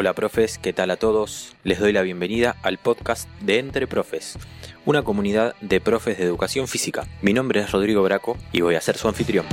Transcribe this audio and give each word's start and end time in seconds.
Hola 0.00 0.14
profes, 0.14 0.56
¿qué 0.56 0.72
tal 0.72 0.90
a 0.90 0.96
todos? 0.96 1.54
Les 1.62 1.78
doy 1.78 1.92
la 1.92 2.00
bienvenida 2.00 2.56
al 2.62 2.78
podcast 2.78 3.28
de 3.42 3.58
Entre 3.58 3.86
Profes, 3.86 4.38
una 4.86 5.02
comunidad 5.02 5.54
de 5.60 5.78
profes 5.78 6.16
de 6.16 6.24
educación 6.24 6.68
física. 6.68 7.06
Mi 7.20 7.34
nombre 7.34 7.60
es 7.60 7.70
Rodrigo 7.70 8.02
Braco 8.02 8.38
y 8.50 8.62
voy 8.62 8.76
a 8.76 8.80
ser 8.80 8.96
su 8.96 9.08
anfitrión. 9.08 9.44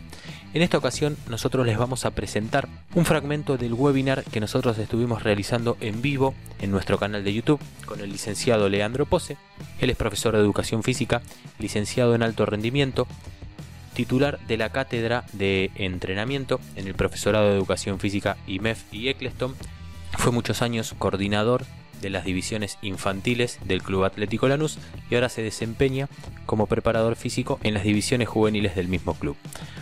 En 0.53 0.61
esta 0.61 0.77
ocasión 0.77 1.15
nosotros 1.29 1.65
les 1.65 1.77
vamos 1.77 2.05
a 2.05 2.11
presentar 2.11 2.67
un 2.95 3.05
fragmento 3.05 3.57
del 3.57 3.73
webinar 3.73 4.23
que 4.23 4.39
nosotros 4.39 4.77
estuvimos 4.77 5.23
realizando 5.23 5.77
en 5.79 6.01
vivo 6.01 6.33
en 6.59 6.71
nuestro 6.71 6.97
canal 6.97 7.23
de 7.23 7.33
YouTube 7.33 7.61
con 7.85 7.99
el 8.01 8.11
licenciado 8.11 8.67
Leandro 8.67 9.05
Pose. 9.05 9.37
Él 9.79 9.89
es 9.89 9.97
profesor 9.97 10.35
de 10.35 10.41
educación 10.41 10.81
física, 10.81 11.21
licenciado 11.59 12.15
en 12.15 12.23
alto 12.23 12.45
rendimiento, 12.45 13.07
titular 13.93 14.39
de 14.47 14.57
la 14.57 14.69
cátedra 14.69 15.25
de 15.33 15.71
entrenamiento 15.75 16.59
en 16.75 16.87
el 16.87 16.95
profesorado 16.95 17.49
de 17.49 17.55
educación 17.55 17.99
física 17.99 18.37
IMEF 18.47 18.91
y 18.91 19.09
Eccleston. 19.09 19.55
Fue 20.17 20.31
muchos 20.31 20.61
años 20.61 20.95
coordinador 20.97 21.65
de 22.01 22.09
las 22.09 22.25
divisiones 22.25 22.77
infantiles 22.81 23.59
del 23.65 23.81
Club 23.81 24.03
Atlético 24.03 24.47
Lanús 24.47 24.77
y 25.09 25.15
ahora 25.15 25.29
se 25.29 25.41
desempeña 25.41 26.09
como 26.45 26.67
preparador 26.67 27.15
físico 27.15 27.59
en 27.63 27.73
las 27.73 27.83
divisiones 27.83 28.27
juveniles 28.27 28.75
del 28.75 28.87
mismo 28.87 29.13
club. 29.13 29.35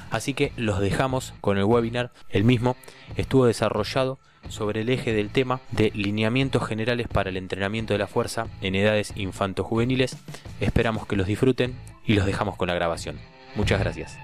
Así 0.10 0.34
que 0.34 0.52
los 0.58 0.80
dejamos 0.80 1.34
con 1.42 1.58
el 1.58 1.66
webinar. 1.66 2.12
El 2.30 2.44
mismo 2.44 2.76
estuvo 3.16 3.46
desarrollado 3.46 4.20
sobre 4.50 4.82
el 4.82 4.90
eje 4.90 5.14
del 5.14 5.30
tema 5.30 5.62
de 5.72 5.92
lineamientos 5.94 6.66
generales 6.66 7.08
para 7.08 7.30
el 7.30 7.38
entrenamiento 7.38 7.94
de 7.94 8.00
la 8.00 8.08
fuerza 8.08 8.48
en 8.62 8.76
edades 8.76 9.14
infanto-juveniles. 9.16 10.18
Esperamos 10.60 11.06
que 11.08 11.16
los 11.16 11.28
disfruten 11.28 11.76
y 12.06 12.14
los 12.14 12.26
dejamos 12.26 12.56
con 12.56 12.68
la 12.68 12.76
grabación. 12.76 13.20
Muchas 13.56 13.80
gracias. 13.80 14.18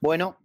Bueno, 0.00 0.38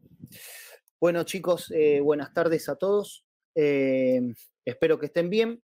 bueno 1.00 1.24
chicos, 1.24 1.72
eh, 1.72 2.00
buenas 2.02 2.34
tardes 2.34 2.68
a 2.70 2.76
todos. 2.76 3.26
Eh, 3.56 4.22
Espero 4.66 5.00
que 5.00 5.06
estén 5.06 5.30
bien. 5.30 5.62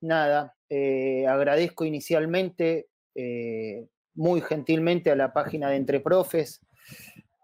Nada, 0.00 0.56
eh, 0.68 1.26
agradezco 1.28 1.84
inicialmente 1.84 2.88
eh, 3.14 3.86
muy 4.14 4.40
gentilmente 4.40 5.10
a 5.10 5.16
la 5.16 5.32
página 5.32 5.68
de 5.68 5.76
Entre 5.76 6.00
Profes 6.00 6.60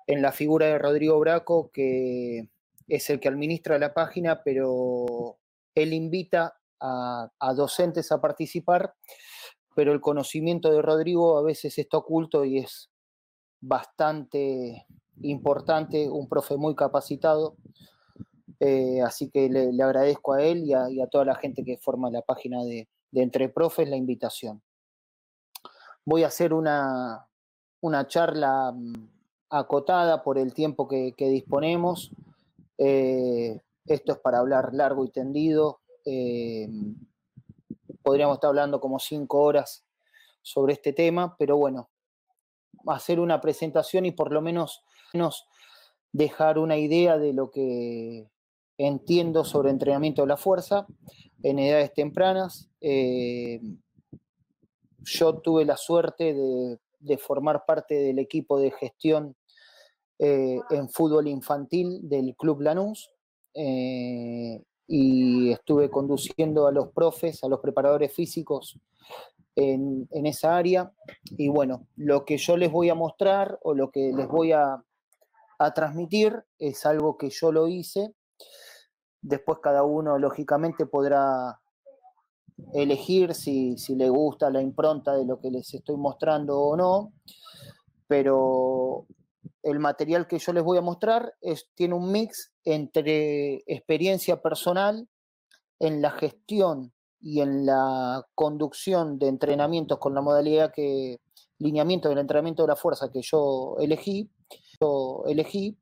en 0.07 0.23
la 0.23 0.33
figura 0.33 0.67
de 0.67 0.79
Rodrigo 0.79 1.19
Braco, 1.21 1.71
que 1.71 2.49
es 2.89 3.11
el 3.11 3.21
que 3.21 3.29
administra 3.29 3.79
la 3.79 3.93
página, 3.93 4.43
pero 4.43 5.39
él 5.75 5.93
invita 5.93 6.59
a, 6.81 7.31
a 7.39 7.55
docentes 7.55 8.11
a 8.11 8.21
participar, 8.21 8.95
pero 9.77 9.93
el 9.93 10.01
conocimiento 10.01 10.73
de 10.73 10.83
Rodrigo 10.83 11.39
a 11.39 11.43
veces 11.43 11.79
está 11.79 11.99
oculto 11.99 12.45
y 12.45 12.59
es 12.59 12.91
bastante 13.61 14.87
importante, 15.21 16.09
un 16.09 16.29
profe 16.29 16.57
muy 16.57 16.75
capacitado 16.75 17.57
eh, 18.61 19.01
así 19.03 19.31
que 19.31 19.49
le, 19.49 19.83
agradezco 19.83 20.33
a 20.33 20.43
él 20.43 20.65
y 20.65 20.73
a, 20.73 21.07
toda 21.07 21.25
la 21.25 21.37
gente 21.37 21.65
que 21.65 21.79
forma 21.79 22.11
la 22.11 22.23
página 22.23 22.65
de, 22.65 22.89
Entre 23.13 23.49
Profes 23.49 23.89
la 23.89 23.97
invitación. 23.97 24.63
Voy 26.05 26.25
a 26.25 26.29
hacer 26.29 26.53
una, 26.53 27.29
charla 28.09 28.73
mm, 28.75 29.09
acotada 29.51 30.23
por 30.23 30.39
el 30.39 30.55
tiempo 30.55 30.89
que, 30.89 31.15
disponemos. 31.17 32.11
Eh, 32.79 33.61
esto 33.87 34.13
es 34.13 34.19
para 34.19 34.39
hablar 34.39 34.75
largo 34.75 35.05
y 35.05 35.11
tendido. 35.11 35.81
Eh, 36.05 36.69
podríamos 38.03 38.37
estar 38.37 38.49
hablando 38.49 38.81
como 38.81 38.99
cinco 38.99 39.41
horas 39.41 39.85
sobre 40.43 40.73
este 40.73 40.93
tema, 40.93 41.37
pero 41.39 41.57
bueno, 41.57 41.91
hacer 42.87 43.21
una 43.21 43.41
presentación 43.41 44.07
y 44.07 44.13
por 44.13 44.33
lo 44.33 44.41
menos 44.41 44.83
dejar 46.13 46.59
una 46.59 46.77
idea 46.77 47.19
de 47.19 47.33
lo 47.33 47.51
que 47.51 48.31
entiendo 48.79 49.45
sobre 49.45 49.71
entrenamiento 49.71 50.23
de 50.23 50.29
la 50.29 50.37
fuerza 50.37 50.87
en 51.43 51.59
edades 51.59 51.93
tempranas. 51.93 52.71
Eh, 52.81 53.61
yo 55.01 55.39
tuve 55.39 55.65
la 55.65 55.77
suerte 55.77 56.35
de, 57.01 57.19
formar 57.19 57.65
parte 57.67 57.95
del 57.95 58.19
equipo 58.19 58.59
de 58.59 58.71
gestión 58.71 59.37
eh, 60.19 60.61
en 60.71 60.89
fútbol 60.89 61.29
infantil 61.29 62.09
del 62.09 62.35
Club 62.37 62.61
Lanús 62.61 63.11
eh, 63.55 64.63
y 64.87 65.53
estuve 65.53 65.91
conduciendo 65.91 66.67
a 66.67 66.73
los 66.73 66.93
profes, 66.93 67.43
a 67.45 67.49
los 67.49 67.61
preparadores 67.61 68.13
físicos 68.13 68.79
en, 69.57 70.09
esa 70.27 70.57
área. 70.57 70.93
Y 71.25 71.49
bueno, 71.49 71.89
lo 71.97 72.25
que 72.25 72.37
yo 72.37 72.57
les 72.57 72.71
voy 72.71 72.91
a 72.91 72.95
mostrar 72.95 73.59
o 73.63 73.75
lo 73.75 73.91
que 73.91 74.13
les 74.15 74.29
voy 74.29 74.53
a 74.53 74.85
transmitir 75.75 76.45
es 76.59 76.87
algo 76.87 77.17
que 77.17 77.31
yo 77.31 77.51
lo 77.51 77.67
hice 77.67 78.15
Después 79.29 79.59
cada 79.63 79.83
uno, 79.83 80.19
lógicamente, 80.19 80.87
podrá 80.87 81.61
elegir 82.73 83.35
si, 83.35 83.77
le 83.95 84.09
gusta 84.09 84.49
la 84.49 84.63
impronta 84.63 85.15
de 85.15 85.27
lo 85.27 85.39
que 85.39 85.51
les 85.51 85.75
estoy 85.75 85.97
mostrando 85.97 86.59
o 86.59 86.77
no, 86.77 87.13
pero 88.07 89.07
el 89.63 89.81
material 89.81 90.27
que 90.27 90.39
yo 90.39 90.55
les 90.55 90.65
voy 90.65 90.79
a 90.79 90.83
mostrar 90.83 91.35
tiene 91.75 91.95
un 91.95 92.11
mix 92.11 92.55
entre 92.65 93.57
experiencia 93.67 94.41
personal 94.41 95.07
en 95.79 96.01
la 96.01 96.11
gestión 96.13 96.95
y 97.21 97.43
en 97.43 97.67
la 97.67 98.27
conducción 98.35 99.19
de 99.19 99.29
entrenamientos 99.29 99.99
con 99.99 100.15
la 100.15 100.23
modalidad 100.23 100.73
que, 100.73 101.21
lineamiento 101.59 102.09
del 102.09 102.19
entrenamiento 102.19 102.63
de 102.63 102.69
la 102.69 102.77
fuerza 102.77 103.11
que 103.13 103.21
yo 103.21 103.77
elegí, 103.79 104.31
yo 104.81 105.25
elegí 105.27 105.77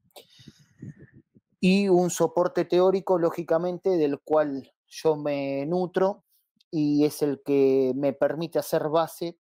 y 1.61 1.89
un 1.89 2.11
soporte 2.11 2.65
teórico, 2.65 3.19
lógicamente, 3.19 3.97
del 3.97 4.21
cual 4.21 4.73
yo 4.87 5.17
me 5.17 5.67
nutro 5.67 6.25
y 6.71 7.05
es 7.05 7.23
el 7.23 7.43
que 7.45 7.93
me 7.95 8.13
permite 8.13 8.59
hacer 8.59 8.89
base 8.89 9.39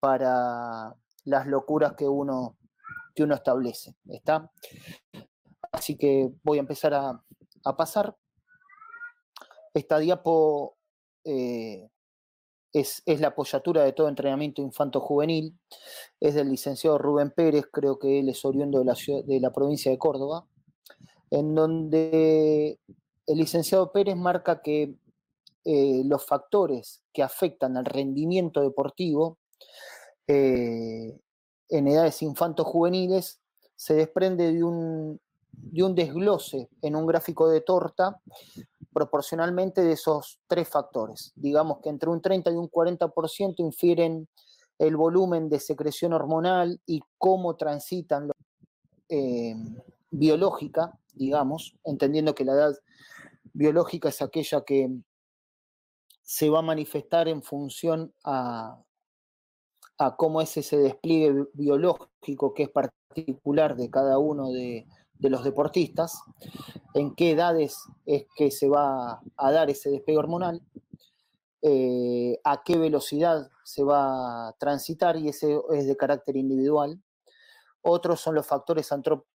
para 0.00 0.94
las 1.24 1.46
locuras 1.46 1.94
que 1.94 2.08
uno, 2.08 2.56
que 3.14 3.24
uno 3.24 3.34
establece. 3.34 3.94
¿está? 4.06 4.50
Así 5.72 5.96
que 5.96 6.32
voy 6.42 6.58
a 6.58 6.60
empezar 6.60 6.94
a, 6.94 7.20
pasar. 7.76 8.16
Esta 9.72 9.98
diapo 9.98 10.76
eh, 11.24 11.88
es, 12.72 13.02
la 13.06 13.28
apoyatura 13.28 13.82
de 13.82 13.92
todo 13.92 14.08
entrenamiento 14.08 14.62
infanto-juvenil. 14.62 15.58
Es 16.20 16.34
del 16.34 16.50
licenciado 16.50 16.98
Rubén 16.98 17.30
Pérez, 17.30 17.66
creo 17.72 17.98
que 17.98 18.20
él 18.20 18.28
es 18.28 18.44
oriundo 18.44 18.78
de 18.78 18.84
la, 18.84 18.94
de 19.24 19.40
la 19.40 19.52
provincia 19.52 19.90
de 19.90 19.98
Córdoba 19.98 20.46
en 21.34 21.52
donde 21.56 22.78
el 23.26 23.38
licenciado 23.38 23.90
Pérez 23.90 24.14
marca 24.14 24.62
que 24.62 24.94
eh, 25.64 26.02
los 26.04 26.24
factores 26.24 27.02
que 27.12 27.24
afectan 27.24 27.76
al 27.76 27.86
rendimiento 27.86 28.60
deportivo 28.60 29.38
eh, 30.28 31.18
en 31.68 31.88
edades 31.88 32.22
infanto-juveniles 32.22 33.40
se 33.74 33.94
desprende 33.94 34.52
de 34.52 34.62
un, 34.62 35.20
de 35.50 35.82
un 35.82 35.96
desglose 35.96 36.68
en 36.82 36.94
un 36.94 37.04
gráfico 37.04 37.48
de 37.48 37.62
torta 37.62 38.20
proporcionalmente 38.92 39.82
de 39.82 39.94
esos 39.94 40.38
tres 40.46 40.68
factores. 40.68 41.32
Digamos 41.34 41.78
que 41.82 41.88
entre 41.88 42.10
un 42.10 42.22
30 42.22 42.52
y 42.52 42.54
un 42.54 42.70
40% 42.70 43.54
infieren 43.58 44.28
el 44.78 44.96
volumen 44.96 45.48
de 45.48 45.58
secreción 45.58 46.12
hormonal 46.12 46.80
y 46.86 47.00
cómo 47.18 47.56
transitan 47.56 48.28
los, 48.28 48.36
eh, 49.08 49.56
biológica, 50.14 50.98
digamos, 51.14 51.76
entendiendo 51.84 52.34
que 52.34 52.44
la 52.44 52.52
edad 52.52 52.74
biológica 53.52 54.08
es 54.08 54.22
aquella 54.22 54.64
que 54.64 54.90
se 56.22 56.48
va 56.48 56.60
a 56.60 56.62
manifestar 56.62 57.28
en 57.28 57.42
función 57.42 58.14
a, 58.24 58.80
cómo 60.16 60.40
es 60.40 60.56
ese 60.56 60.78
despliegue 60.78 61.46
biológico 61.52 62.52
que 62.54 62.64
es 62.64 62.70
particular 62.70 63.76
de 63.76 63.90
cada 63.90 64.18
uno 64.18 64.50
de, 64.50 64.86
los 65.20 65.42
deportistas, 65.42 66.20
en 66.92 67.14
qué 67.14 67.30
edades 67.30 67.78
es 68.04 68.26
que 68.36 68.50
se 68.50 68.68
va 68.68 69.22
a 69.36 69.52
dar 69.52 69.70
ese 69.70 69.88
despegue 69.88 70.18
hormonal, 70.18 70.60
eh, 71.62 72.38
a 72.44 72.62
qué 72.62 72.76
velocidad 72.76 73.48
se 73.64 73.84
va 73.84 74.48
a 74.48 74.52
transitar 74.58 75.16
y 75.16 75.28
ese 75.28 75.58
es 75.72 75.86
de 75.86 75.96
carácter 75.96 76.36
individual. 76.36 77.00
Otros 77.86 78.18
son 78.18 78.34
los 78.36 78.46
factores 78.46 78.90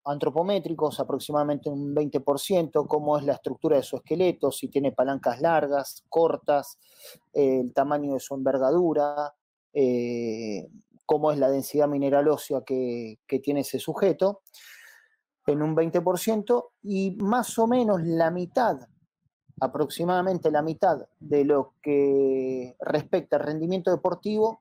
antropométricos, 0.05 1.01
aproximadamente 1.01 1.71
un 1.71 1.95
20%, 1.95 2.87
cómo 2.87 3.17
es 3.17 3.25
la 3.25 3.33
estructura 3.33 3.79
de 3.79 3.83
su 3.83 3.97
esqueleto, 3.97 4.53
si 4.53 4.69
tiene 4.69 4.93
palancas 4.93 5.41
largas, 5.41 6.05
cortas, 6.11 6.79
el 7.33 7.73
tamaño 7.73 8.13
de 8.13 8.21
su 8.21 8.35
envergadura, 8.35 9.35
eh, 9.73 10.69
cómo 11.07 11.33
es 11.33 11.39
la 11.39 11.49
densidad 11.49 11.89
mineral 11.89 12.29
ósea 12.29 12.61
que, 12.67 13.19
que 13.27 13.39
tiene 13.39 13.61
ese 13.61 13.79
sujeto, 13.79 14.43
en 15.47 15.63
un 15.63 15.75
20%, 15.75 16.67
y 16.83 17.13
más 17.13 17.59
o 17.59 17.67
menos 17.67 18.03
la 18.03 18.31
mitad, 18.31 18.79
aproximadamente 19.59 20.51
la 20.51 20.61
mitad 20.61 20.99
de 21.19 21.47
lo 21.47 21.77
que 21.81 22.77
respecta 22.79 23.37
al 23.37 23.45
rendimiento 23.45 23.91
deportivo, 23.91 24.61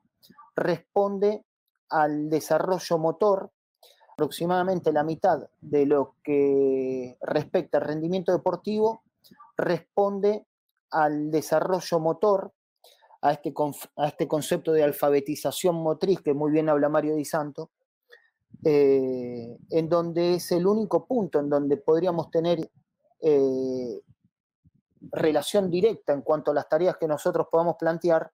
responde 0.56 1.44
al 1.90 2.30
desarrollo 2.30 2.96
motor 2.96 3.50
aproximadamente 4.14 4.92
la 4.92 5.02
mitad 5.02 5.48
de 5.60 5.86
lo 5.86 6.14
que 6.22 7.18
respecta 7.20 7.78
al 7.78 7.84
rendimiento 7.84 8.30
deportivo 8.32 9.02
responde 9.56 10.46
al 10.90 11.32
desarrollo 11.32 11.98
motor, 11.98 12.52
a 13.22 13.32
este, 13.32 13.52
a 13.96 14.06
este 14.06 14.28
concepto 14.28 14.72
de 14.72 14.84
alfabetización 14.84 15.74
motriz 15.74 16.20
que 16.20 16.32
muy 16.32 16.52
bien 16.52 16.68
habla 16.68 16.88
Mario 16.88 17.16
Di 17.16 17.24
Santo, 17.24 17.70
eh, 18.64 19.58
en 19.70 19.88
donde 19.88 20.34
es 20.34 20.52
el 20.52 20.66
único 20.66 21.06
punto 21.06 21.40
en 21.40 21.50
donde 21.50 21.76
podríamos 21.76 22.30
tener 22.30 22.70
eh, 23.20 24.00
relación 25.10 25.70
directa 25.70 26.12
en 26.12 26.22
cuanto 26.22 26.52
a 26.52 26.54
las 26.54 26.68
tareas 26.68 26.96
que 26.98 27.08
nosotros 27.08 27.48
podamos 27.50 27.74
plantear 27.76 28.30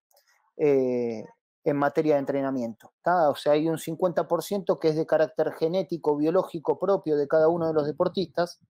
eh, 0.58 1.24
en 1.64 1.76
materia 1.76 2.14
de 2.14 2.20
entrenamiento. 2.20 2.92
O 3.04 3.34
sea, 3.34 3.52
hay 3.52 3.68
un 3.68 3.76
50% 3.76 4.78
que 4.78 4.88
es 4.88 4.96
de 4.96 5.06
carácter 5.06 5.52
genético, 5.52 6.16
biológico 6.16 6.78
propio 6.78 7.16
de 7.16 7.28
cada 7.28 7.48
uno 7.48 7.66
de 7.66 7.74
los 7.74 7.86
deportistas 7.86 8.60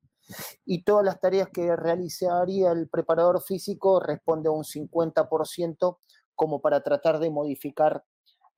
y 0.64 0.82
todas 0.82 1.04
las 1.04 1.20
tareas 1.20 1.48
que 1.52 1.74
realizaría 1.76 2.72
el 2.72 2.88
preparador 2.88 3.42
físico 3.42 4.00
responde 4.00 4.48
a 4.48 4.52
un 4.52 4.64
50% 4.64 5.98
como 6.34 6.60
para 6.60 6.82
tratar 6.82 7.18
de 7.18 7.30
modificar 7.30 8.04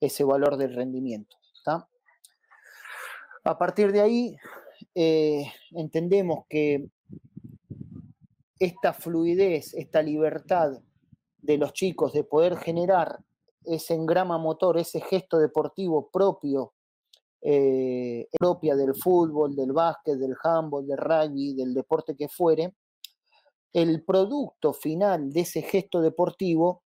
ese 0.00 0.24
valor 0.24 0.56
del 0.56 0.74
rendimiento. 0.74 1.36
A 3.44 3.58
partir 3.58 3.92
de 3.92 4.00
ahí, 4.00 4.36
eh, 4.94 5.44
entendemos 5.72 6.44
que 6.48 6.88
esta 8.58 8.92
fluidez, 8.92 9.74
esta 9.74 10.00
libertad 10.02 10.80
de 11.38 11.58
los 11.58 11.72
chicos 11.72 12.12
de 12.12 12.22
poder 12.22 12.56
generar 12.56 13.18
ese 13.64 13.94
engrama 13.94 14.38
motor, 14.38 14.78
ese 14.78 15.00
gesto 15.00 15.38
deportivo 15.38 16.10
propio, 16.10 16.74
eh, 17.40 18.28
propia 18.38 18.76
del 18.76 18.94
fútbol, 18.94 19.54
del 19.54 19.72
básquet, 19.72 20.16
del 20.16 20.34
handball, 20.42 20.86
del 20.86 20.98
rugby, 20.98 21.54
del 21.54 21.74
deporte 21.74 22.16
que 22.16 22.28
fuere, 22.28 22.74
el 23.72 24.04
producto 24.04 24.72
final 24.72 25.32
de 25.32 25.40
ese 25.40 25.62
gesto 25.62 26.00
deportivo 26.00 26.82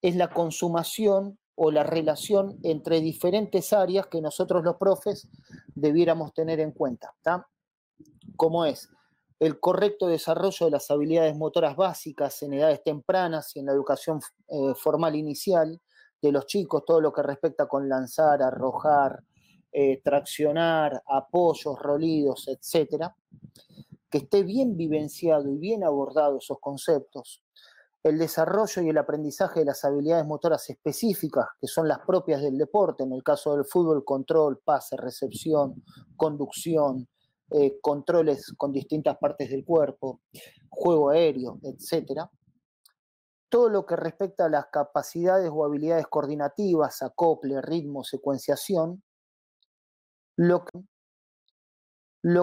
es 0.00 0.14
la 0.14 0.30
consumación 0.30 1.38
o 1.56 1.72
la 1.72 1.82
relación 1.82 2.58
entre 2.62 3.00
diferentes 3.00 3.72
áreas 3.72 4.06
que 4.06 4.20
nosotros 4.20 4.62
los 4.62 4.76
profes 4.76 5.28
debiéramos 5.74 6.32
tener 6.32 6.60
en 6.60 6.70
cuenta. 6.70 7.12
Como 8.36 8.64
es 8.64 8.88
el 9.40 9.58
correcto 9.58 10.06
desarrollo 10.06 10.66
de 10.66 10.70
las 10.70 10.90
habilidades 10.90 11.36
motoras 11.36 11.76
básicas 11.76 12.40
en 12.42 12.54
edades 12.54 12.82
tempranas 12.84 13.54
y 13.56 13.60
en 13.60 13.66
la 13.66 13.72
educación 13.72 14.20
eh, 14.48 14.74
formal 14.76 15.16
inicial, 15.16 15.80
de 16.20 16.32
los 16.32 16.46
chicos, 16.46 16.84
todo 16.84 17.00
lo 17.00 17.12
que 17.12 17.22
respecta 17.22 17.66
con 17.66 17.88
lanzar, 17.88 18.42
arrojar, 18.42 19.22
eh, 19.72 20.00
traccionar, 20.02 21.02
apoyos, 21.06 21.78
rolidos, 21.78 22.48
etcétera, 22.48 23.14
que 24.10 24.18
esté 24.18 24.42
bien 24.42 24.76
vivenciado 24.76 25.50
y 25.50 25.58
bien 25.58 25.84
abordado 25.84 26.38
esos 26.38 26.58
conceptos, 26.60 27.42
el 28.02 28.18
desarrollo 28.18 28.82
y 28.82 28.88
el 28.88 28.98
aprendizaje 28.98 29.60
de 29.60 29.66
las 29.66 29.84
habilidades 29.84 30.24
motoras 30.24 30.68
específicas, 30.70 31.46
que 31.60 31.66
son 31.66 31.86
las 31.86 31.98
propias 32.00 32.42
del 32.42 32.56
deporte, 32.56 33.04
en 33.04 33.12
el 33.12 33.22
caso 33.22 33.54
del 33.54 33.64
fútbol, 33.64 34.04
control, 34.04 34.58
pase, 34.64 34.96
recepción, 34.96 35.82
conducción, 36.16 37.08
eh, 37.50 37.78
controles 37.80 38.52
con 38.56 38.72
distintas 38.72 39.16
partes 39.18 39.50
del 39.50 39.64
cuerpo, 39.64 40.20
juego 40.70 41.10
aéreo, 41.10 41.58
etcétera 41.62 42.30
todo 43.48 43.68
lo 43.68 43.86
que 43.86 43.96
respecta 43.96 44.46
a 44.46 44.48
las 44.50 44.66
capacidades 44.66 45.50
o 45.52 45.64
habilidades 45.64 46.06
coordinativas, 46.06 47.02
acople, 47.02 47.60
ritmo, 47.62 48.04
secuenciación, 48.04 49.02
lo 50.36 50.64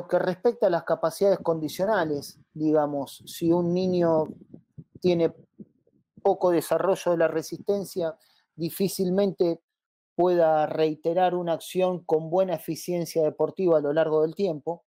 que, 0.07 0.19
respecta 0.19 0.67
a 0.67 0.69
las 0.69 0.83
capacidades 0.83 1.39
condicionales, 1.39 2.39
digamos, 2.53 3.23
si 3.25 3.51
un 3.51 3.73
niño 3.73 4.25
tiene 4.99 5.33
poco 6.21 6.51
desarrollo 6.51 7.11
de 7.11 7.17
la 7.17 7.27
resistencia, 7.27 8.17
difícilmente 8.55 9.61
pueda 10.15 10.65
reiterar 10.65 11.35
una 11.35 11.53
acción 11.53 12.03
con 12.03 12.29
buena 12.29 12.55
eficiencia 12.55 13.23
deportiva 13.23 13.77
a 13.77 13.81
lo 13.81 13.93
largo 13.93 14.23
del 14.23 14.33
tiempo, 14.33 14.83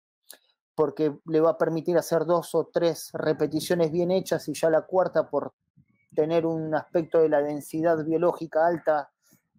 porque 0.74 1.18
le 1.26 1.40
va 1.40 1.50
a 1.50 1.58
permitir 1.58 1.96
hacer 1.98 2.24
dos 2.24 2.54
o 2.54 2.70
tres 2.72 3.10
repeticiones 3.12 3.90
bien 3.90 4.10
hechas 4.10 4.48
y 4.48 4.54
ya 4.54 4.70
la 4.70 4.82
cuarta 4.82 5.28
por 5.28 5.54
tener 6.14 6.46
un 6.46 6.74
aspecto 6.74 7.20
de 7.20 7.28
la 7.28 7.42
densidad 7.42 8.04
biológica 8.04 8.66
alta 8.66 9.10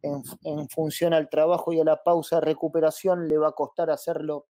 en, 0.01 0.69
función 0.69 1.13
al 1.13 1.29
trabajo 1.29 1.73
y 1.73 1.79
a 1.79 1.83
la 1.83 2.03
pausa 2.03 2.39
recuperación, 2.39 3.27
le 3.27 3.37
va 3.37 3.49
a 3.49 3.53
costar 3.53 3.89
hacerlo 3.89 4.47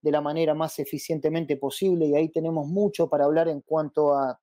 de 0.00 0.10
la 0.10 0.20
manera 0.20 0.54
más 0.54 0.78
eficientemente 0.78 1.56
posible 1.56 2.06
y 2.06 2.14
ahí 2.14 2.28
tenemos 2.28 2.66
mucho 2.66 3.08
para 3.08 3.24
hablar 3.24 3.48
en 3.48 3.60
cuanto 3.60 4.14
a, 4.14 4.40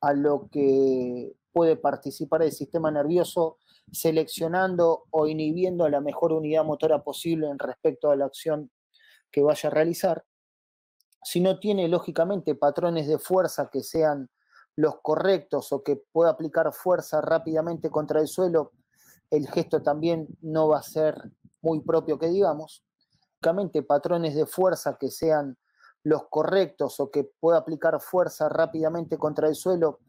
a 0.00 0.12
lo 0.12 0.48
que 0.50 1.32
puede 1.52 1.76
participar 1.76 2.42
el 2.42 2.52
sistema 2.52 2.90
nervioso 2.90 3.58
seleccionando 3.90 5.04
o 5.10 5.26
inhibiendo 5.26 5.88
la 5.88 6.00
mejor 6.00 6.32
unidad 6.32 6.64
motora 6.64 7.02
posible 7.02 7.48
en 7.48 7.58
respecto 7.58 8.10
a 8.10 8.16
la 8.16 8.26
acción 8.26 8.70
que 9.32 9.42
vaya 9.42 9.68
a 9.68 9.72
realizar. 9.72 10.24
Si 11.22 11.40
no 11.40 11.58
tiene, 11.58 11.88
lógicamente, 11.88 12.54
patrones 12.54 13.08
de 13.08 13.18
fuerza 13.18 13.68
que 13.70 13.82
sean 13.82 14.30
los 14.80 15.00
correctos 15.02 15.72
o 15.72 15.82
que 15.82 15.96
pueda 15.96 16.30
aplicar 16.30 16.72
fuerza 16.72 17.20
rápidamente 17.20 17.90
contra 17.90 18.20
el 18.20 18.28
suelo, 18.28 18.72
el 19.30 19.46
gesto 19.46 19.82
también 19.82 20.26
no 20.40 20.68
va 20.68 20.78
a 20.78 20.82
ser 20.82 21.32
muy 21.60 21.80
propio 21.80 22.18
que 22.18 22.28
digamos. 22.28 22.82
Únicamente 23.42 23.82
patrones 23.82 24.34
de 24.34 24.46
fuerza 24.46 24.96
que 24.98 25.10
sean 25.10 25.58
los 26.02 26.28
correctos 26.30 26.98
o 26.98 27.10
que 27.10 27.24
pueda 27.40 27.58
aplicar 27.58 28.00
fuerza 28.00 28.48
rápidamente 28.48 29.18
contra 29.18 29.48
el 29.48 29.54
suelo, 29.54 30.00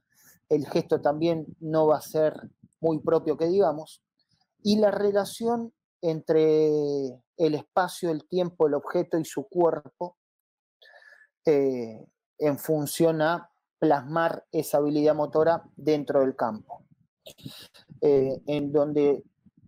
el 0.47 0.65
gesto 0.65 1.01
también 1.01 1.45
no 1.59 1.87
va 1.87 1.97
a 1.97 2.01
ser 2.01 2.33
muy 2.79 2.99
propio 2.99 3.35
que 3.35 3.47
digamos. 3.47 4.01
Y 4.63 4.77
la 4.77 4.91
relación 4.91 5.73
entre 6.01 6.69
el 7.35 7.55
espacio, 7.55 8.09
el 8.09 8.25
tiempo, 8.25 8.67
el 8.67 8.73
objeto 8.73 9.17
y 9.19 9.25
su 9.25 9.49
cuerpo 9.49 10.17
eh, 11.45 12.07
en 12.37 12.57
función 12.57 13.21
a 13.21 13.50
plasmar 13.81 14.45
esa 14.51 14.77
habilidad 14.77 15.15
motora 15.15 15.63
dentro 15.75 16.19
del 16.19 16.35
campo. 16.35 16.83
Eh, 17.99 18.39
en 18.45 18.71
donde 18.71 19.23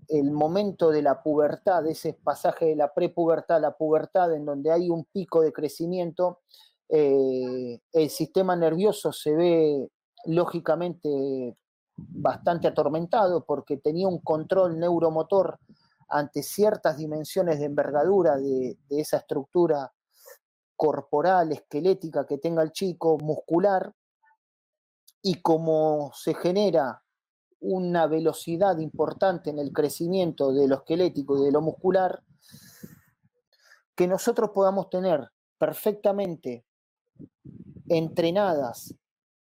el 0.08 0.32
momento 0.32 0.92
de 0.92 1.02
la 1.02 1.24
pubertad, 1.24 1.88
ese 1.88 2.14
pasaje 2.14 2.66
de 2.66 2.76
la 2.76 2.94
prepubertad 2.94 3.58
a 3.58 3.62
la 3.62 3.76
pubertad, 3.76 4.32
en 4.36 4.46
donde 4.46 4.72
hay 4.72 4.92
un 4.92 5.06
pico 5.06 5.42
de 5.42 5.52
crecimiento, 5.52 6.42
eh, 6.90 7.80
el 7.92 8.10
sistema 8.12 8.56
nervioso 8.56 9.12
se 9.12 9.34
ve 9.34 9.90
lógicamente 10.26 11.58
bastante 11.96 12.68
atormentado 12.68 13.44
porque 13.46 13.78
tenía 13.78 14.08
un 14.08 14.20
control 14.20 14.78
neuromotor 14.78 15.58
ante 16.08 16.44
ciertas 16.44 16.98
dimensiones 16.98 17.58
de 17.58 17.66
envergadura 17.66 18.38
de, 18.38 18.78
de 18.88 19.00
esa 19.00 19.18
estructura 19.18 19.92
corporal, 20.76 21.52
esquelética 21.52 22.28
que 22.28 22.38
tenga 22.38 22.62
el 22.62 22.72
chico, 22.72 23.18
muscular, 23.18 23.92
y 25.24 25.42
como 25.42 26.12
se 26.14 26.36
genera 26.36 27.02
una 27.62 28.08
velocidad 28.08 28.78
importante 28.78 29.50
en 29.50 29.58
el 29.58 29.72
crecimiento 29.72 30.54
de 30.54 30.68
lo 30.68 30.76
esquelético 30.76 31.40
y 31.40 31.46
de 31.46 31.52
lo 31.52 31.62
muscular, 31.62 32.22
que 33.96 34.06
nosotros 34.06 34.52
podamos 34.54 34.90
tener 34.90 35.30
perfectamente 35.58 36.66
entrenadas 37.88 38.94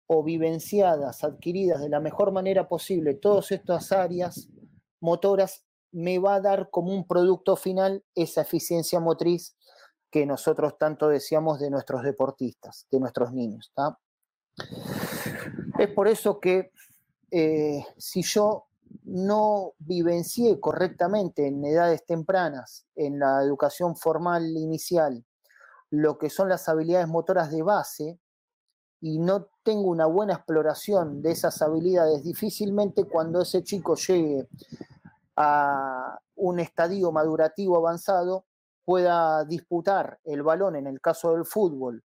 o 0.06 0.22
vivenciadas, 0.22 1.24
adquiridas 1.24 1.80
de 1.80 1.88
la 1.88 1.98
mejor 1.98 2.30
manera 2.30 2.68
posible 2.68 3.14
todas 3.14 3.50
estas 3.50 3.90
áreas 3.90 4.48
motoras, 5.00 5.64
me 5.90 6.18
va 6.20 6.36
a 6.36 6.40
dar 6.40 6.70
como 6.70 6.92
un 6.92 7.06
producto 7.06 7.56
final 7.56 8.04
esa 8.14 8.42
eficiencia 8.42 9.00
motriz 9.00 9.56
que 10.12 10.26
nosotros 10.26 10.78
tanto 10.78 11.08
deseamos 11.08 11.58
de 11.58 11.70
nuestros 11.70 12.02
deportistas, 12.04 12.86
de 12.90 13.00
nuestros 13.00 13.32
niños. 13.32 13.68
¿está? 13.68 13.98
Es 15.78 15.88
por 15.88 16.08
eso 16.08 16.38
que 16.40 16.72
eh, 17.30 17.84
si 17.96 18.22
yo 18.22 18.66
no 19.04 19.72
vivencié 19.78 20.60
correctamente 20.60 21.46
en 21.46 21.64
edades 21.64 22.04
tempranas, 22.04 22.86
en 22.94 23.18
la 23.18 23.42
educación 23.42 23.96
formal 23.96 24.44
inicial, 24.56 25.24
lo 25.90 26.18
que 26.18 26.30
son 26.30 26.48
las 26.48 26.68
habilidades 26.68 27.08
motoras 27.08 27.50
de 27.50 27.62
base, 27.62 28.18
y 29.00 29.18
no 29.18 29.48
tengo 29.64 29.90
una 29.90 30.06
buena 30.06 30.34
exploración 30.34 31.22
de 31.22 31.32
esas 31.32 31.60
habilidades, 31.60 32.22
difícilmente 32.22 33.04
cuando 33.04 33.42
ese 33.42 33.64
chico 33.64 33.96
llegue 33.96 34.48
a 35.36 36.20
un 36.36 36.60
estadio 36.60 37.10
madurativo 37.10 37.76
avanzado 37.76 38.44
pueda 38.84 39.44
disputar 39.44 40.20
el 40.24 40.42
balón, 40.42 40.76
en 40.76 40.86
el 40.86 41.00
caso 41.00 41.32
del 41.32 41.44
fútbol, 41.44 42.04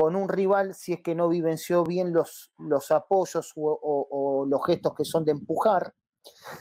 con 0.00 0.16
un 0.16 0.30
rival 0.30 0.74
si 0.74 0.94
es 0.94 1.02
que 1.02 1.14
no 1.14 1.28
vivenció 1.28 1.84
bien 1.84 2.14
los, 2.14 2.50
apoyos 2.90 3.52
o, 3.54 4.46
los 4.48 4.64
gestos 4.64 4.94
que 4.94 5.04
son 5.04 5.26
de 5.26 5.32
empujar. 5.32 5.92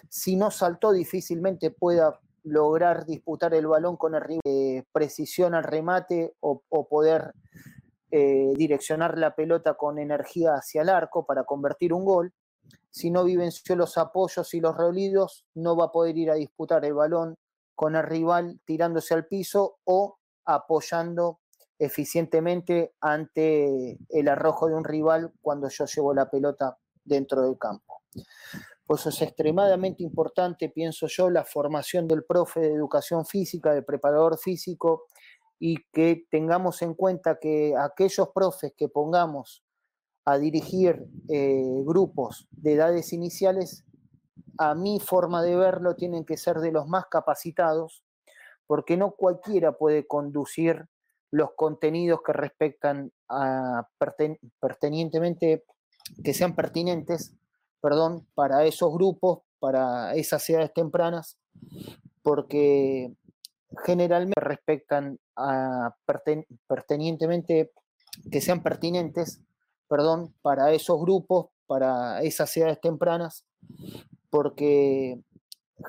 Si 0.09 0.35
no 0.35 0.51
saltó, 0.51 0.91
difícilmente 0.91 1.71
pueda 1.71 2.19
lograr 2.43 3.05
disputar 3.05 3.53
el 3.53 3.65
balón 3.65 3.95
con 3.95 4.13
el 4.15 4.21
rival, 4.21 4.41
eh, 4.43 4.83
precisión 4.91 5.55
al 5.55 5.63
remate 5.63 6.35
o, 6.41 6.61
poder 6.89 7.33
eh, 8.11 8.51
direccionar 8.57 9.17
la 9.17 9.33
pelota 9.35 9.75
con 9.75 9.99
energía 9.99 10.55
hacia 10.55 10.81
el 10.81 10.89
arco 10.89 11.25
para 11.25 11.45
convertir 11.45 11.93
un 11.93 12.03
gol. 12.03 12.33
Si 12.89 13.09
no 13.09 13.23
vivenció 13.23 13.77
los 13.77 13.97
apoyos 13.97 14.53
y 14.53 14.59
los 14.59 14.75
rolidos, 14.75 15.45
no 15.55 15.77
va 15.77 15.85
a 15.85 15.91
poder 15.93 16.17
ir 16.17 16.29
a 16.29 16.35
disputar 16.35 16.83
el 16.83 16.93
balón 16.93 17.35
con 17.73 17.95
el 17.95 18.03
rival 18.03 18.59
tirándose 18.65 19.13
al 19.13 19.27
piso 19.27 19.77
o 19.85 20.17
apoyando 20.43 21.39
eficientemente 21.79 22.93
ante 22.99 23.97
el 24.09 24.27
arrojo 24.27 24.67
de 24.67 24.75
un 24.75 24.83
rival 24.83 25.31
cuando 25.41 25.69
yo 25.69 25.85
llevo 25.85 26.13
la 26.13 26.29
pelota 26.29 26.77
dentro 27.03 27.41
del 27.41 27.57
campo. 27.57 28.01
Pues 28.85 29.05
es 29.05 29.21
extremadamente 29.21 30.03
importante, 30.03 30.69
pienso 30.69 31.07
yo, 31.07 31.29
la 31.29 31.45
formación 31.45 32.07
del 32.07 32.25
profe 32.25 32.59
de 32.59 32.73
educación 32.73 33.25
física, 33.25 33.73
del 33.73 33.85
preparador 33.85 34.37
físico, 34.37 35.05
y 35.59 35.77
que 35.91 36.25
tengamos 36.29 36.81
en 36.81 36.93
cuenta 36.93 37.37
que 37.39 37.75
aquellos 37.77 38.29
profes 38.29 38.73
que 38.75 38.87
pongamos 38.89 39.63
a 40.25 40.37
dirigir 40.37 41.05
eh, 41.27 41.81
grupos 41.85 42.47
de 42.51 42.73
edades 42.73 43.13
iniciales, 43.13 43.85
a 44.57 44.75
mi 44.75 44.99
forma 44.99 45.43
de 45.43 45.55
verlo, 45.55 45.95
tienen 45.95 46.25
que 46.25 46.37
ser 46.37 46.59
de 46.59 46.71
los 46.71 46.87
más 46.87 47.05
capacitados, 47.07 48.03
porque 48.67 48.97
no 48.97 49.11
cualquiera 49.11 49.77
puede 49.77 50.07
conducir 50.07 50.87
los 51.31 51.51
contenidos 51.55 52.21
que 52.25 52.33
respectan 52.33 53.11
a 53.29 53.87
pertenientemente, 54.59 55.63
que 56.23 56.33
sean 56.33 56.55
pertinentes, 56.55 57.35
perdón, 57.81 58.27
para 58.33 58.65
esos 58.65 58.93
grupos, 58.93 59.39
para 59.59 60.15
esas 60.15 60.49
edades 60.49 60.73
tempranas, 60.73 61.37
porque 62.23 63.13
generalmente 63.85 64.39
respectan 64.39 65.19
a 65.35 65.95
pertenientemente 66.67 67.71
que 68.31 68.41
sean 68.41 68.63
pertinentes, 68.63 69.41
perdón, 69.87 70.33
para 70.41 70.73
esos 70.73 70.99
grupos, 70.99 71.47
para 71.67 72.21
esas 72.23 72.55
edades 72.57 72.81
tempranas, 72.81 73.45
porque 74.29 75.21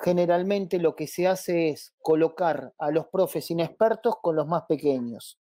generalmente 0.03 0.79
lo 0.79 0.95
que 0.95 1.07
se 1.07 1.27
hace 1.27 1.71
es 1.71 1.95
colocar 2.01 2.75
a 2.79 2.91
los 2.91 3.07
profes 3.09 3.51
inexpertos 3.51 4.15
con 4.23 4.37
los 4.37 4.47
más 4.47 4.65
pequeños. 4.69 5.39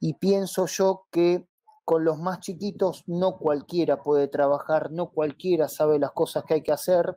Y 0.00 0.14
pienso 0.14 0.66
yo 0.66 1.06
que 1.10 1.46
con 1.84 2.04
los 2.04 2.18
más 2.18 2.40
chiquitos 2.40 3.04
no 3.06 3.36
cualquiera 3.38 4.02
puede 4.02 4.28
trabajar, 4.28 4.90
no 4.90 5.10
cualquiera 5.10 5.68
sabe 5.68 5.98
las 5.98 6.12
cosas 6.12 6.44
que 6.44 6.54
hay 6.54 6.62
que 6.62 6.72
hacer 6.72 7.16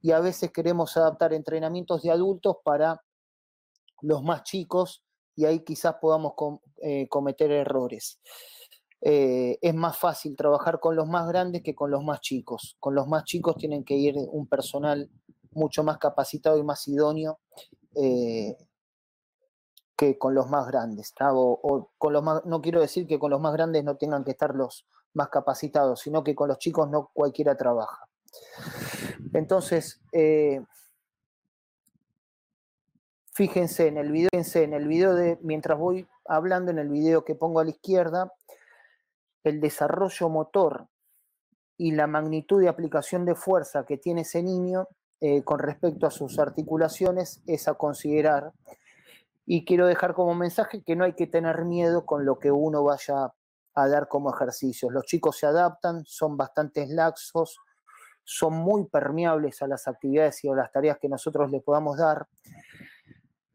y 0.00 0.12
a 0.12 0.20
veces 0.20 0.52
queremos 0.52 0.96
adaptar 0.96 1.32
entrenamientos 1.32 2.02
de 2.02 2.10
adultos 2.10 2.56
para 2.64 3.02
los 4.02 4.22
más 4.22 4.44
chicos 4.44 5.02
y 5.34 5.46
ahí 5.46 5.64
quizás 5.64 5.96
podamos 6.00 6.34
eh, 6.82 7.08
cometer 7.08 7.50
errores. 7.50 8.20
Eh, 9.00 9.58
es 9.60 9.74
más 9.74 9.98
fácil 9.98 10.36
trabajar 10.36 10.80
con 10.80 10.96
los 10.96 11.08
más 11.08 11.28
grandes 11.28 11.62
que 11.62 11.74
con 11.74 11.90
los 11.90 12.02
más 12.04 12.20
chicos. 12.20 12.76
Con 12.78 12.94
los 12.94 13.06
más 13.08 13.24
chicos 13.24 13.56
tienen 13.56 13.84
que 13.84 13.94
ir 13.94 14.14
un 14.16 14.46
personal 14.46 15.10
mucho 15.54 15.82
más 15.84 15.98
capacitado 15.98 16.58
y 16.58 16.62
más 16.62 16.86
idóneo 16.88 17.38
eh, 17.94 18.56
que 19.96 20.18
con 20.18 20.34
los 20.34 20.48
más 20.48 20.66
grandes. 20.66 21.14
O, 21.20 21.90
con 21.98 22.12
los 22.12 22.24
no 22.44 22.60
quiero 22.60 22.80
decir 22.80 23.06
que 23.06 23.18
con 23.18 23.30
los 23.30 23.40
más 23.40 23.52
grandes 23.52 23.84
no 23.84 23.96
tengan 23.96 24.24
que 24.24 24.32
estar 24.32 24.54
los 24.54 24.86
más 25.12 25.28
capacitados, 25.28 26.00
sino 26.00 26.24
que 26.24 26.34
con 26.34 26.48
los 26.48 26.58
chicos 26.58 26.90
no 26.90 27.10
cualquiera 27.12 27.56
trabaja. 27.56 28.08
Entonces, 29.32 30.00
Fíjense 33.34 33.88
en 33.88 33.98
el 33.98 34.12
video, 34.12 34.28
en 34.32 34.74
el 34.74 34.86
video 34.86 35.12
de, 35.16 35.40
mientras 35.42 35.76
voy 35.76 36.06
hablando 36.24 36.70
en 36.70 36.78
el 36.78 36.88
video 36.88 37.24
que 37.24 37.34
pongo 37.34 37.58
a 37.58 37.64
la 37.64 37.70
izquierda, 37.70 38.32
el 39.42 39.60
desarrollo 39.60 40.28
motor 40.28 40.86
y 41.76 41.90
la 41.90 42.06
magnitud 42.06 42.60
de 42.60 42.68
aplicación 42.68 43.24
de 43.24 43.34
fuerza 43.34 43.86
que 43.86 43.98
tiene 43.98 44.20
ese 44.20 44.40
niño 44.40 44.86
eh, 45.20 45.42
con 45.42 45.58
respecto 45.58 46.06
a 46.06 46.10
sus 46.10 46.38
articulaciones 46.38 47.42
es 47.46 47.68
a 47.68 47.74
considerar. 47.74 48.52
Y 49.46 49.64
quiero 49.64 49.86
dejar 49.86 50.14
como 50.14 50.34
mensaje 50.34 50.82
que 50.82 50.96
no 50.96 51.04
hay 51.04 51.14
que 51.14 51.26
tener 51.26 51.64
miedo 51.64 52.06
con 52.06 52.24
lo 52.24 52.38
que 52.38 52.50
uno 52.50 52.82
vaya 52.82 53.32
a 53.74 53.88
dar 53.88 54.08
como 54.08 54.32
ejercicios. 54.34 54.92
Los 54.92 55.04
chicos 55.04 55.38
se 55.38 55.46
adaptan, 55.46 56.04
son 56.06 56.36
bastante 56.36 56.86
laxos, 56.86 57.58
son 58.22 58.54
muy 58.54 58.86
permeables 58.86 59.60
a 59.62 59.66
las 59.66 59.86
actividades 59.86 60.42
y 60.44 60.48
a 60.48 60.54
las 60.54 60.72
tareas 60.72 60.98
que 60.98 61.08
nosotros 61.08 61.50
les 61.50 61.62
podamos 61.62 61.98
dar. 61.98 62.26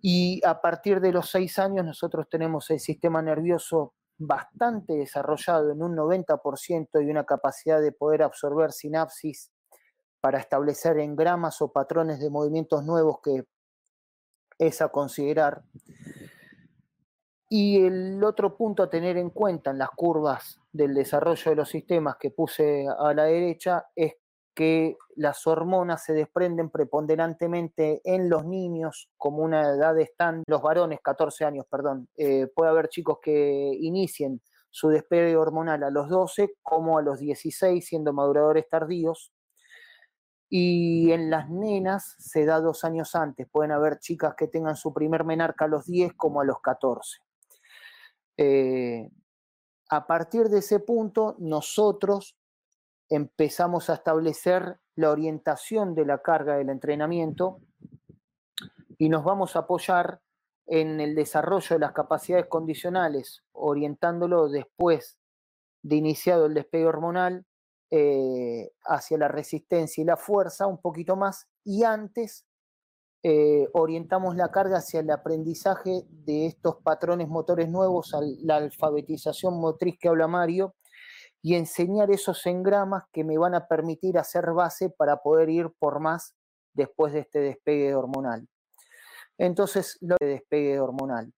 Y 0.01 0.41
a 0.45 0.61
partir 0.61 1.01
de 1.01 1.11
los 1.11 1.29
seis 1.29 1.59
años 1.59 1.85
nosotros 1.85 2.27
tenemos 2.29 2.69
el 2.69 2.79
sistema 2.79 3.21
nervioso 3.21 3.93
bastante 4.17 4.93
desarrollado 4.93 5.71
en 5.71 5.81
un 5.81 5.95
90% 5.95 7.03
y 7.03 7.09
una 7.09 7.25
capacidad 7.25 7.81
de 7.81 7.91
poder 7.91 8.21
absorber 8.23 8.71
sinapsis 8.71 9.51
para 10.21 10.39
establecer 10.39 10.97
engramas 10.99 11.61
o 11.61 11.71
patrones 11.71 12.19
de 12.19 12.29
movimientos 12.29 12.83
nuevos 12.83 13.19
que 13.23 13.45
es 14.57 14.81
a 14.81 14.89
considerar. 14.89 15.63
Y 17.49 17.83
el 17.85 18.23
otro 18.23 18.55
punto 18.55 18.83
a 18.83 18.89
tener 18.89 19.17
en 19.17 19.31
cuenta 19.31 19.71
en 19.71 19.79
las 19.79 19.89
curvas 19.89 20.59
del 20.71 20.93
desarrollo 20.93 21.49
de 21.49 21.55
los 21.55 21.69
sistemas 21.69 22.17
que 22.19 22.29
puse 22.29 22.85
a 22.87 23.13
la 23.13 23.23
derecha 23.23 23.87
es 23.95 24.13
que 24.53 24.97
las 25.15 25.47
hormonas 25.47 26.03
se 26.03 26.13
desprenden 26.13 26.69
preponderantemente 26.69 28.01
en 28.03 28.29
los 28.29 28.45
niños 28.45 29.09
como 29.17 29.37
una 29.41 29.61
edad 29.69 29.97
estándar, 29.97 30.43
los 30.47 30.61
varones, 30.61 30.99
14 31.01 31.45
años, 31.45 31.65
perdón. 31.71 32.09
Eh, 32.17 32.47
puede 32.53 32.69
haber 32.69 32.89
chicos 32.89 33.19
que 33.21 33.71
inicien 33.79 34.41
su 34.69 34.89
despegue 34.89 35.35
hormonal 35.37 35.83
a 35.83 35.89
los 35.89 36.09
12 36.09 36.55
como 36.61 36.97
a 36.97 37.01
los 37.01 37.19
16, 37.19 37.85
siendo 37.85 38.13
maduradores 38.13 38.67
tardíos. 38.69 39.31
Y 40.49 41.11
en 41.11 41.29
las 41.29 41.49
nenas 41.49 42.15
se 42.17 42.45
da 42.45 42.59
dos 42.59 42.83
años 42.83 43.15
antes. 43.15 43.47
Pueden 43.47 43.71
haber 43.71 43.99
chicas 43.99 44.33
que 44.35 44.47
tengan 44.47 44.75
su 44.75 44.93
primer 44.93 45.23
menarca 45.23 45.65
a 45.65 45.67
los 45.67 45.85
10 45.85 46.13
como 46.13 46.41
a 46.41 46.45
los 46.45 46.59
14. 46.61 47.19
Eh, 48.37 49.09
a 49.89 50.07
partir 50.07 50.49
de 50.49 50.59
ese 50.59 50.79
punto, 50.79 51.35
nosotros 51.39 52.37
empezamos 53.09 53.89
a 53.89 53.95
establecer 53.95 54.79
la 54.95 55.11
orientación 55.11 55.95
de 55.95 56.05
la 56.05 56.21
carga 56.21 56.57
del 56.57 56.69
entrenamiento 56.69 57.59
y 58.97 59.09
nos 59.09 59.23
vamos 59.23 59.55
a 59.55 59.59
apoyar 59.59 60.21
en 60.67 60.99
el 60.99 61.15
desarrollo 61.15 61.75
de 61.75 61.79
las 61.79 61.93
capacidades 61.93 62.45
condicionales, 62.45 63.43
orientándolo 63.51 64.49
después 64.49 65.17
de 65.81 65.95
iniciado 65.95 66.45
el 66.45 66.53
despegue 66.53 66.85
hormonal 66.85 67.45
eh, 67.91 68.71
hacia 68.85 69.17
la 69.17 69.27
resistencia 69.27 70.01
y 70.01 70.05
la 70.05 70.17
fuerza 70.17 70.67
un 70.67 70.79
poquito 70.79 71.15
más 71.15 71.47
y 71.63 71.83
antes 71.83 72.45
eh, 73.21 73.67
orientamos 73.73 74.35
la 74.35 74.49
carga 74.49 74.77
hacia 74.77 75.01
el 75.01 75.09
aprendizaje 75.09 76.03
de 76.09 76.45
estos 76.45 76.77
patrones 76.83 77.27
motores 77.27 77.67
nuevos, 77.67 78.15
la 78.43 78.55
alfabetización 78.57 79.59
motriz 79.59 79.97
que 79.99 80.07
habla 80.07 80.27
Mario, 80.27 80.75
y 81.41 81.55
enseñar 81.55 82.11
esos 82.11 82.45
engramas 82.45 83.03
que 83.11 83.23
me 83.23 83.37
van 83.37 83.55
a 83.55 83.67
permitir 83.67 84.17
hacer 84.17 84.51
base 84.51 84.89
para 84.89 85.17
poder 85.17 85.49
ir 85.49 85.69
por 85.79 85.99
más 85.99 86.35
después 86.73 87.13
de 87.13 87.19
este 87.19 87.39
despegue 87.39 87.95
hormonal. 87.95 88.47
Entonces, 89.37 89.97
lo 90.01 90.15
de 90.19 90.27
despegue 90.27 90.79
hormonal. 90.79 91.33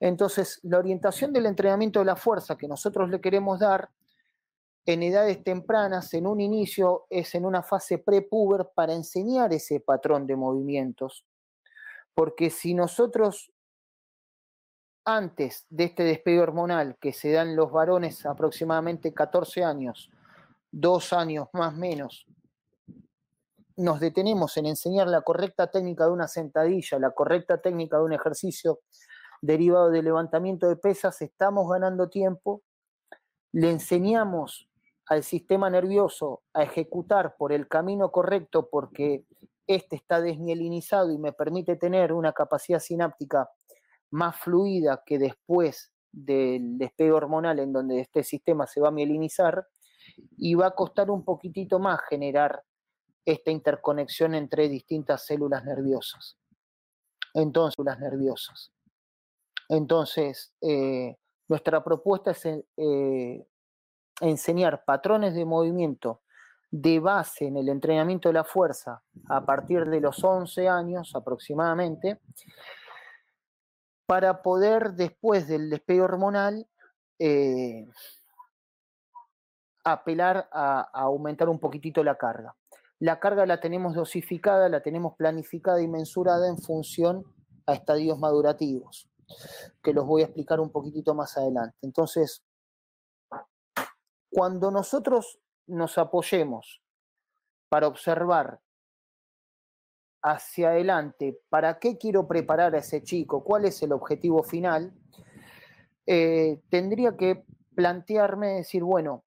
Entonces, 0.00 0.60
la 0.62 0.78
orientación 0.78 1.32
del 1.32 1.46
entrenamiento 1.46 2.00
de 2.00 2.04
la 2.06 2.16
fuerza 2.16 2.56
que 2.56 2.68
nosotros 2.68 3.08
le 3.08 3.20
queremos 3.20 3.58
dar 3.58 3.90
en 4.86 5.02
edades 5.02 5.42
tempranas, 5.42 6.14
en 6.14 6.26
un 6.26 6.40
inicio, 6.40 7.06
es 7.10 7.34
en 7.34 7.44
una 7.44 7.62
fase 7.62 7.98
prepuber 7.98 8.70
para 8.74 8.94
enseñar 8.94 9.52
ese 9.52 9.80
patrón 9.80 10.26
de 10.26 10.36
movimientos. 10.36 11.26
Porque 12.14 12.50
si 12.50 12.72
nosotros 12.72 13.52
antes 15.04 15.66
de 15.70 15.84
este 15.84 16.02
despegue 16.02 16.40
hormonal 16.40 16.96
que 17.00 17.12
se 17.12 17.30
da 17.30 17.42
en 17.42 17.54
los 17.54 17.70
varones 17.70 18.26
aproximadamente 18.26 19.12
14 19.12 19.62
años, 19.64 20.10
dos 20.70 21.12
años 21.12 21.48
más 21.52 21.74
menos, 21.74 22.26
nos 23.76 24.00
detenemos 24.00 24.56
en 24.56 24.66
enseñar 24.66 25.06
la 25.06 25.22
correcta 25.22 25.70
técnica 25.70 26.06
de 26.06 26.12
una 26.12 26.28
sentadilla, 26.28 26.98
la 26.98 27.10
correcta 27.10 27.60
técnica 27.60 27.98
de 27.98 28.04
un 28.04 28.12
ejercicio 28.14 28.80
derivado 29.42 29.90
del 29.90 30.06
levantamiento 30.06 30.68
de 30.68 30.76
pesas, 30.76 31.20
estamos 31.22 31.68
ganando 31.68 32.08
tiempo, 32.08 32.62
le 33.52 33.70
enseñamos 33.70 34.68
al 35.06 35.22
sistema 35.22 35.70
nervioso 35.70 36.42
a 36.52 36.62
ejecutar 36.62 37.36
por 37.36 37.52
el 37.52 37.68
camino 37.68 38.10
correcto 38.10 38.68
porque 38.70 39.24
este 39.66 39.96
está 39.96 40.20
desmielinizado 40.20 41.10
y 41.12 41.18
me 41.18 41.32
permite 41.32 41.76
tener 41.76 42.12
una 42.12 42.32
capacidad 42.32 42.80
sináptica 42.80 43.48
más 44.10 44.36
fluida 44.38 45.02
que 45.04 45.18
después 45.18 45.92
del 46.12 46.78
despegue 46.78 47.12
hormonal 47.12 47.58
en 47.58 47.72
donde 47.72 48.00
este 48.00 48.22
sistema 48.22 48.66
se 48.66 48.80
va 48.80 48.88
a 48.88 48.92
mielinizar 48.92 49.66
y 50.36 50.54
va 50.54 50.68
a 50.68 50.74
costar 50.74 51.10
un 51.10 51.24
poquitito 51.24 51.78
más 51.78 52.00
generar 52.08 52.62
esta 53.24 53.50
interconexión 53.50 54.34
entre 54.34 54.68
distintas 54.68 55.26
células 55.26 55.64
nerviosas. 55.64 56.38
Entonces, 57.34 57.74
células 57.76 57.98
nerviosas. 57.98 58.72
Entonces, 59.68 60.54
eh, 60.60 61.16
nuestra 61.48 61.82
propuesta 61.82 62.30
es 62.30 62.46
eh, 62.46 63.46
enseñar 64.20 64.84
patrones 64.84 65.34
de 65.34 65.44
movimiento 65.44 66.22
de 66.70 66.98
base 67.00 67.46
en 67.46 67.56
el 67.56 67.68
entrenamiento 67.68 68.28
de 68.28 68.34
la 68.34 68.44
fuerza 68.44 69.02
a 69.28 69.44
partir 69.44 69.86
de 69.86 70.00
los 70.00 70.22
11 70.22 70.68
años 70.68 71.14
aproximadamente, 71.14 72.20
para 74.06 74.42
poder 74.42 74.92
después 74.92 75.48
del 75.48 75.68
despegue 75.68 76.00
hormonal 76.00 76.66
eh, 77.18 77.86
apelar 79.84 80.48
a, 80.52 80.80
aumentar 80.92 81.48
un 81.48 81.58
poquitito 81.58 82.02
la 82.04 82.16
carga. 82.16 82.56
La 82.98 83.20
carga 83.20 83.44
la 83.46 83.60
tenemos 83.60 83.94
dosificada, 83.94 84.68
la 84.68 84.80
tenemos 84.80 85.16
planificada 85.16 85.82
y 85.82 85.88
mensurada 85.88 86.48
en 86.48 86.58
función 86.58 87.24
a 87.66 87.74
estadios 87.74 88.18
madurativos, 88.18 89.08
que 89.82 89.92
los 89.92 90.06
voy 90.06 90.22
a 90.22 90.26
explicar 90.26 90.60
un 90.60 90.70
poquitito 90.70 91.14
más 91.14 91.36
adelante. 91.36 91.76
Entonces, 91.82 92.45
cuando 94.30 94.70
nosotros 94.70 95.38
nos 95.66 95.98
apoyemos 95.98 96.82
para 97.68 97.88
observar 97.88 98.60
hacia 100.22 100.70
adelante, 100.70 101.40
¿para 101.48 101.78
qué 101.78 101.96
quiero 101.98 102.26
preparar 102.26 102.74
a 102.74 102.78
ese 102.78 103.02
chico? 103.02 103.44
¿Cuál 103.44 103.64
es 103.64 103.82
el 103.82 103.92
objetivo 103.92 104.42
final? 104.42 104.92
Eh, 106.06 106.60
tendría 106.68 107.16
que 107.16 107.44
plantearme, 107.74 108.54
decir, 108.54 108.82
bueno, 108.82 109.24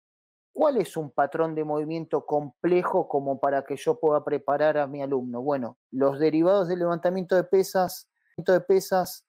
¿cuál 0.53 0.79
es 0.79 0.97
un 0.97 1.11
patrón 1.11 1.55
de 1.55 1.65
movimiento 1.65 2.25
complejo 2.25 3.09
como 3.09 3.39
para 3.41 3.65
que 3.65 3.77
yo 3.77 3.99
pueda 3.99 4.25
preparar 4.25 4.79
a 4.79 4.87
mi 4.87 5.03
alumno? 5.03 5.43
Bueno, 5.43 5.79
los 5.91 6.19
derivados 6.19 6.69
del 6.69 6.79
levantamiento 6.79 7.37
de 7.37 7.45
pesas, 7.45 8.09
de 8.37 8.61
pesas, 8.61 9.27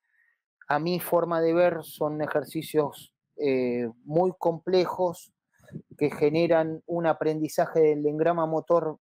a 0.69 0.79
mi 0.79 0.99
forma 0.99 1.41
de 1.41 1.53
ver, 1.53 1.83
son 1.83 2.21
ejercicios 2.21 3.13
eh, 3.37 3.89
muy 4.03 4.33
complejos, 4.37 5.33
que 5.97 6.11
generan 6.11 6.81
un 6.85 7.07
aprendizaje 7.07 7.79
del 7.79 8.05
engrama 8.05 8.45
motor 8.45 8.99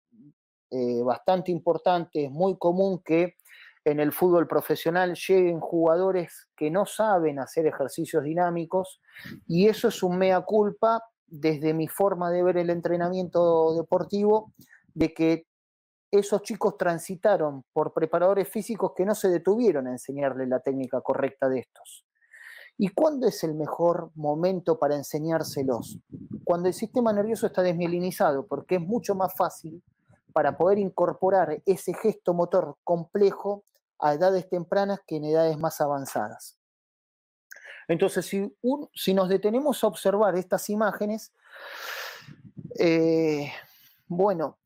eh, 0.70 1.02
bastante 1.02 1.50
importante. 1.50 2.24
Es 2.24 2.30
muy 2.30 2.56
común 2.58 3.02
que 3.04 3.36
en 3.84 4.00
el 4.00 4.12
fútbol 4.12 4.48
profesional 4.48 5.14
lleguen 5.14 5.60
jugadores 5.60 6.48
que 6.56 6.70
no 6.70 6.86
saben 6.86 7.38
hacer 7.38 7.66
ejercicios 7.66 8.24
dinámicos 8.24 9.00
y 9.46 9.68
eso 9.68 9.88
es 9.88 10.02
un 10.02 10.16
mea 10.16 10.40
culpa 10.40 11.02
desde 11.26 11.74
mi 11.74 11.88
forma 11.88 12.30
de 12.30 12.42
ver 12.42 12.56
el 12.56 12.70
entrenamiento 12.70 13.74
deportivo, 13.74 14.52
de 14.94 15.12
que 15.12 15.46
esos 16.10 16.42
chicos 16.42 16.76
transitaron 16.78 17.64
por 17.72 17.92
preparadores 17.92 18.48
físicos 18.48 18.92
que 18.96 19.04
no 19.04 19.14
se 19.14 19.28
detuvieron 19.28 19.86
a 19.88 19.92
enseñarle 19.92 20.46
la 20.46 20.60
técnica 20.60 21.00
correcta 21.00 21.48
de 21.48 21.60
estos. 21.60 22.06
¿Y 22.76 22.88
cuándo 22.88 23.26
es 23.28 23.44
el 23.44 23.54
mejor 23.54 24.10
momento 24.14 24.78
para 24.78 24.96
enseñárselos? 24.96 25.98
Cuando 26.42 26.68
el 26.68 26.74
sistema 26.74 27.12
nervioso 27.12 27.46
está 27.46 27.62
desmielinizado, 27.62 28.46
porque 28.46 28.76
es 28.76 28.80
mucho 28.80 29.14
más 29.14 29.34
fácil 29.36 29.82
para 30.32 30.56
poder 30.56 30.78
incorporar 30.78 31.62
ese 31.64 31.94
gesto 31.94 32.34
motor 32.34 32.76
complejo 32.82 33.64
a 34.00 34.14
edades 34.14 34.48
tempranas 34.48 35.00
que 35.06 35.16
en 35.16 35.24
edades 35.24 35.56
más 35.58 35.80
avanzadas. 35.80 36.58
Entonces, 37.86 38.26
si, 38.26 39.14
nos 39.14 39.28
detenemos 39.28 39.84
a 39.84 39.86
observar 39.86 40.36
estas 40.36 40.68
imágenes, 40.70 41.32
eh, 42.78 43.52
bueno, 44.08 44.58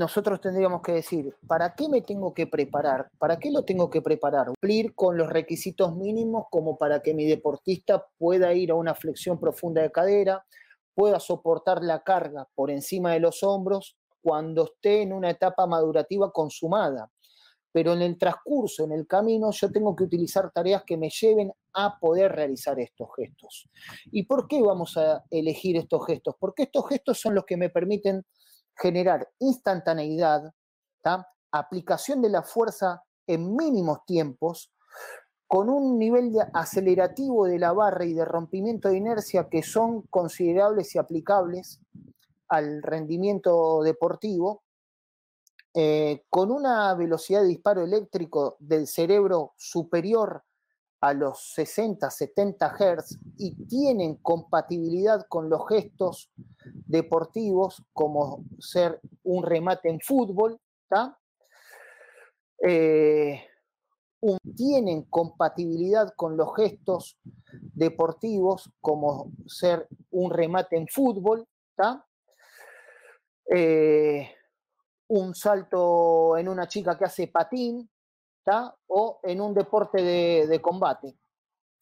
nosotros 0.00 0.40
tendríamos 0.40 0.80
que 0.80 0.92
decir, 0.92 1.36
¿para 1.46 1.74
qué 1.74 1.86
me 1.86 2.00
tengo 2.00 2.32
que 2.32 2.46
preparar? 2.46 3.10
¿Para 3.18 3.38
qué 3.38 3.50
lo 3.50 3.66
tengo 3.66 3.90
que 3.90 4.00
preparar? 4.00 4.46
Cumplir 4.46 4.94
con 4.94 5.18
los 5.18 5.28
requisitos 5.28 5.94
mínimos 5.94 6.46
como 6.50 6.78
para 6.78 7.02
que 7.02 7.12
mi 7.12 7.26
deportista 7.26 8.06
pueda 8.16 8.54
ir 8.54 8.70
a 8.70 8.76
una 8.76 8.94
flexión 8.94 9.38
profunda 9.38 9.82
de 9.82 9.92
cadera, 9.92 10.46
pueda 10.94 11.20
soportar 11.20 11.84
la 11.84 12.02
carga 12.02 12.48
por 12.54 12.70
encima 12.70 13.12
de 13.12 13.20
los 13.20 13.42
hombros 13.42 13.98
cuando 14.22 14.64
esté 14.64 15.02
en 15.02 15.12
una 15.12 15.28
etapa 15.28 15.66
madurativa 15.66 16.32
consumada. 16.32 17.10
Pero 17.70 17.92
en 17.92 18.00
el 18.00 18.16
transcurso, 18.16 18.84
en 18.84 18.92
el 18.92 19.06
camino, 19.06 19.50
yo 19.52 19.70
tengo 19.70 19.94
que 19.94 20.04
utilizar 20.04 20.50
tareas 20.50 20.82
que 20.84 20.96
me 20.96 21.10
lleven 21.10 21.52
a 21.74 21.98
poder 22.00 22.32
realizar 22.32 22.80
estos 22.80 23.08
gestos. 23.14 23.68
¿Y 24.10 24.22
por 24.22 24.48
qué 24.48 24.62
vamos 24.62 24.96
a 24.96 25.22
elegir 25.30 25.76
estos 25.76 26.06
gestos? 26.06 26.36
Porque 26.40 26.62
estos 26.62 26.88
gestos 26.88 27.20
son 27.20 27.34
los 27.34 27.44
que 27.44 27.58
me 27.58 27.68
permiten 27.68 28.24
generar 28.80 29.28
instantaneidad, 29.38 30.52
aplicación 31.52 32.22
de 32.22 32.30
la 32.30 32.42
fuerza 32.42 33.02
en 33.26 33.54
mínimos 33.54 34.04
tiempos, 34.06 34.72
con 35.46 35.68
un 35.68 35.98
nivel 35.98 36.32
de 36.32 36.46
acelerativo 36.54 37.46
de 37.46 37.58
la 37.58 37.72
barra 37.72 38.04
y 38.04 38.14
de 38.14 38.24
rompimiento 38.24 38.88
de 38.88 38.96
inercia 38.96 39.48
que 39.48 39.62
son 39.62 40.02
considerables 40.02 40.94
y 40.94 40.98
aplicables 40.98 41.80
al 42.48 42.82
rendimiento 42.82 43.82
deportivo, 43.82 44.62
eh, 45.74 46.24
con 46.30 46.50
una 46.50 46.94
velocidad 46.94 47.42
de 47.42 47.48
disparo 47.48 47.82
eléctrico 47.82 48.56
del 48.60 48.86
cerebro 48.86 49.52
superior 49.56 50.44
a 51.00 51.14
los 51.14 51.52
60, 51.54 52.10
70 52.10 52.76
Hz 52.76 53.18
y 53.38 53.54
tienen 53.66 54.16
compatibilidad 54.16 55.26
con 55.28 55.48
los 55.48 55.66
gestos 55.68 56.30
deportivos 56.64 57.82
como 57.92 58.44
ser 58.58 59.00
un 59.22 59.42
remate 59.44 59.88
en 59.88 60.00
fútbol, 60.00 60.60
eh, 62.62 63.42
tienen 64.54 65.04
compatibilidad 65.04 66.12
con 66.14 66.36
los 66.36 66.54
gestos 66.54 67.18
deportivos 67.52 68.70
como 68.80 69.32
ser 69.46 69.88
un 70.10 70.30
remate 70.30 70.76
en 70.76 70.86
fútbol, 70.86 71.46
eh, 73.48 74.30
un 75.08 75.34
salto 75.34 76.36
en 76.36 76.48
una 76.48 76.68
chica 76.68 76.98
que 76.98 77.06
hace 77.06 77.28
patín, 77.28 77.88
o 78.86 79.20
en 79.22 79.40
un 79.40 79.54
deporte 79.54 80.02
de, 80.02 80.60
combate. 80.60 81.16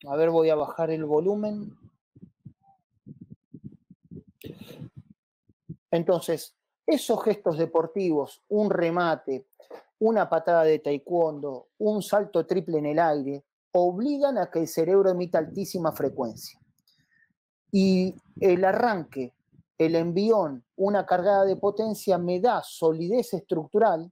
A 0.07 0.17
ver, 0.17 0.31
voy 0.31 0.51
a 0.51 0.55
bajar 0.55 0.91
el 0.91 1.05
volumen. 1.05 1.77
Entonces, 5.91 6.55
esos 6.87 7.23
gestos 7.23 7.59
deportivos, 7.59 8.43
un 8.49 8.71
remate, 8.71 9.47
una 9.99 10.29
patada 10.29 10.65
de 10.65 10.79
taekwondo, 10.79 11.69
un 11.79 12.03
salto 12.03 12.47
triple 12.47 12.79
en 12.79 12.87
el 12.87 12.99
aire, 12.99 13.45
obligan 13.73 14.39
a 14.39 14.51
que 14.51 14.61
el 14.61 14.69
cerebro 14.69 15.11
emita 15.11 15.39
altísima 15.39 15.93
frecuencia. 15.93 16.61
Y 17.71 18.15
el 18.41 18.65
arranque, 18.65 19.35
el 19.77 19.97
envión, 19.97 20.65
una 20.77 21.05
cargada 21.05 21.45
de 21.45 21.57
potencia 21.57 22.19
me 22.19 22.41
da 22.41 22.63
solidez 22.63 23.35
estructural, 23.35 24.11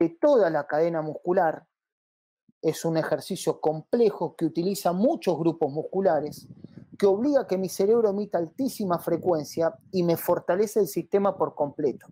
de 0.00 0.08
toda 0.08 0.50
la 0.50 0.66
cadena 0.66 1.02
muscular. 1.02 1.66
Es 2.62 2.84
un 2.84 2.96
ejercicio 2.96 3.60
complejo 3.60 4.34
que 4.34 4.46
utiliza 4.46 4.92
muchos 4.92 5.38
grupos 5.38 5.70
musculares, 5.70 6.48
que 6.98 7.06
obliga 7.06 7.42
a 7.42 7.46
que 7.46 7.58
mi 7.58 7.68
cerebro 7.68 8.10
emita 8.10 8.38
altísima 8.38 8.98
frecuencia 8.98 9.74
y 9.92 10.02
me 10.02 10.16
fortalece 10.16 10.80
el 10.80 10.88
sistema 10.88 11.36
por 11.36 11.54
completo. 11.54 12.06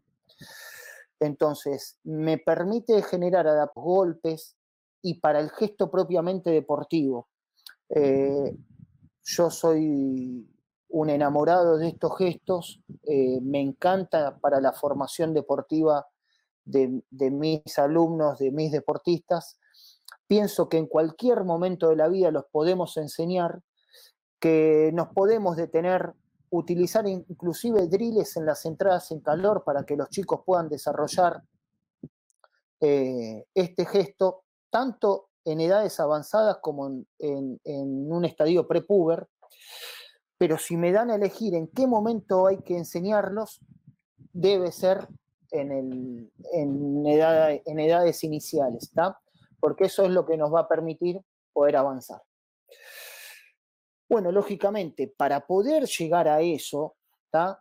Entonces, 1.18 1.98
me 2.04 2.38
permite 2.38 3.02
generar 3.02 3.46
golpes 3.74 4.56
y 5.02 5.20
para 5.20 5.40
el 5.40 5.50
gesto 5.50 5.90
propiamente 5.90 6.50
deportivo. 6.50 7.28
Eh, 7.88 8.56
yo 9.24 9.50
soy 9.50 10.46
un 10.90 11.10
enamorado 11.10 11.76
de 11.76 11.88
estos 11.88 12.16
gestos, 12.16 12.80
eh, 13.04 13.40
me 13.42 13.60
encanta 13.60 14.38
para 14.38 14.60
la 14.60 14.72
formación 14.72 15.34
deportiva 15.34 16.06
de, 16.68 17.30
mis 17.30 17.78
alumnos, 17.78 18.38
de 18.38 18.50
mis 18.50 18.72
deportistas. 18.72 19.58
Pienso 20.26 20.68
que 20.68 20.76
en 20.76 20.86
cualquier 20.86 21.44
momento 21.44 21.88
de 21.88 21.96
la 21.96 22.08
vida 22.08 22.30
los 22.30 22.44
podemos 22.50 22.96
enseñar, 22.96 23.62
que 24.38 24.90
nos 24.94 25.08
podemos 25.08 25.56
detener 25.56 26.12
utilizar 26.50 27.06
inclusive 27.06 27.88
drills 27.88 28.36
en 28.36 28.46
las 28.46 28.64
entradas 28.64 29.10
en 29.10 29.20
calor 29.20 29.64
para 29.64 29.84
que 29.84 29.96
los 29.96 30.08
chicos 30.08 30.40
puedan 30.46 30.68
desarrollar 30.68 31.42
eh, 32.80 33.44
este 33.54 33.84
gesto, 33.84 34.44
tanto 34.70 35.28
en 35.44 35.60
edades 35.60 35.98
avanzadas 36.00 36.58
como 36.62 37.04
en, 37.18 37.58
un 37.64 38.24
estadio 38.24 38.66
prepuber, 38.66 39.28
pero 40.36 40.58
si 40.58 40.76
me 40.76 40.92
dan 40.92 41.10
a 41.10 41.16
elegir 41.16 41.54
en 41.54 41.68
qué 41.68 41.86
momento 41.86 42.46
hay 42.46 42.58
que 42.58 42.76
enseñarlos, 42.76 43.60
debe 44.32 44.72
ser 44.72 45.08
en, 45.50 46.30
en, 46.52 47.06
edades 47.06 48.24
iniciales, 48.24 48.84
¿está? 48.84 49.18
Porque 49.60 49.84
eso 49.84 50.04
es 50.04 50.10
lo 50.10 50.26
que 50.26 50.36
nos 50.36 50.52
va 50.52 50.60
a 50.60 50.68
permitir 50.68 51.20
poder 51.52 51.76
avanzar. 51.76 52.22
Bueno, 54.08 54.32
lógicamente, 54.32 55.08
para 55.08 55.46
poder 55.46 55.84
llegar 55.86 56.28
a 56.28 56.40
eso, 56.40 56.96
a 57.32 57.60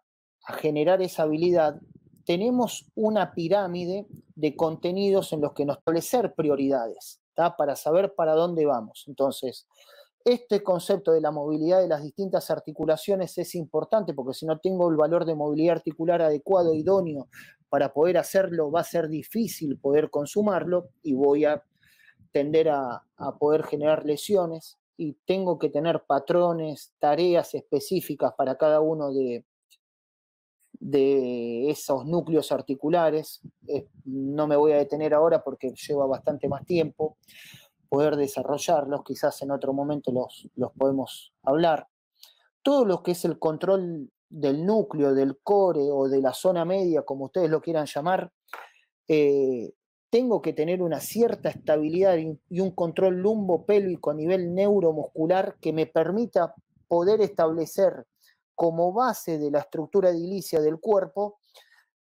generar 0.60 1.02
esa 1.02 1.24
habilidad, 1.24 1.80
tenemos 2.26 2.90
una 2.96 3.34
pirámide 3.34 4.06
de 4.36 4.56
contenidos 4.56 5.34
en 5.34 5.42
los 5.42 5.54
que 5.54 5.66
nos 5.66 5.78
establecer 5.78 6.34
prioridades, 6.36 7.22
para 7.58 7.76
saber 7.76 8.14
para 8.16 8.34
dónde 8.34 8.66
vamos. 8.66 9.06
Entonces, 9.08 9.68
este 10.26 10.62
concepto 10.62 11.14
de 11.14 11.22
la 11.22 11.32
movilidad 11.32 11.80
de 11.80 11.88
las 11.88 12.04
distintas 12.04 12.52
articulaciones 12.52 13.38
es 13.38 13.56
importante 13.56 14.14
porque 14.14 14.34
si 14.34 14.46
no 14.46 14.60
tengo 14.60 14.90
el 14.90 14.98
valor 14.98 15.24
de 15.24 15.36
movilidad 15.36 15.78
articular 15.78 16.22
adecuado, 16.22 16.74
idóneo, 16.74 17.30
para 17.70 17.94
poder 17.94 18.18
hacerlo 18.18 18.72
va 18.72 18.82
a 18.82 18.86
ser 18.86 19.08
difícil 19.10 19.78
poder 19.78 20.10
consumarlo 20.10 20.90
y 21.04 21.14
voy 21.14 21.46
a 21.46 21.64
tender 22.32 22.70
a 22.70 23.04
poder 23.40 23.64
generar 23.64 24.06
lesiones 24.06 24.78
y 24.98 25.14
tengo 25.26 25.60
que 25.60 25.70
tener 25.70 26.04
patrones, 26.06 26.94
tareas 27.00 27.54
específicas 27.54 28.34
para 28.36 28.58
cada 28.58 28.82
uno 28.82 29.14
de, 29.14 29.46
esos 31.70 32.06
núcleos 32.06 32.52
articulares. 32.52 33.42
Eh, 33.68 33.88
no 34.06 34.48
me 34.48 34.56
voy 34.56 34.72
a 34.72 34.78
detener 34.78 35.14
ahora 35.14 35.44
porque 35.44 35.72
lleva 35.72 36.06
bastante 36.08 36.48
más 36.48 36.66
tiempo 36.66 37.18
poder 37.90 38.16
desarrollarlos, 38.16 39.04
quizás 39.04 39.42
en 39.42 39.52
otro 39.52 39.72
momento 39.72 40.12
los 40.12 40.72
podemos 40.74 41.34
hablar. 41.44 41.88
Todo 42.62 42.86
lo 42.86 43.02
que 43.02 43.12
es 43.12 43.24
el 43.24 43.40
control 43.40 44.12
del 44.30 44.66
núcleo, 44.66 45.14
del 45.14 45.38
core 45.42 45.90
o 45.92 46.08
de 46.08 46.22
la 46.22 46.34
zona 46.34 46.66
media, 46.66 47.04
como 47.04 47.26
ustedes 47.26 47.50
lo 47.50 47.62
quieran 47.62 47.86
llamar, 47.86 48.32
eh, 49.08 49.74
tengo 50.10 50.42
que 50.42 50.54
tener 50.54 50.82
una 50.82 51.00
cierta 51.00 51.50
estabilidad 51.50 52.18
y 52.18 52.60
un 52.60 52.72
control 52.72 53.18
lumbo-pélvico 53.22 54.12
a 54.12 54.14
nivel 54.14 54.54
neuromuscular 54.54 55.58
que 55.60 55.74
me 55.74 55.86
permita 55.86 56.54
poder 56.88 57.22
establecer 57.22 58.06
como 58.56 58.94
base 58.94 59.38
de 59.38 59.52
la 59.52 59.60
estructura 59.60 60.10
edilicia 60.10 60.62
del 60.62 60.80
cuerpo 60.80 61.40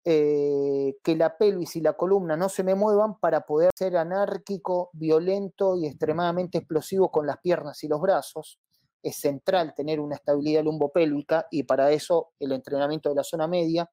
eh, 0.05 0.95
que 1.03 1.15
la 1.15 1.37
pelvis 1.37 1.75
y 1.75 1.81
la 1.81 1.93
columna 1.93 2.37
no 2.37 2.47
se 2.47 2.63
me 2.63 2.73
muevan 2.73 3.19
para 3.19 3.41
poder 3.41 3.69
ser 3.75 3.97
anárquico, 3.97 4.89
violento 4.93 5.75
y 5.75 5.85
extremadamente 5.85 6.57
explosivo 6.57 7.11
con 7.11 7.27
las 7.27 7.37
piernas 7.39 7.83
y 7.83 7.89
los 7.89 7.99
brazos. 7.99 8.59
Es 9.01 9.17
central 9.17 9.73
tener 9.75 9.99
una 9.99 10.15
estabilidad 10.15 10.63
lumbopélvica 10.63 11.47
y 11.51 11.63
para 11.63 11.91
eso 11.91 12.31
el 12.39 12.51
entrenamiento 12.51 13.09
de 13.09 13.15
la 13.15 13.23
zona 13.23 13.47
media, 13.47 13.89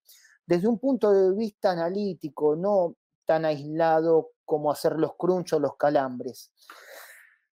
desde 0.47 0.69
un 0.69 0.79
punto 0.79 1.13
de 1.13 1.35
vista 1.35 1.73
analítico, 1.73 2.57
no 2.57 2.97
tan 3.25 3.45
aislado 3.45 4.31
como 4.45 4.71
hacer 4.71 4.93
los 4.99 5.17
crunchos 5.17 5.59
o 5.59 5.61
los 5.61 5.77
calambres, 5.77 6.53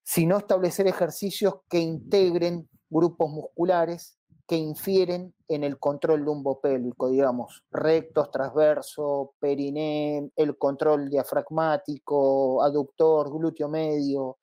sino 0.03 0.39
establecer 0.39 0.87
ejercicios 0.87 1.55
que 1.69 1.79
integren 1.79 2.69
grupos 2.89 3.31
musculares 3.31 4.19
que 4.47 4.57
infieren 4.57 5.35
en 5.49 5.65
el 5.65 5.79
control 5.79 6.21
lumbopélvico, 6.21 7.09
digamos, 7.09 7.65
rectos, 7.71 8.31
transverso, 8.31 9.35
periné, 9.39 10.31
el 10.37 10.59
control 10.59 11.09
diafragmático, 11.09 12.63
aductor, 12.63 13.31
glúteo 13.31 13.69
medio, 13.69 14.39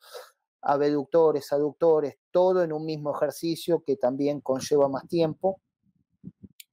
abductores, 0.61 1.51
aductores, 1.51 2.17
todo 2.31 2.63
en 2.63 2.73
un 2.73 2.85
mismo 2.85 3.15
ejercicio 3.15 3.83
que 3.85 3.95
también 3.95 4.41
conlleva 4.41 4.87
más 4.87 5.07
tiempo 5.07 5.61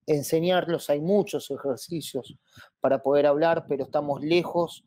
enseñarlos. 0.08 0.90
Hay 0.90 1.00
muchos 1.00 1.50
ejercicios 1.50 2.36
para 2.80 3.02
poder 3.02 3.26
hablar, 3.26 3.66
pero 3.68 3.84
estamos 3.84 4.22
lejos 4.22 4.84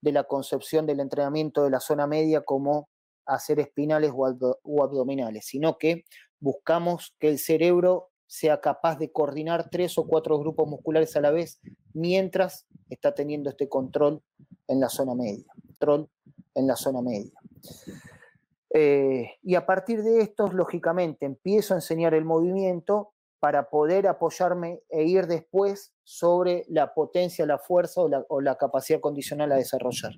de 0.00 0.12
la 0.12 0.24
concepción 0.24 0.86
del 0.86 1.00
entrenamiento 1.00 1.62
de 1.64 1.70
la 1.70 1.80
zona 1.80 2.06
media 2.06 2.42
como 2.42 2.88
hacer 3.24 3.60
espinales 3.60 4.12
o, 4.14 4.82
abdominales, 4.82 5.46
sino 5.46 5.78
que 5.78 6.04
buscamos 6.40 7.14
que 7.20 7.28
el 7.28 7.38
cerebro 7.38 8.10
sea 8.26 8.60
capaz 8.60 8.98
de 8.98 9.12
coordinar 9.12 9.68
tres 9.70 9.96
o 9.98 10.06
cuatro 10.06 10.38
grupos 10.38 10.66
musculares 10.66 11.14
a 11.16 11.20
la 11.20 11.30
vez 11.30 11.60
mientras 11.92 12.66
está 12.88 13.14
teniendo 13.14 13.50
este 13.50 13.68
control 13.68 14.22
en 14.66 14.80
la 14.80 14.88
zona 14.88 15.14
media. 15.14 15.44
Control 15.66 16.08
en 16.54 16.66
la 16.66 16.76
zona 16.76 17.02
media. 17.02 17.38
Eh, 18.74 19.38
y 19.42 19.54
a 19.54 19.66
partir 19.66 20.02
de 20.02 20.20
esto, 20.20 20.48
lógicamente, 20.48 21.26
empiezo 21.26 21.74
a 21.74 21.78
enseñar 21.78 22.14
el 22.14 22.24
movimiento 22.24 23.12
para 23.38 23.68
poder 23.68 24.06
apoyarme 24.06 24.82
e 24.88 25.02
ir 25.02 25.26
después 25.26 25.92
sobre 26.04 26.64
la 26.68 26.94
potencia, 26.94 27.44
la 27.44 27.58
fuerza 27.58 28.02
o 28.02 28.40
la, 28.40 28.56
capacidad 28.56 29.00
condicional 29.00 29.50
a 29.52 29.56
desarrollar. 29.56 30.12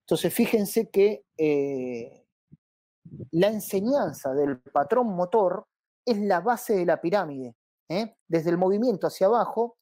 Entonces, 0.00 0.34
fíjense 0.34 0.90
que 0.90 1.24
eh, 1.38 2.26
la 3.30 3.48
enseñanza 3.48 4.34
del 4.34 4.60
patrón 4.60 5.14
motor 5.14 5.66
es 6.04 6.18
la 6.18 6.40
base 6.40 6.74
de 6.74 6.84
la 6.84 7.00
pirámide. 7.00 7.54
¿eh? 7.88 8.16
Desde 8.26 8.50
el 8.50 8.58
movimiento 8.58 9.06
hacia 9.06 9.28
abajo, 9.28 9.78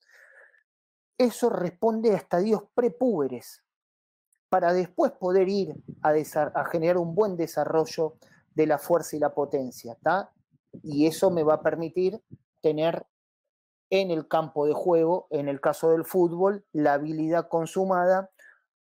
eso 1.18 1.50
responde 1.50 2.12
a 2.12 2.16
estadios 2.16 2.62
prepúberes, 2.74 3.62
para 4.52 4.74
después 4.74 5.12
poder 5.12 5.48
ir 5.48 5.74
a, 6.02 6.12
generar 6.66 6.98
un 6.98 7.14
buen 7.14 7.38
desarrollo 7.38 8.16
de 8.54 8.66
la 8.66 8.76
fuerza 8.76 9.16
y 9.16 9.18
la 9.18 9.32
potencia. 9.32 9.96
Y 10.82 11.06
eso 11.06 11.30
me 11.30 11.42
va 11.42 11.54
a 11.54 11.62
permitir 11.62 12.20
tener 12.60 13.06
en 13.88 14.10
el 14.10 14.28
campo 14.28 14.66
de 14.66 14.74
juego, 14.74 15.26
en 15.30 15.48
el 15.48 15.58
caso 15.58 15.92
del 15.92 16.04
fútbol, 16.04 16.66
la 16.74 16.92
habilidad 16.92 17.48
consumada 17.48 18.28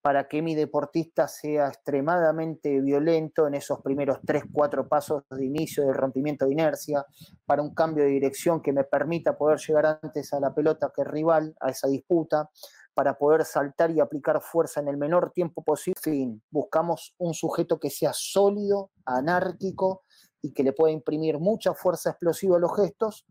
para 0.03 0.27
que 0.27 0.43
mi 0.43 0.53
deportista 0.53 1.27
sea 1.27 1.69
extremadamente 1.69 2.79
violento 2.79 3.47
en 3.47 3.55
esos 3.55 3.81
primeros 3.81 4.19
3, 4.23 4.43
4 4.53 4.87
pasos 4.87 5.23
de 5.31 5.45
inicio 5.45 5.83
del 5.83 5.95
rompimiento 5.95 6.45
de 6.45 6.51
inercia, 6.51 7.03
para 7.47 7.63
un 7.63 7.73
cambio 7.73 8.03
de 8.03 8.11
dirección 8.11 8.61
que 8.61 8.71
me 8.71 8.83
permita 8.83 9.35
poder 9.35 9.57
llegar 9.57 9.99
antes 10.03 10.31
a 10.31 10.39
la 10.39 10.53
pelota 10.53 10.91
que 10.95 11.01
el 11.01 11.07
rival, 11.07 11.55
a 11.59 11.71
esa 11.71 11.87
disputa, 11.87 12.51
para 12.95 13.17
poder 13.17 13.45
saltar 13.45 13.91
y 13.91 13.99
aplicar 13.99 14.41
fuerza 14.41 14.79
en 14.79 14.87
el 14.87 14.97
menor 14.97 15.31
tiempo 15.31 15.63
posible. 15.63 15.99
Fin, 16.01 16.41
buscamos 16.49 17.13
un 17.19 17.33
sujeto 17.33 17.79
que 17.79 17.91
sea 17.91 18.11
sólido, 18.13 18.89
anárquico 19.05 20.03
y 20.41 20.53
que 20.53 20.63
le 20.63 20.73
pueda 20.73 20.91
imprimir 20.91 21.37
mucha 21.37 21.73
fuerza 21.73 22.11
explosiva 22.11 22.55
a 22.55 22.59
los 22.59 22.75
gestos, 22.75 23.27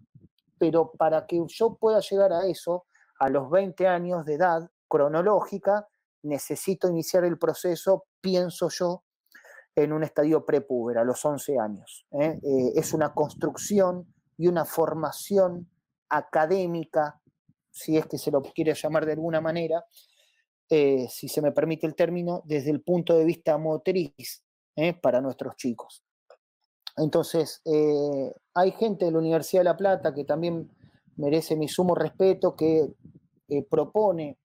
pero 0.59 0.92
para 0.92 1.27
que 1.27 1.42
yo 1.48 1.74
pueda 1.74 2.00
llegar 2.00 2.33
a 2.33 2.46
eso, 2.46 2.87
a 3.18 3.29
los 3.31 3.50
20 3.50 3.87
años 3.88 4.24
de 4.24 4.35
edad 4.35 4.70
cronológica, 4.87 5.88
necesito 6.22 6.88
iniciar 6.88 7.24
el 7.24 7.38
proceso, 7.38 8.05
pienso 8.20 8.68
yo, 8.68 9.03
en 9.77 9.92
un 9.92 10.05
estadio 10.05 10.44
prepúber, 10.44 10.98
a 10.98 11.05
los 11.05 11.24
11 11.24 11.59
años. 11.59 12.07
¿eh? 12.12 12.38
Eh, 12.42 12.72
es 12.77 12.92
una 12.92 13.12
construcción 13.12 14.07
y 14.37 14.46
una 14.46 14.64
formación 14.64 15.68
académica, 16.09 17.20
si 17.74 17.96
es 17.96 18.06
que 18.06 18.18
se 18.18 18.30
lo 18.30 18.40
quiere 18.40 18.72
llamar 18.74 19.04
de 19.04 19.12
alguna 19.12 19.40
manera, 19.40 19.84
eh, 20.70 21.06
si 21.10 21.28
se 21.28 21.42
me 21.42 21.52
permite 21.52 21.87
el 21.87 21.94
término, 21.94 22.42
desde 22.44 22.70
el 22.70 22.82
punto 22.82 23.18
de 23.18 23.24
vista 23.24 23.58
motriz 23.58 24.44
para 25.02 25.20
nuestros 25.20 25.56
chicos. 25.56 26.04
Entonces, 26.96 27.60
eh, 27.64 28.32
hay 28.54 28.72
gente 28.72 29.04
de 29.04 29.12
la 29.12 29.18
Universidad 29.18 29.60
de 29.60 29.64
La 29.64 29.76
Plata 29.76 30.14
que 30.14 30.24
también 30.24 30.70
merece 31.16 31.56
mi 31.56 31.68
sumo 31.68 31.94
respeto, 31.94 32.54
que 32.54 32.94
propone, 33.68 34.38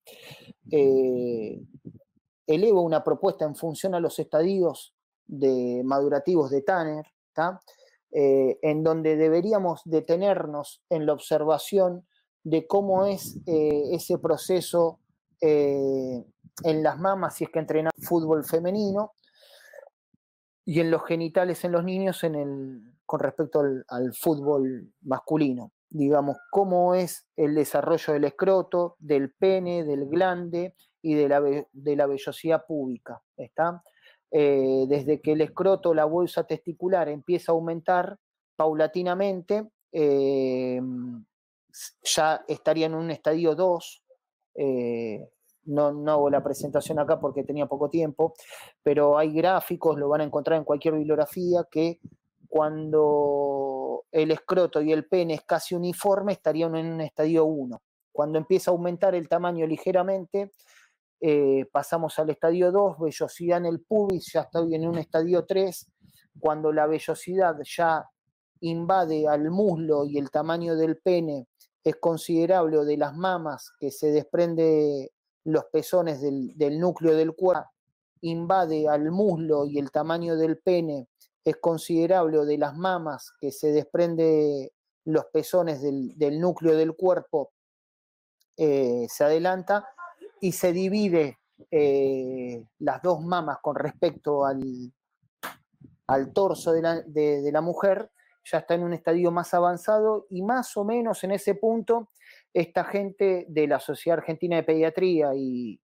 eh, 0.72 1.62
eleva 2.46 2.82
una 2.82 3.04
propuesta 3.04 3.46
en 3.46 3.56
función 3.56 3.96
a 3.96 4.00
los 4.00 4.20
estadios 4.20 4.94
de 5.26 5.82
madurativos 5.84 6.50
de 6.50 6.62
Tanner, 6.62 7.06
eh, 8.12 8.58
en 8.62 8.84
donde 8.84 9.16
deberíamos 9.16 9.82
detenernos 9.86 10.84
en 10.90 11.06
la 11.06 11.14
observación 11.14 12.08
de 12.44 12.68
cómo 12.68 13.06
es 13.06 13.40
ese 13.46 14.18
proceso 14.18 15.00
en 15.42 16.84
las 16.84 17.00
mamas 17.00 17.36
si 17.36 17.46
es 17.46 17.50
que 17.50 17.60
entrenan 17.60 17.92
fútbol 17.98 18.44
femenino, 18.44 19.14
y 20.70 20.82
en 20.82 20.92
los 20.92 21.04
genitales 21.04 21.64
en 21.66 21.72
los 21.72 21.84
niños 21.84 22.22
con 23.04 23.20
respecto 23.20 23.60
al, 23.88 24.14
fútbol 24.14 24.94
masculino. 25.02 25.72
Digamos, 25.90 26.38
cómo 26.52 26.94
es 26.94 27.26
el 27.36 27.56
desarrollo 27.56 28.14
del 28.14 28.26
escroto, 28.26 28.96
del 29.00 29.32
pene, 29.32 29.84
del 29.84 30.08
glande 30.08 30.76
y 31.02 31.16
de 31.16 31.28
la, 31.28 31.42
de 31.42 31.96
la 31.96 32.06
vellosidad 32.06 32.68
púbica. 32.68 33.20
¿está? 33.36 33.82
Eh, 34.30 34.86
desde 34.88 35.22
que 35.22 35.32
el 35.32 35.42
escroto, 35.42 35.96
la 35.96 36.06
bolsa 36.06 36.44
testicular 36.44 37.10
empieza 37.10 37.52
a 37.52 37.56
aumentar 37.56 38.20
paulatinamente, 38.56 39.72
eh, 39.92 40.80
ya 42.04 42.44
estaría 42.48 42.86
en 42.86 42.96
un 42.96 43.12
estadio 43.12 43.56
2. 43.56 44.04
Eh, 44.56 45.30
no, 45.66 45.92
no 45.92 46.12
hago 46.12 46.30
la 46.30 46.44
presentación 46.44 47.00
acá 47.00 47.20
porque 47.20 47.44
tenía 47.44 47.68
poco 47.68 47.90
tiempo, 47.90 48.34
pero 48.82 49.18
hay 49.18 49.32
gráficos, 49.34 49.98
lo 50.00 50.10
van 50.10 50.22
a 50.22 50.24
encontrar 50.24 50.58
en 50.58 50.64
cualquier 50.64 50.96
bibliografía, 50.96 51.66
que 51.70 52.00
cuando 52.48 54.06
el 54.12 54.32
escroto 54.32 54.82
y 54.82 54.92
el 54.92 55.08
pene 55.08 55.36
es 55.36 55.44
casi 55.44 55.76
uniforme, 55.76 56.34
estarían 56.34 56.76
en 56.76 56.94
un 56.94 57.02
estadio 57.02 57.46
1. 57.46 57.82
Cuando 58.12 58.40
empieza 58.40 58.72
a 58.72 58.74
aumentar 58.74 59.14
el 59.14 59.30
tamaño 59.30 59.68
ligeramente, 59.68 60.52
eh, 61.22 61.66
pasamos 61.72 62.18
al 62.18 62.30
estadio 62.32 62.72
2, 62.72 62.98
vellosidad 63.00 63.60
en 63.60 63.66
el 63.66 63.82
pubis, 63.82 64.32
ya 64.34 64.42
estoy 64.42 64.74
en 64.76 64.88
un 64.88 64.98
estadio 64.98 65.46
3. 65.46 65.92
Cuando 66.40 66.72
la 66.72 66.88
vellosidad 66.88 67.56
ya 67.64 68.10
invade 68.62 69.28
al 69.28 69.50
muslo 69.52 70.06
y 70.06 70.18
el 70.18 70.30
tamaño 70.32 70.76
del 70.76 70.98
pene 70.98 71.48
es 71.84 71.96
considerable 71.96 72.78
o 72.78 72.86
de 72.86 72.98
las 72.98 73.16
mamas 73.16 73.72
que 73.80 73.92
se 73.92 74.12
desprende 74.12 75.12
los 75.46 75.66
pezones 75.66 76.22
del, 76.22 76.80
núcleo 76.80 77.16
del 77.16 77.34
cuerpo, 77.34 77.70
invade 78.22 78.88
al 78.88 79.12
muslo 79.12 79.66
y 79.66 79.80
el 79.80 79.92
tamaño 79.92 80.36
del 80.36 80.58
pene 80.58 81.08
es 81.44 81.56
considerable 81.58 82.38
o 82.40 82.46
de 82.46 82.58
las 82.58 82.76
mamas 82.76 83.32
que 83.40 83.52
se 83.52 83.72
desprende 83.72 84.74
los 85.06 85.26
pezones 85.26 85.82
del, 85.82 86.40
núcleo 86.40 86.76
del 86.76 86.96
cuerpo, 86.96 87.54
eh, 88.58 89.08
se 89.10 89.24
adelanta 89.24 89.88
y 90.42 90.52
se 90.52 90.74
divide 90.74 91.40
eh, 91.72 92.64
las 92.80 93.02
dos 93.02 93.22
mamas 93.22 93.58
con 93.62 93.76
respecto 93.76 94.46
al, 94.46 94.62
al 96.08 96.34
torso 96.34 96.74
de 96.74 96.82
la, 96.82 97.02
de 97.02 97.50
la, 97.52 97.62
mujer, 97.62 98.12
ya 98.52 98.60
está 98.60 98.76
en 98.76 98.84
un 98.84 98.94
estadio 98.94 99.32
más 99.32 99.54
avanzado 99.54 100.26
y 100.30 100.42
más 100.42 100.76
o 100.78 100.84
menos 100.84 101.24
en 101.24 101.32
ese 101.32 101.56
punto 101.56 102.12
esta 102.54 102.84
gente 102.84 103.46
de 103.48 103.68
la 103.68 103.80
Sociedad 103.80 104.20
Argentina 104.20 104.56
de 104.56 104.64
Pediatría 104.64 105.32
y, 105.36 105.80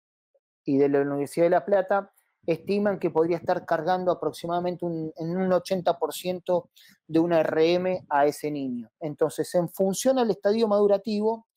de 0.65 0.89
la 0.89 1.01
Universidad 1.01 1.47
de 1.47 1.49
La 1.49 1.65
Plata 1.65 2.11
estiman 2.45 2.99
que 2.99 3.09
podría 3.09 3.37
estar 3.37 3.65
cargando 3.65 4.11
aproximadamente 4.11 4.85
un, 4.85 5.13
en 5.15 5.37
un 5.37 5.49
80% 5.51 6.69
de 7.07 7.19
una 7.19 7.41
RM 7.41 8.05
a 8.09 8.25
ese 8.25 8.51
niño. 8.51 8.89
Entonces, 8.99 9.53
en 9.55 9.69
función 9.69 10.19
al 10.19 10.29
estadio 10.29 10.67
madurativo, 10.67 11.47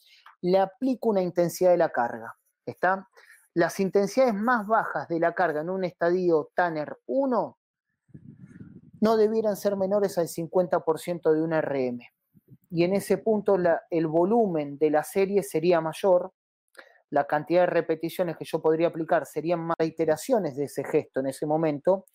le 0.42 0.58
aplico 0.58 1.08
una 1.08 1.22
intensidad 1.22 1.70
de 1.70 1.76
la 1.76 1.90
carga. 1.90 2.36
¿Está? 2.64 3.08
Las 3.54 3.80
intensidades 3.80 4.34
más 4.34 4.66
bajas 4.66 5.08
de 5.08 5.18
la 5.18 5.34
carga 5.34 5.62
en 5.62 5.70
un 5.70 5.84
estadio 5.84 6.50
Tanner 6.54 6.98
1 7.06 7.58
no 9.06 9.16
debieran 9.16 9.54
ser 9.54 9.76
menores 9.76 10.18
al 10.18 10.26
50% 10.26 11.32
de 11.32 11.40
una 11.40 11.60
RM. 11.60 12.00
Y 12.70 12.82
en 12.82 12.92
ese 12.92 13.18
punto 13.18 13.56
el 13.88 14.06
volumen 14.08 14.78
de 14.78 14.90
la 14.90 15.04
serie 15.04 15.44
sería 15.44 15.80
mayor, 15.80 16.32
la 17.10 17.24
cantidad 17.24 17.60
de 17.60 17.66
repeticiones 17.66 18.36
que 18.36 18.44
yo 18.44 18.60
podría 18.60 18.88
aplicar 18.88 19.24
serían 19.24 19.60
más 19.60 19.76
iteraciones 19.80 20.56
de 20.56 20.64
ese 20.64 20.82
gesto 20.82 21.20
en 21.20 21.28
ese 21.28 21.46
momento, 21.46 22.06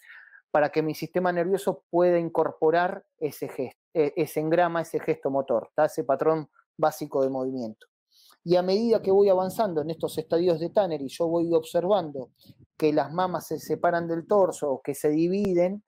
para 0.51 0.69
que 0.69 0.81
mi 0.81 0.93
sistema 0.93 1.31
nervioso 1.31 1.85
pueda 1.89 2.19
incorporar 2.19 3.05
ese 3.17 3.47
gesto, 3.47 3.79
ese 3.93 4.41
engrama, 4.41 4.81
ese 4.81 4.99
gesto 4.99 5.29
motor, 5.29 5.69
ese 5.77 6.03
patrón 6.03 6.49
básico 6.77 7.23
de 7.23 7.29
movimiento. 7.29 7.87
Y 8.43 8.57
a 8.57 8.61
medida 8.61 9.01
que 9.01 9.11
voy 9.11 9.29
avanzando 9.29 9.81
en 9.81 9.91
estos 9.91 10.17
estadios 10.17 10.59
de 10.59 10.71
Tanner 10.71 11.01
y 11.01 11.07
yo 11.07 11.25
voy 11.29 11.53
observando 11.53 12.31
que 12.75 12.91
las 12.91 13.13
mamas 13.13 13.47
se 13.47 13.59
separan 13.59 14.09
del 14.09 14.27
torso 14.27 14.69
o 14.73 14.81
que 14.81 14.93
se 14.93 15.07
dividen, 15.09 15.85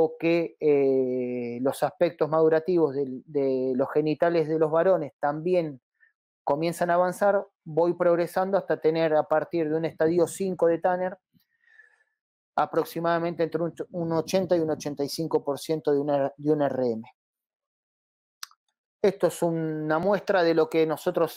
o 0.00 0.16
que 0.16 0.56
eh, 0.60 1.58
los 1.60 1.82
aspectos 1.82 2.28
madurativos 2.28 2.94
de, 2.94 3.72
los 3.74 3.90
genitales 3.92 4.46
de 4.46 4.56
los 4.56 4.70
varones 4.70 5.12
también 5.18 5.80
comienzan 6.44 6.90
a 6.90 6.94
avanzar, 6.94 7.44
voy 7.64 7.94
progresando 7.94 8.56
hasta 8.56 8.80
tener 8.80 9.12
a 9.14 9.24
partir 9.24 9.68
de 9.68 9.74
un 9.74 9.84
estadio 9.84 10.28
5 10.28 10.68
de 10.68 10.78
Tanner 10.78 11.18
aproximadamente 12.54 13.42
entre 13.42 13.60
un, 13.60 13.74
un 13.90 14.12
80 14.12 14.56
y 14.56 14.60
un 14.60 14.68
85% 14.68 15.90
de 15.90 16.30
de 16.36 16.52
una 16.52 16.68
RM. 16.68 17.02
Esto 19.02 19.26
es 19.26 19.42
una 19.42 19.98
muestra 19.98 20.44
de 20.44 20.54
lo 20.54 20.70
que 20.70 20.86
nosotros 20.86 21.36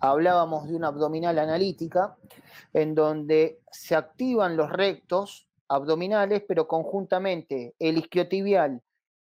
hablábamos 0.00 0.68
de 0.68 0.76
una 0.76 0.88
abdominal 0.88 1.38
analítica, 1.38 2.16
en 2.72 2.94
donde 2.94 3.60
se 3.70 3.94
activan 3.94 4.56
los 4.56 4.70
rectos 4.70 5.48
abdominales, 5.68 6.42
pero 6.46 6.66
conjuntamente 6.66 7.74
el 7.78 7.98
isquiotibial 7.98 8.82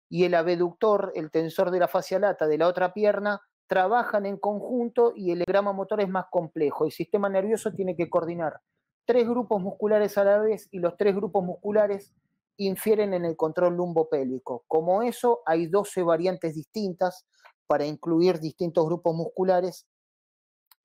y 0.10 0.26
el 0.26 0.36
abductor, 0.36 1.12
el 1.16 1.32
tensor 1.32 1.72
de 1.72 1.80
la 1.80 1.88
fascia 1.88 2.20
lata 2.20 2.48
de 2.48 2.58
la 2.58 2.68
otra 2.68 2.94
pierna, 2.94 3.42
trabajan 3.68 4.26
en 4.26 4.38
conjunto 4.38 5.14
y 5.16 5.32
el 5.32 5.44
grama 5.46 5.74
motor 5.74 6.02
es 6.02 6.10
más 6.10 6.26
complejo. 6.30 6.86
El 6.86 6.92
sistema 6.92 7.30
nervioso 7.30 7.72
tiene 7.72 7.96
que 7.96 8.10
coordinar 8.10 8.60
tres 9.06 9.28
grupos 9.28 9.62
musculares 9.62 10.18
a 10.18 10.24
la 10.24 10.40
vez 10.40 10.68
y 10.72 10.80
los 10.80 10.96
tres 10.98 11.16
grupos 11.16 11.44
musculares 11.44 12.14
infieren 12.58 13.14
en 13.14 13.26
el 13.26 13.36
control 13.36 13.76
lumbopélvico. 13.76 14.64
Como 14.68 15.02
eso, 15.02 15.42
hay 15.46 15.68
12 15.68 16.04
variantes 16.04 16.56
distintas 16.56 17.26
para 17.66 17.86
incluir 17.86 18.40
distintos 18.40 18.86
grupos 18.86 19.16
musculares 19.16 19.88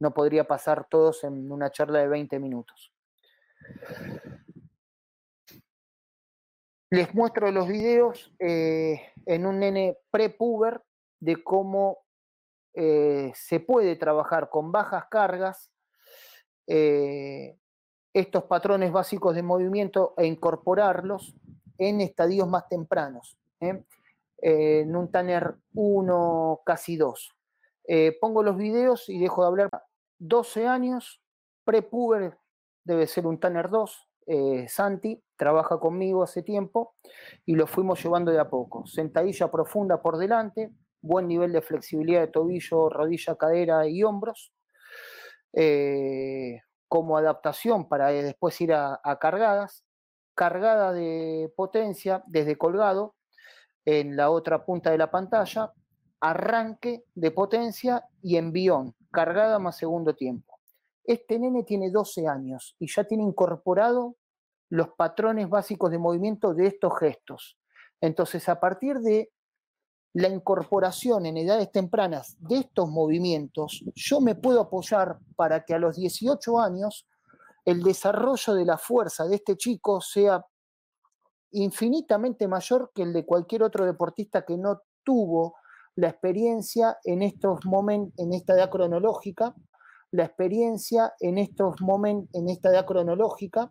no 0.01 0.15
podría 0.15 0.45
pasar 0.45 0.87
todos 0.89 1.25
en 1.25 1.51
una 1.51 1.71
charla 1.71 2.01
de 2.01 2.09
20 2.09 2.39
minutos. 2.39 2.93
Les 6.91 7.15
muestro 7.15 7.51
los 7.51 7.69
videos 7.69 8.33
eh, 8.39 9.13
en 9.27 9.47
un 9.47 9.59
nene 9.59 9.99
prepuber 10.11 10.83
de 11.21 11.43
cómo 11.43 11.99
eh, 12.75 13.31
se 13.35 13.61
puede 13.61 13.97
trabajar 13.97 14.49
con 14.49 14.73
bajas 14.73 15.05
cargas 15.11 15.71
eh, 16.67 17.59
estos 18.15 18.45
patrones 18.45 18.91
básicos 18.91 19.35
de 19.35 19.43
movimiento 19.43 20.15
e 20.17 20.27
incorporarlos 20.27 21.35
en 21.77 22.01
estadios 22.01 22.49
más 22.49 22.69
tempranos, 22.69 23.37
en 23.61 24.97
un 24.97 25.11
Tanner 25.11 25.57
1, 25.75 26.63
casi 26.65 26.97
2. 26.97 27.38
Pongo 28.21 28.43
los 28.43 28.57
videos 28.57 29.09
y 29.09 29.19
dejo 29.19 29.43
de 29.43 29.49
hablar 29.49 29.71
12 30.19 30.67
años, 30.67 31.23
prepuber, 31.65 32.39
debe 32.85 33.07
ser 33.07 33.27
un 33.27 33.39
Tanner 33.39 33.71
2, 33.71 34.09
eh, 34.27 34.67
Santi, 34.69 35.23
trabaja 35.37 35.79
conmigo 35.79 36.23
hace 36.23 36.43
tiempo 36.43 36.95
y 37.47 37.55
lo 37.55 37.67
fuimos 37.67 38.03
llevando 38.03 38.31
de 38.31 38.39
a 38.39 38.51
poco. 38.51 38.87
Sentadilla 38.87 39.51
profunda 39.51 40.03
por 40.03 40.19
delante, 40.19 40.71
buen 41.01 41.29
nivel 41.29 41.53
de 41.53 41.63
flexibilidad 41.63 42.21
de 42.21 42.27
tobillo, 42.29 42.91
rodilla, 42.91 43.37
cadera 43.37 43.89
y 43.89 44.03
hombros. 44.03 44.53
Eh, 45.55 46.61
como 46.89 47.17
adaptación 47.19 47.89
para 47.89 48.09
después 48.09 48.59
ir 48.61 48.73
a 48.73 49.19
cargadas, 49.21 49.85
cargada 50.35 50.93
de 50.93 51.53
potencia 51.55 52.23
desde 52.27 52.57
colgado 52.57 53.15
en 53.85 54.17
la 54.17 54.31
otra 54.31 54.65
punta 54.65 54.91
de 54.91 54.99
la 54.99 55.11
pantalla, 55.11 55.73
arranque 56.21 57.05
de 57.15 57.31
potencia 57.31 58.05
y 58.23 58.37
envión, 58.37 58.95
cargada 59.11 59.59
más 59.59 59.77
segundo 59.77 60.15
tiempo. 60.15 60.59
Este 61.05 61.39
nene 61.39 61.63
tiene 61.63 61.91
12 61.91 62.27
años 62.29 62.77
y 62.79 62.87
ya 62.93 63.05
tiene 63.05 63.25
incorporado 63.25 64.17
los 64.71 64.91
patrones 64.91 65.49
básicos 65.49 65.91
de 65.91 65.99
movimiento 65.99 66.55
de 66.55 66.67
estos 66.67 66.99
gestos. 66.99 67.59
Entonces, 68.01 68.49
a 68.49 68.61
partir 68.61 68.99
de 68.99 69.31
la 70.13 70.29
incorporación 70.29 71.27
en 71.27 71.37
edades 71.37 71.71
tempranas 71.71 72.37
de 72.41 72.59
estos 72.59 72.89
movimientos, 72.91 73.85
yo 73.95 74.21
me 74.21 74.35
puedo 74.35 74.61
apoyar 74.61 75.19
para 75.37 75.65
que 75.65 75.75
a 75.75 75.79
los 75.79 75.97
18 75.97 76.61
años 76.61 77.07
el 77.65 77.83
desarrollo 77.83 78.55
de 78.55 78.65
la 78.65 78.79
fuerza 78.79 79.27
de 79.27 79.37
este 79.37 79.57
chico 79.57 80.01
sea 80.01 80.45
infinitamente 81.51 82.49
mayor 82.49 82.93
que 82.95 83.03
el 83.03 83.13
de 83.13 83.25
cualquier 83.25 83.63
otro 83.63 83.87
deportista 83.87 84.45
que 84.45 84.57
no 84.57 84.83
tuvo 85.03 85.57
la 85.99 86.11
experiencia 86.11 86.97
en 87.03 87.23
estos 87.23 87.65
momentos, 87.65 88.15
en 88.19 88.33
esta 88.33 88.55
edad 88.55 88.71
cronológica, 88.71 89.53
la 90.13 90.27
experiencia 90.27 91.13
en 91.19 91.39
estos 91.39 91.81
momentos, 91.81 92.33
en 92.35 92.49
esta 92.49 92.69
edad 92.71 92.87
cronológica 92.87 93.69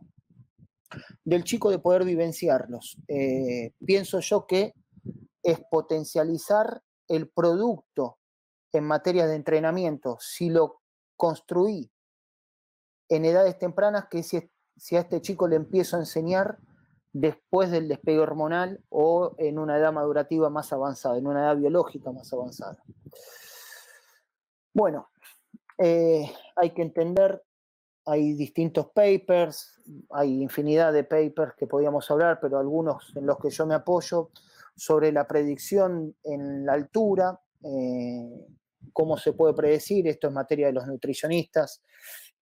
del 1.24 1.46
chico 1.46 1.70
de 1.72 1.80
poder 1.80 2.04
vivenciarlos. 2.04 2.98
Eh, 3.08 3.72
pienso 3.86 4.20
yo 4.20 4.46
que 4.46 4.74
es 5.42 5.62
potencializar 5.72 6.82
el 7.08 7.30
producto 7.30 8.18
en 8.74 8.84
materia 8.84 9.26
de 9.26 9.36
entrenamiento, 9.36 10.18
si 10.20 10.50
lo 10.50 10.82
construí 11.16 11.90
en 13.08 13.24
edades 13.24 13.58
tempranas, 13.58 14.08
que 14.12 14.22
si, 14.22 14.52
si 14.76 14.98
a 14.98 15.00
este 15.00 15.22
chico 15.22 15.48
le 15.48 15.56
empiezo 15.56 15.96
a 15.96 16.00
enseñar 16.00 16.60
después 17.14 17.72
del 17.72 17.88
despegue 17.88 18.20
hormonal 18.20 18.82
o 18.90 19.36
en 19.38 19.60
una 19.60 19.78
edad 19.78 19.94
madurativa 19.94 20.50
más 20.50 20.72
avanzada, 20.74 21.18
en 21.18 21.28
una 21.28 21.42
edad 21.42 21.58
biológica 21.58 22.12
más 22.12 22.32
avanzada. 22.34 22.84
Bueno, 24.74 25.10
eh, 25.78 26.32
hay 26.56 26.70
que 26.72 26.82
entender, 26.82 27.44
hay 28.06 28.34
distintos 28.34 28.88
papers, 28.92 29.82
hay 30.12 30.42
infinidad 30.42 30.94
de 30.94 31.04
papers 31.04 31.54
que 31.58 31.68
podíamos 31.68 32.10
hablar, 32.12 32.40
pero 32.42 32.60
algunos 32.60 33.16
en 33.16 33.26
los 33.26 33.38
que 33.40 33.50
yo 33.50 33.66
me 33.66 33.76
apoyo 33.76 34.30
sobre 34.76 35.12
la 35.12 35.28
predicción 35.28 36.16
en 36.24 36.66
la 36.66 36.74
altura, 36.74 37.40
cómo 38.94 39.18
se 39.18 39.34
puede 39.34 39.54
predecir, 39.54 40.08
esto 40.08 40.28
es 40.28 40.34
materia 40.34 40.68
de 40.68 40.74
los 40.74 40.88
nutricionistas, 40.88 41.84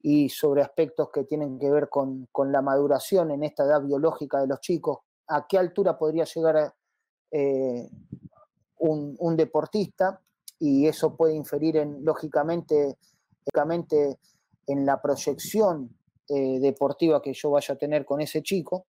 y 0.08 0.30
sobre 0.30 0.62
aspectos 0.62 1.10
que 1.12 1.24
tienen 1.24 1.58
que 1.58 1.68
ver 1.68 1.89
con, 1.89 2.30
la 2.52 2.62
maduración 2.62 3.32
en 3.32 3.44
esta 3.44 3.63
edad 3.63 3.82
biológica 3.82 4.39
de 4.39 4.46
los 4.46 4.62
chicos, 4.62 5.00
a 5.26 5.48
qué 5.48 5.58
altura 5.58 5.98
podría 5.98 6.26
llegar 6.26 6.76
eh, 7.32 7.89
un, 8.78 9.36
deportista, 9.36 10.22
y 10.60 10.86
eso 10.86 11.18
puede 11.18 11.34
inferir 11.34 11.78
en, 11.78 12.06
lógicamente, 12.06 13.00
lógicamente 13.48 14.20
en 14.68 14.86
la 14.86 15.02
proyección 15.02 15.98
eh, 16.30 16.60
deportiva 16.60 17.20
que 17.20 17.34
yo 17.34 17.50
vaya 17.50 17.74
a 17.74 17.78
tener 17.78 18.06
con 18.06 18.22
ese 18.22 18.44
chico. 18.44 18.86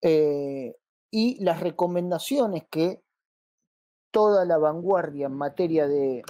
Eh, 0.00 0.74
y 1.12 1.44
las 1.44 1.60
recomendaciones 1.60 2.64
que 2.68 3.04
toda 4.10 4.44
la 4.44 4.58
vanguardia 4.58 5.26
en 5.26 5.34
materia 5.34 5.86
de 5.86 6.24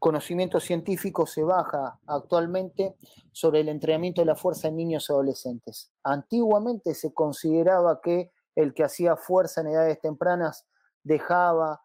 conocimiento 0.00 0.58
científico 0.58 1.26
se 1.26 1.44
baja 1.44 2.00
actualmente 2.06 2.96
sobre 3.32 3.60
el 3.60 3.68
entrenamiento 3.68 4.22
de 4.22 4.26
la 4.26 4.34
fuerza 4.34 4.68
en 4.68 4.76
niños 4.76 5.06
y 5.08 5.12
adolescentes. 5.12 5.92
Antiguamente 6.02 6.94
se 6.94 7.12
consideraba 7.12 8.00
que 8.00 8.32
el 8.56 8.74
que 8.74 8.82
hacía 8.82 9.16
fuerza 9.16 9.60
en 9.60 9.68
edades 9.68 10.00
tempranas 10.00 10.66
dejaba, 11.04 11.82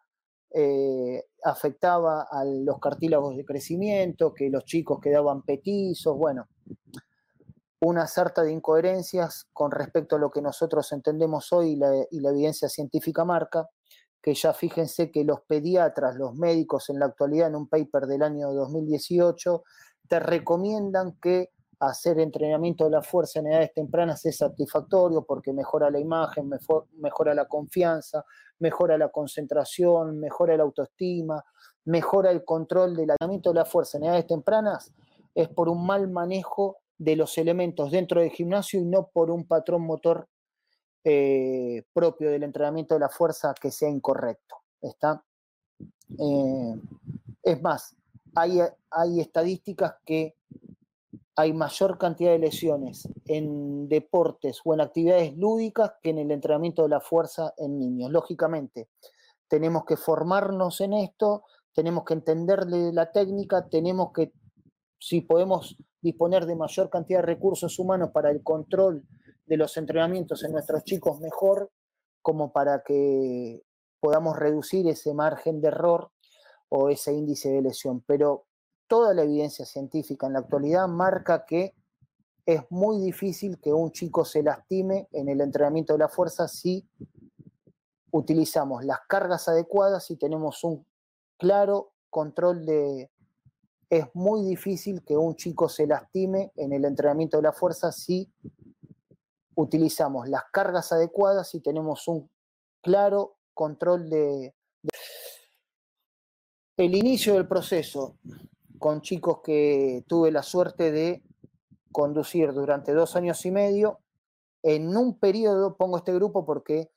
eh, 0.52 1.26
afectaba 1.44 2.26
a 2.32 2.46
los 2.46 2.80
cartílagos 2.80 3.36
de 3.36 3.46
crecimiento, 3.46 4.34
que 4.34 4.50
los 4.50 4.64
chicos 4.64 5.00
quedaban 5.02 5.44
petizos, 5.44 6.18
bueno, 6.18 6.48
una 7.82 8.08
sarta 8.08 8.44
de 8.44 8.54
incoherencias 8.54 9.48
con 9.52 9.72
respecto 9.72 10.16
a 10.16 10.20
lo 10.20 10.32
que 10.32 10.42
nosotros 10.42 10.92
entendemos 10.94 11.52
hoy 11.52 11.78
y 12.10 12.20
la 12.22 12.30
evidencia 12.30 12.70
científica 12.70 13.26
marca 13.26 13.70
que 14.26 14.34
ya 14.34 14.54
fíjense 14.54 15.12
que 15.12 15.24
los 15.24 15.42
pediatras, 15.42 16.16
los 16.16 16.34
médicos 16.34 16.90
en 16.90 16.98
la 16.98 17.06
actualidad, 17.06 17.50
en 17.50 17.58
un 17.58 17.68
paper 17.68 18.08
del 18.08 18.24
año 18.24 18.52
2018, 18.54 19.64
te 20.10 20.20
recomiendan 20.20 21.20
que 21.22 21.52
hacer 21.80 22.18
entrenamiento 22.18 22.86
de 22.86 22.90
la 22.90 23.04
fuerza 23.04 23.38
en 23.38 23.52
edades 23.52 23.72
tempranas 23.76 24.26
es 24.26 24.38
satisfactorio 24.38 25.24
porque 25.28 25.54
mejora 25.54 25.92
la 25.92 26.00
imagen, 26.00 26.50
mejora 26.98 27.36
la 27.36 27.46
confianza, 27.46 28.26
mejora 28.58 28.98
la 28.98 29.10
concentración, 29.10 30.20
mejora 30.20 30.58
la 30.58 30.64
autoestima, 30.64 31.46
mejora 31.84 32.32
el 32.32 32.44
control 32.44 32.96
del 32.96 33.12
entrenamiento 33.12 33.52
de 33.52 33.60
la 33.60 33.66
fuerza 33.66 34.00
en 34.00 34.06
edades 34.06 34.26
tempranas, 34.26 34.92
es 35.36 35.50
por 35.50 35.70
un 35.70 35.86
mal 35.86 36.10
manejo 36.10 36.78
de 36.98 37.16
los 37.16 37.38
elementos 37.38 37.92
dentro 37.92 38.22
del 38.22 38.32
gimnasio 38.32 38.80
y 38.80 38.86
no 38.86 39.06
por 39.06 39.30
un 39.30 39.46
patrón 39.46 39.84
motor 39.84 40.28
eh, 41.08 41.84
propio 41.94 42.32
del 42.32 42.42
entrenamiento 42.42 42.96
de 42.96 43.00
la 43.00 43.10
fuerza 43.10 43.54
que 43.54 43.70
sea 43.70 43.90
incorrecto. 43.90 44.56
¿está? 44.82 45.24
Eh, 46.18 46.82
es 47.44 47.62
más, 47.62 47.96
hay, 48.34 48.60
hay 48.90 49.20
estadísticas 49.20 49.98
que 50.04 50.36
hay 51.36 51.54
mayor 51.54 52.00
cantidad 52.00 52.32
de 52.32 52.40
lesiones 52.40 53.08
en 53.26 53.88
deportes 53.88 54.62
o 54.66 54.74
en 54.74 54.82
actividades 54.82 55.38
lúdicas 55.38 55.94
que 56.02 56.10
en 56.10 56.18
el 56.18 56.32
entrenamiento 56.32 56.82
de 56.82 56.90
la 56.90 57.02
fuerza 57.02 57.54
en 57.58 57.78
niños. 57.78 58.10
Lógicamente, 58.10 58.90
tenemos 59.48 59.86
que 59.86 59.98
formarnos 59.98 60.82
en 60.82 60.94
esto, 60.94 61.44
tenemos 61.72 62.04
que 62.04 62.16
entenderle 62.16 62.92
la 62.94 63.12
técnica, 63.12 63.68
tenemos 63.70 64.12
que, 64.12 64.34
si 64.98 65.22
podemos 65.22 65.78
disponer 66.02 66.48
de 66.48 66.56
mayor 66.56 66.90
cantidad 66.90 67.20
de 67.20 67.28
recursos 67.28 67.78
humanos 67.78 68.10
para 68.12 68.32
el 68.32 68.42
control 68.42 69.04
de 69.46 69.58
los 69.58 69.78
entrenamientos 69.78 70.44
en 70.44 70.52
nuestros 70.52 70.84
chicos 70.84 71.20
mejor, 71.20 71.72
como 72.22 72.52
para 72.52 72.84
que 72.84 73.62
podamos 74.00 74.38
reducir 74.38 74.88
ese 74.88 75.14
margen 75.14 75.62
de 75.62 75.68
error 75.68 76.12
o 76.70 76.90
ese 76.90 77.14
índice 77.14 77.50
de 77.50 77.62
lesión. 77.62 78.02
Pero 78.08 78.46
toda 78.88 79.14
la 79.14 79.24
evidencia 79.24 79.66
científica 79.66 80.28
en 80.28 80.34
la 80.34 80.40
actualidad 80.40 80.88
marca 80.88 81.46
que 81.46 81.74
es 82.46 82.62
muy 82.70 83.00
difícil 83.02 83.60
que 83.60 83.74
un 83.74 83.92
chico 83.92 84.24
se 84.24 84.44
lastime 84.44 85.08
en 85.12 85.30
el 85.30 85.42
entrenamiento 85.42 85.94
de 85.94 86.00
la 86.00 86.10
fuerza 86.10 86.48
si 86.48 86.88
utilizamos 88.12 88.86
las 88.86 89.00
cargas 89.08 89.48
adecuadas 89.48 90.10
y 90.12 90.16
tenemos 90.16 90.64
un 90.64 90.86
claro 91.38 91.94
control 92.10 92.66
de... 92.66 93.12
Es 93.90 94.08
muy 94.14 94.44
difícil 94.44 95.04
que 95.04 95.16
un 95.16 95.36
chico 95.36 95.70
se 95.70 95.86
lastime 95.86 96.52
en 96.56 96.74
el 96.74 96.86
entrenamiento 96.86 97.38
de 97.38 97.44
la 97.44 97.54
fuerza 97.54 97.92
si 97.92 98.32
utilizamos 99.56 100.30
las 100.30 100.44
cargas 100.52 100.92
adecuadas 100.92 101.54
y 101.56 101.62
tenemos 101.62 102.08
un 102.08 102.30
claro 102.82 103.38
control 103.54 104.10
de, 104.10 104.54
el 106.78 106.96
inicio 106.96 107.36
del 107.36 107.48
proceso 107.48 108.18
con 108.80 109.02
chicos 109.02 109.40
que 109.44 110.04
tuve 110.08 110.32
la 110.32 110.44
suerte 110.44 110.92
de 110.92 111.24
conducir 111.92 112.52
durante 112.54 112.94
dos 112.94 113.16
años 113.16 113.46
y 113.46 113.52
medio. 113.52 114.00
En 114.62 114.96
un 114.98 115.18
periodo, 115.18 115.78
pongo 115.78 115.98
este 115.98 116.14
grupo 116.14 116.46
porque 116.46 116.92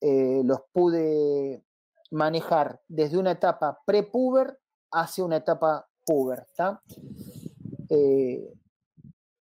eh, 0.00 0.40
los 0.44 0.60
pude 0.72 1.62
manejar 2.10 2.80
desde 2.88 3.18
una 3.18 3.32
etapa 3.32 3.80
pre-puber 3.84 4.58
hacia 4.90 5.24
una 5.24 5.36
etapa 5.36 5.86
puber. 6.06 6.46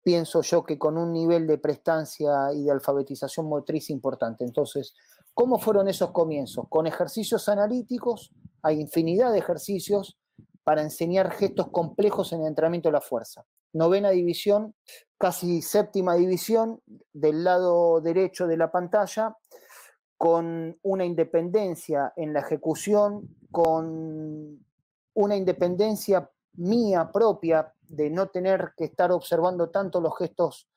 Pienso 0.06 0.40
yo 0.42 0.62
que 0.62 0.78
con 0.78 0.96
un 0.98 1.12
nivel 1.12 1.48
de 1.48 1.58
prestancia 1.58 2.52
y 2.54 2.62
de 2.62 2.70
alfabetización 2.70 3.48
motriz 3.48 3.90
importante. 3.90 4.44
Entonces, 4.44 4.94
¿cómo 5.34 5.58
fueron 5.58 5.88
esos 5.88 6.12
comienzos? 6.12 6.66
Con 6.68 6.86
ejercicios 6.86 7.48
analíticos, 7.48 8.30
hay 8.62 8.80
infinidad 8.80 9.32
de 9.32 9.40
ejercicios 9.40 10.16
para 10.62 10.82
enseñar 10.82 11.32
gestos 11.32 11.72
complejos 11.72 12.32
en 12.32 12.42
el 12.42 12.46
entrenamiento 12.46 12.88
de 12.88 12.92
la 12.92 13.00
fuerza. 13.00 13.46
Novena 13.72 14.10
división, 14.10 14.76
casi 15.18 15.60
séptima 15.60 16.14
división 16.14 16.80
del 17.12 17.42
lado 17.42 18.00
derecho 18.00 18.46
de 18.46 18.58
la 18.58 18.70
pantalla, 18.70 19.36
con 20.16 20.78
una 20.82 21.04
independencia 21.04 22.12
en 22.14 22.32
la 22.32 22.42
ejecución, 22.42 23.28
con 23.50 24.64
una 25.14 25.34
independencia 25.34 26.30
mía 26.54 27.10
propia 27.12 27.72
de 27.88 28.10
no 28.10 28.28
tener 28.28 28.72
que 28.76 28.84
estar 28.84 29.12
observando 29.12 29.70
tanto 29.70 30.00
los 30.00 30.16
gestos 30.18 30.68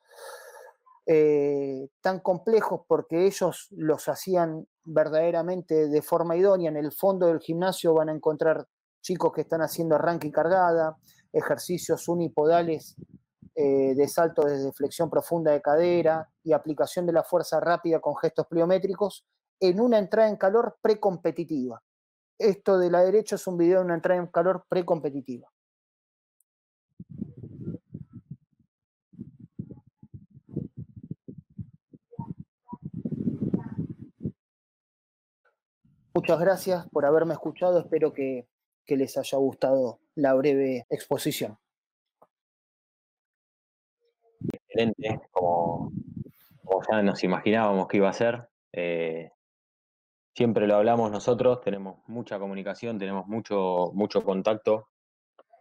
eh, 1.05 1.89
tan 2.01 2.19
complejos 2.19 2.81
porque 2.87 3.25
ellos 3.25 3.67
los 3.71 4.07
hacían 4.07 4.67
verdaderamente 4.83 5.87
de 5.87 6.01
forma 6.01 6.35
idónea. 6.35 6.69
En 6.69 6.77
el 6.77 6.91
fondo 6.91 7.27
del 7.27 7.39
gimnasio 7.39 7.95
van 7.95 8.09
a 8.09 8.13
encontrar 8.13 8.67
chicos 9.01 9.33
que 9.33 9.41
están 9.41 9.61
haciendo 9.61 9.95
arranque 9.95 10.27
y 10.27 10.31
cargada, 10.31 10.97
ejercicios 11.33 12.07
unipodales 12.07 12.95
eh, 13.55 13.95
de 13.95 14.07
salto 14.07 14.43
desde 14.43 14.71
flexión 14.71 15.09
profunda 15.09 15.51
de 15.51 15.61
cadera 15.61 16.29
y 16.43 16.53
aplicación 16.53 17.05
de 17.05 17.13
la 17.13 17.23
fuerza 17.23 17.59
rápida 17.59 17.99
con 17.99 18.15
gestos 18.15 18.45
pliométricos 18.47 19.25
en 19.59 19.81
una 19.81 19.97
entrada 19.97 20.29
en 20.29 20.37
calor 20.37 20.77
precompetitiva. 20.81 21.81
Esto 22.37 22.77
de 22.77 22.91
la 22.91 23.01
derecha 23.03 23.35
es 23.35 23.47
un 23.47 23.57
video 23.57 23.79
de 23.79 23.85
una 23.85 23.95
entrada 23.95 24.19
en 24.19 24.27
calor 24.27 24.63
precompetitiva. 24.69 25.49
Muchas 36.13 36.39
gracias 36.39 36.89
por 36.89 37.05
haberme 37.05 37.33
escuchado. 37.33 37.79
Espero 37.79 38.13
que, 38.13 38.47
les 38.87 39.15
haya 39.17 39.37
gustado 39.37 39.99
la 40.15 40.33
breve 40.33 40.87
exposición. 40.89 41.59
Excelente, 44.51 45.21
como, 45.29 45.91
ya 46.89 47.03
nos 47.03 47.23
imaginábamos 47.23 47.87
que 47.87 47.97
iba 47.97 48.09
a 48.09 48.13
ser. 48.13 48.49
Eh, 48.73 49.29
siempre 50.33 50.65
lo 50.65 50.77
hablamos 50.77 51.11
nosotros, 51.11 51.61
tenemos 51.61 51.99
mucha 52.07 52.39
comunicación, 52.39 52.97
tenemos 52.97 53.27
mucho, 53.27 53.91
mucho 53.93 54.23
contacto. 54.23 54.87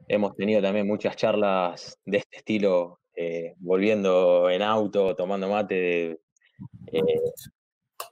Hemos 0.06 0.34
tenido 0.34 0.62
también 0.62 0.86
muchas 0.86 1.14
charlas 1.16 1.98
de 2.06 2.16
este 2.16 2.38
estilo, 2.38 3.00
eh, 3.14 3.54
volviendo 3.58 4.48
en 4.48 4.62
auto, 4.62 5.14
tomando 5.14 5.50
mate. 5.50 6.22
Eh, 6.86 7.02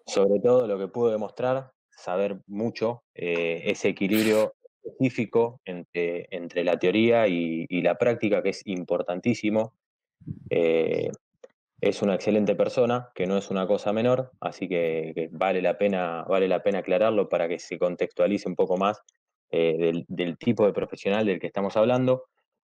sobre 0.04 0.40
todo 0.40 0.66
lo 0.66 0.78
que 0.78 0.88
pudo 0.88 1.10
demostrar 1.10 1.72
saber 1.96 2.38
mucho 2.46 3.02
eh, 3.14 3.62
ese 3.66 3.88
equilibrio 3.88 4.54
específico 4.82 5.60
entre, 5.64 6.28
entre 6.30 6.64
la 6.64 6.78
teoría 6.78 7.26
y, 7.26 7.66
la 7.82 7.96
práctica, 7.96 8.42
que 8.42 8.50
es 8.50 8.66
importantísimo. 8.66 9.74
Eh, 10.50 11.10
es 11.80 12.02
una 12.02 12.14
excelente 12.14 12.54
persona, 12.54 13.10
que 13.14 13.26
no 13.26 13.36
es 13.36 13.50
una 13.50 13.66
cosa 13.66 13.92
menor, 13.92 14.32
así 14.40 14.68
que, 14.68 15.28
vale, 15.32 15.60
la 15.60 15.76
pena, 15.76 16.24
vale 16.24 16.48
la 16.48 16.62
pena 16.62 16.78
aclararlo 16.78 17.28
para 17.28 17.48
que 17.48 17.58
se 17.58 17.78
contextualice 17.78 18.48
un 18.48 18.56
poco 18.56 18.76
más 18.76 19.02
eh, 19.50 20.04
del, 20.08 20.38
tipo 20.38 20.66
de 20.66 20.72
profesional 20.72 21.26
del 21.26 21.38
que 21.38 21.46
estamos 21.46 21.76
hablando. 21.76 22.24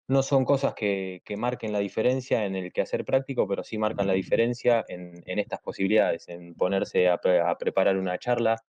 no 0.08 0.22
son 0.22 0.44
cosas 0.44 0.74
que, 0.74 1.22
marquen 1.36 1.72
la 1.72 1.80
diferencia 1.80 2.44
en 2.46 2.56
el 2.56 2.72
quehacer 2.72 3.04
práctico, 3.04 3.48
pero 3.48 3.64
sí 3.64 3.78
marcan 3.78 4.06
la 4.06 4.12
diferencia 4.14 4.84
en, 4.88 5.22
estas 5.38 5.60
posibilidades, 5.60 6.28
en 6.28 6.54
ponerse 6.54 7.08
a, 7.08 7.18
preparar 7.18 7.96
una 7.98 8.18
charla 8.18 8.62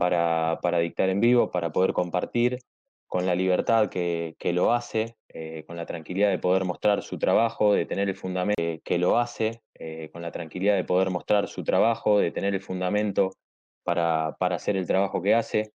para, 0.00 0.78
dictar 0.78 1.10
en 1.10 1.20
vivo, 1.20 1.50
para 1.50 1.70
poder 1.72 1.92
compartir 1.92 2.58
con 3.06 3.26
la 3.26 3.34
libertad 3.34 3.88
que, 3.88 4.34
lo 4.54 4.72
hace, 4.72 5.16
eh, 5.28 5.64
con 5.66 5.76
la 5.76 5.84
tranquilidad 5.84 6.30
de 6.30 6.38
poder 6.38 6.64
mostrar 6.64 7.02
su 7.02 7.18
trabajo, 7.18 7.74
de 7.74 7.84
tener 7.84 8.08
el 8.08 8.16
fundamento 8.16 8.62
que, 8.82 8.98
lo 8.98 9.18
hace, 9.18 9.62
eh, 9.74 10.08
con 10.12 10.22
la 10.22 10.30
tranquilidad 10.30 10.76
de 10.76 10.84
poder 10.84 11.10
mostrar 11.10 11.48
su 11.48 11.64
trabajo, 11.64 12.18
de 12.18 12.30
tener 12.30 12.54
el 12.54 12.62
fundamento 12.62 13.30
para, 13.84 14.36
para 14.38 14.56
hacer 14.56 14.76
el 14.76 14.86
trabajo 14.86 15.20
que 15.20 15.34
hace. 15.34 15.72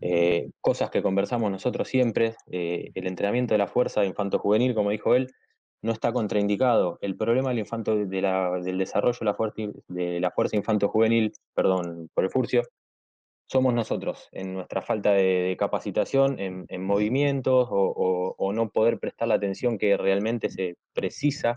Eh, 0.00 0.50
cosas 0.60 0.90
que 0.90 1.02
conversamos 1.02 1.50
nosotros 1.50 1.88
siempre, 1.88 2.34
el 2.50 3.06
entrenamiento 3.06 3.54
de 3.54 3.58
la 3.58 3.66
fuerza 3.66 4.04
infanto-juvenil, 4.04 4.74
como 4.74 4.90
dijo 4.90 5.14
él, 5.14 5.28
no 5.82 5.92
está 5.92 6.12
contraindicado. 6.12 6.98
El 7.02 7.16
problema 7.16 7.50
del, 7.50 7.58
infanto, 7.58 7.96
de 7.96 8.06
del 8.06 8.78
desarrollo 8.78 9.18
de 9.18 9.24
la, 9.26 9.34
fuerza, 9.34 9.62
de 9.88 10.20
la 10.20 10.30
fuerza 10.30 10.56
infanto-juvenil, 10.56 11.32
perdón 11.54 12.08
por 12.14 12.24
el 12.24 12.30
furcio, 12.30 12.62
somos 13.52 13.74
nosotros, 13.74 14.30
en 14.32 14.54
nuestra 14.54 14.80
falta 14.80 15.12
de, 15.12 15.54
capacitación, 15.58 16.38
en, 16.38 16.82
movimientos 16.82 17.68
o, 17.70 18.52
no 18.54 18.70
poder 18.70 18.98
prestar 18.98 19.28
la 19.28 19.34
atención 19.34 19.76
que 19.76 19.98
realmente 19.98 20.48
se 20.48 20.76
precisa 20.94 21.52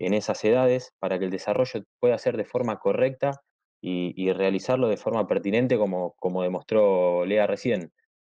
en 0.00 0.14
esas 0.14 0.44
edades 0.44 0.92
para 0.98 1.20
que 1.20 1.26
el 1.26 1.30
desarrollo 1.30 1.84
pueda 2.00 2.18
ser 2.18 2.36
de 2.36 2.44
forma 2.44 2.80
correcta 2.80 3.40
y, 3.80 4.32
realizarlo 4.32 4.88
de 4.88 4.96
forma 4.96 5.28
pertinente 5.28 5.78
como, 5.78 6.14
como 6.18 6.42
demostró 6.42 7.24
Lea 7.24 7.46
recién. 7.46 7.92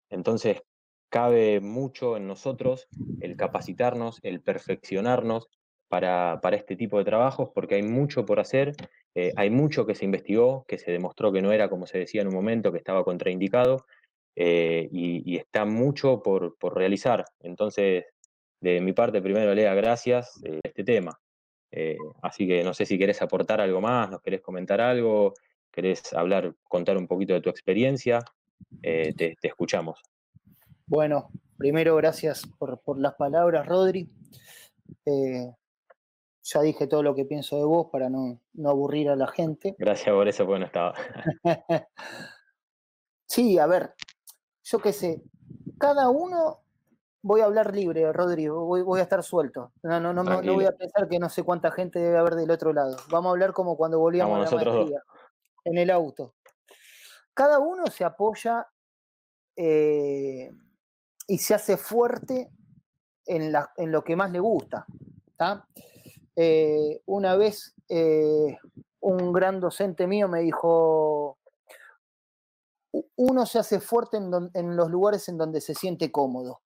Entonces, 0.10 0.62
cabe 1.10 1.62
mucho 1.62 2.18
en 2.18 2.28
nosotros 2.28 2.90
el 3.22 3.38
capacitarnos, 3.38 4.20
el 4.24 4.42
perfeccionarnos 4.42 5.48
para, 5.88 6.42
para 6.42 6.58
este 6.58 6.76
tipo 6.76 6.98
de 6.98 7.06
trabajos, 7.06 7.50
porque 7.56 7.76
hay 7.76 7.84
mucho 7.84 8.26
por 8.26 8.42
hacer, 8.42 8.76
eh, 9.16 9.32
hay 9.36 9.50
mucho 9.50 9.86
que 9.86 9.96
se 9.96 10.06
investigó, 10.06 10.66
que 10.68 10.78
se 10.78 10.92
demostró 10.92 11.32
que 11.32 11.42
no 11.42 11.52
era 11.52 11.70
como 11.70 11.88
se 11.88 12.00
decía 12.00 12.22
en 12.22 12.28
un 12.28 12.34
momento, 12.34 12.72
que 12.72 12.78
estaba 12.78 13.04
contraindicado, 13.04 13.86
eh, 14.36 14.88
y, 14.92 15.38
está 15.38 15.66
mucho 15.66 16.22
por, 16.22 16.56
realizar. 16.76 17.26
Entonces, 17.40 18.06
de 18.60 18.82
mi 18.82 18.94
parte, 18.94 19.22
primero, 19.22 19.54
Lea, 19.54 19.74
gracias 19.76 20.42
eh, 20.44 20.60
este 20.64 20.84
tema. 20.84 21.20
Eh, 21.72 21.98
así 22.22 22.48
que 22.48 22.64
no 22.64 22.74
sé 22.74 22.86
si 22.86 22.98
querés 22.98 23.22
aportar 23.22 23.60
algo 23.62 23.82
más, 23.82 24.10
nos 24.10 24.22
querés 24.22 24.42
comentar 24.42 24.80
algo, 24.80 25.34
querés 25.72 26.14
hablar, 26.14 26.56
contar 26.64 26.98
un 26.98 27.08
poquito 27.08 27.34
de 27.34 27.42
tu 27.42 27.50
experiencia, 27.50 28.24
te, 28.82 29.36
escuchamos. 29.42 30.00
Bueno, 30.86 31.30
primero 31.58 31.96
gracias 31.96 32.48
por, 32.60 32.80
las 33.00 33.16
palabras, 33.16 33.66
Rodri. 33.66 34.08
Ya 36.44 36.62
dije 36.62 36.88
todo 36.88 37.04
lo 37.04 37.16
que 37.16 37.26
pienso 37.26 37.58
de 37.58 37.64
vos 37.64 37.88
para 37.92 38.10
no, 38.10 38.40
no 38.54 38.70
aburrir 38.70 39.10
a 39.10 39.16
la 39.16 39.28
gente. 39.28 39.76
Gracias 39.78 40.14
por 40.14 40.28
eso, 40.28 40.46
porque 40.46 40.60
no 40.60 40.66
estaba. 40.66 40.94
sí, 43.26 43.58
a 43.58 43.66
ver, 43.66 43.94
yo 44.64 44.80
qué 44.80 44.94
sé, 44.94 45.24
cada 45.78 46.10
uno 46.10 46.64
voy 47.22 47.42
a 47.42 47.46
hablar 47.46 47.74
libre, 47.74 48.12
Rodrigo, 48.12 48.66
voy, 48.66 49.00
a 49.00 49.04
estar 49.04 49.24
suelto. 49.24 49.72
No, 49.82 50.00
no, 50.00 50.14
no, 50.14 50.24
no, 50.24 50.54
voy 50.54 50.66
a 50.66 50.74
pensar 50.74 51.08
que 51.08 51.18
no 51.18 51.30
sé 51.30 51.44
cuánta 51.44 51.72
gente 51.72 52.00
debe 52.00 52.18
haber 52.18 52.36
del 52.36 52.52
otro 52.52 52.74
lado. 52.74 52.98
Vamos 53.10 53.30
a 53.30 53.32
hablar 53.32 53.54
como 53.54 53.78
cuando 53.78 53.98
volvíamos 53.98 54.36
a 54.36 54.56
la 54.56 54.64
maestría, 54.66 55.02
en 55.64 55.78
el 55.78 55.90
auto. 55.90 56.36
Cada 57.34 57.60
uno 57.60 57.88
se 57.88 58.04
apoya 58.04 58.68
eh, 59.56 60.52
y 61.28 61.38
se 61.38 61.54
hace 61.54 61.78
fuerte 61.78 62.52
en, 63.26 63.54
lo 63.92 64.04
que 64.04 64.16
más 64.16 64.32
le 64.32 64.40
gusta. 64.40 64.86
Eh, 66.36 67.02
una 67.06 67.36
vez 67.36 67.76
eh, 67.90 68.58
un 69.02 69.34
gran 69.34 69.60
docente 69.60 70.08
mío 70.08 70.28
me 70.28 70.42
dijo, 70.42 71.38
uno 73.16 73.46
se 73.46 73.60
hace 73.60 73.80
fuerte 73.80 74.18
en 74.18 74.76
los 74.76 74.90
lugares 74.90 75.28
en 75.30 75.38
donde 75.38 75.62
se 75.62 75.76
siente 75.76 76.12
cómodo. 76.12 76.62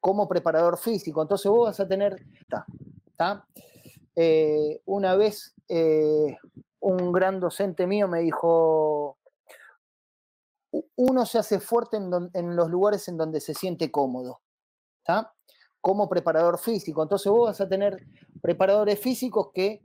Como 0.00 0.28
preparador 0.28 0.78
físico. 0.78 1.22
Entonces 1.22 1.50
vos 1.50 1.68
vas 1.68 1.80
a 1.80 1.88
tener, 1.88 2.24
eh, 4.16 4.82
una 4.84 5.16
vez 5.16 5.54
un 6.80 7.12
gran 7.12 7.40
docente 7.40 7.86
mío 7.86 8.08
me 8.08 8.20
dijo, 8.20 9.18
uno 10.96 11.26
se 11.26 11.38
hace 11.38 11.60
fuerte 11.60 11.98
en, 11.98 12.56
los 12.56 12.70
lugares 12.70 13.06
en 13.08 13.16
donde 13.16 13.40
se 13.40 13.54
siente 13.54 13.90
cómodo, 13.90 14.40
Como 15.82 16.08
preparador 16.08 16.58
físico. 16.58 17.02
Entonces 17.02 17.30
vos 17.30 17.48
vas 17.48 17.60
a 17.60 17.68
tener 17.68 18.06
preparadores 18.40 18.98
físicos 18.98 19.50
que 19.52 19.82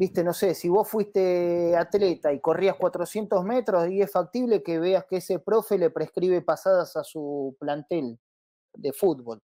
viste, 0.00 0.24
no 0.24 0.32
sé, 0.32 0.54
si 0.54 0.70
vos 0.70 0.88
fuiste 0.88 1.76
atleta 1.76 2.32
y 2.32 2.40
corrías 2.40 2.76
400 2.76 3.44
metros 3.44 3.86
y 3.90 4.00
es 4.00 4.10
factible 4.10 4.62
que 4.62 4.78
veas 4.78 5.04
que 5.04 5.18
ese 5.18 5.40
profe 5.40 5.76
le 5.76 5.90
prescribe 5.90 6.40
pasadas 6.40 6.96
a 6.96 7.04
su 7.04 7.54
plantel 7.58 8.18
de 8.72 8.92
fútbol. 8.94 9.42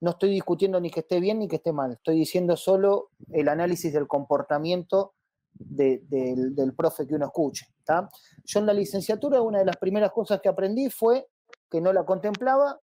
No 0.00 0.12
estoy 0.12 0.30
discutiendo 0.30 0.80
ni 0.80 0.90
que 0.90 1.00
esté 1.00 1.20
bien 1.20 1.40
ni 1.40 1.46
que 1.46 1.56
esté 1.56 1.72
mal, 1.72 1.92
estoy 1.92 2.16
diciendo 2.16 2.56
solo 2.56 3.10
el 3.32 3.48
análisis 3.48 3.92
del 3.92 4.08
comportamiento 4.08 5.12
del, 5.52 6.74
profe 6.74 7.06
que 7.06 7.14
uno 7.14 7.26
escuche. 7.26 7.66
Yo 8.44 8.60
en 8.60 8.66
la 8.66 8.72
licenciatura 8.72 9.42
una 9.42 9.58
de 9.58 9.66
las 9.66 9.76
primeras 9.76 10.10
cosas 10.12 10.40
que 10.40 10.48
aprendí 10.48 10.88
fue, 10.88 11.28
que 11.70 11.82
no 11.82 11.92
la 11.92 12.04
contemplaba, 12.04 12.80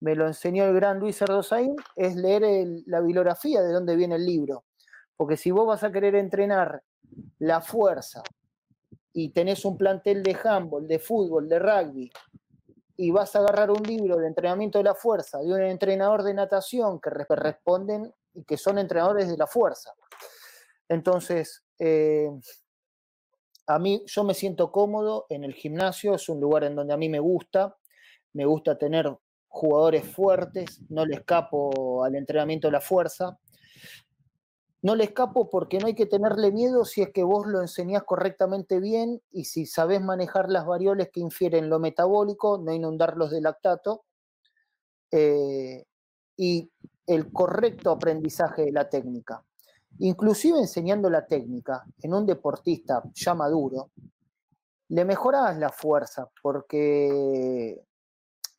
me 0.00 0.14
lo 0.14 0.26
enseñó 0.26 0.64
el 0.64 0.74
gran 0.74 0.98
Luis 0.98 1.20
Erdosaín, 1.20 1.76
es 1.94 2.16
leer 2.16 2.42
la 2.86 3.00
bibliografía 3.00 3.62
de 3.62 3.72
dónde 3.72 3.96
viene 3.96 4.16
el 4.16 4.26
libro. 4.26 4.64
Porque 5.16 5.36
si 5.36 5.50
vos 5.50 5.66
vas 5.66 5.84
a 5.84 5.92
querer 5.92 6.14
entrenar 6.14 6.82
la 7.38 7.60
fuerza 7.60 8.22
y 9.12 9.30
tenés 9.30 9.64
un 9.64 9.76
plantel 9.76 10.22
de 10.22 10.36
handball, 10.42 10.86
de 10.86 10.98
fútbol, 10.98 11.48
de 11.48 11.58
rugby, 11.58 12.10
y 12.96 13.10
vas 13.10 13.34
a 13.34 13.40
agarrar 13.40 13.70
un 13.70 13.82
libro 13.82 14.16
de 14.16 14.26
entrenamiento 14.26 14.78
de 14.78 14.84
la 14.84 14.94
fuerza 14.94 15.38
de 15.38 15.52
un 15.52 15.62
entrenador 15.62 16.22
de 16.22 16.34
natación 16.34 17.00
que 17.00 17.08
responden 17.10 18.12
y 18.34 18.44
que 18.44 18.58
son 18.58 18.78
entrenadores 18.78 19.28
de 19.28 19.38
la 19.38 19.46
fuerza. 19.46 19.92
Entonces, 20.88 21.64
eh, 21.78 22.30
a 23.66 23.78
mí 23.78 24.02
yo 24.06 24.24
me 24.24 24.34
siento 24.34 24.70
cómodo 24.70 25.26
en 25.28 25.44
el 25.44 25.54
gimnasio, 25.54 26.14
es 26.14 26.28
un 26.28 26.40
lugar 26.40 26.64
en 26.64 26.74
donde 26.74 26.92
a 26.92 26.98
mí 26.98 27.08
me 27.08 27.20
gusta, 27.20 27.76
me 28.32 28.44
gusta 28.44 28.76
tener 28.76 29.16
jugadores 29.50 30.04
fuertes, 30.06 30.80
no 30.88 31.04
le 31.04 31.16
escapo 31.16 32.04
al 32.04 32.14
entrenamiento 32.14 32.68
de 32.68 32.72
la 32.72 32.80
fuerza, 32.80 33.38
no 34.82 34.94
le 34.94 35.04
escapo 35.04 35.50
porque 35.50 35.78
no 35.78 35.86
hay 35.88 35.94
que 35.94 36.06
tenerle 36.06 36.52
miedo 36.52 36.86
si 36.86 37.02
es 37.02 37.10
que 37.10 37.22
vos 37.22 37.46
lo 37.46 37.60
enseñás 37.60 38.04
correctamente 38.04 38.80
bien 38.80 39.20
y 39.30 39.44
si 39.44 39.66
sabés 39.66 40.00
manejar 40.00 40.48
las 40.48 40.64
variables 40.64 41.10
que 41.12 41.20
infieren 41.20 41.68
lo 41.68 41.78
metabólico, 41.78 42.58
no 42.58 42.72
inundarlos 42.72 43.30
de 43.30 43.42
lactato, 43.42 44.04
eh, 45.10 45.84
y 46.36 46.70
el 47.06 47.30
correcto 47.32 47.90
aprendizaje 47.90 48.62
de 48.62 48.72
la 48.72 48.88
técnica. 48.88 49.44
Inclusive 49.98 50.60
enseñando 50.60 51.10
la 51.10 51.26
técnica 51.26 51.84
en 51.98 52.14
un 52.14 52.24
deportista 52.24 53.02
ya 53.12 53.34
maduro, 53.34 53.90
le 54.88 55.04
mejorás 55.04 55.58
la 55.58 55.70
fuerza, 55.70 56.30
porque 56.40 57.82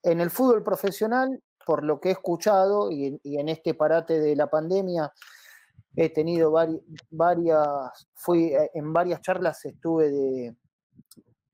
en 0.04 0.22
el 0.22 0.30
fútbol 0.30 0.64
profesional, 0.64 1.41
por 1.66 1.84
lo 1.84 1.99
que 1.99 2.10
he 2.10 2.12
escuchado 2.14 2.91
y 2.91 3.20
en 3.24 3.49
este 3.49 3.74
parate 3.74 4.20
de 4.20 4.36
la 4.36 4.47
pandemia, 4.47 5.12
he 5.95 6.10
tenido 6.10 6.54
varias, 7.10 8.08
fui 8.14 8.54
eh, 8.54 8.72
en 8.74 8.93
varias 8.93 9.22
charlas, 9.22 9.64
estuve 9.66 10.10
de, 10.10 10.56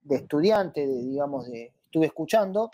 estudiante, 0.10 0.86
de, 0.86 1.02
digamos, 1.04 1.48
de, 1.48 1.74
estuve 1.86 2.06
escuchando. 2.08 2.70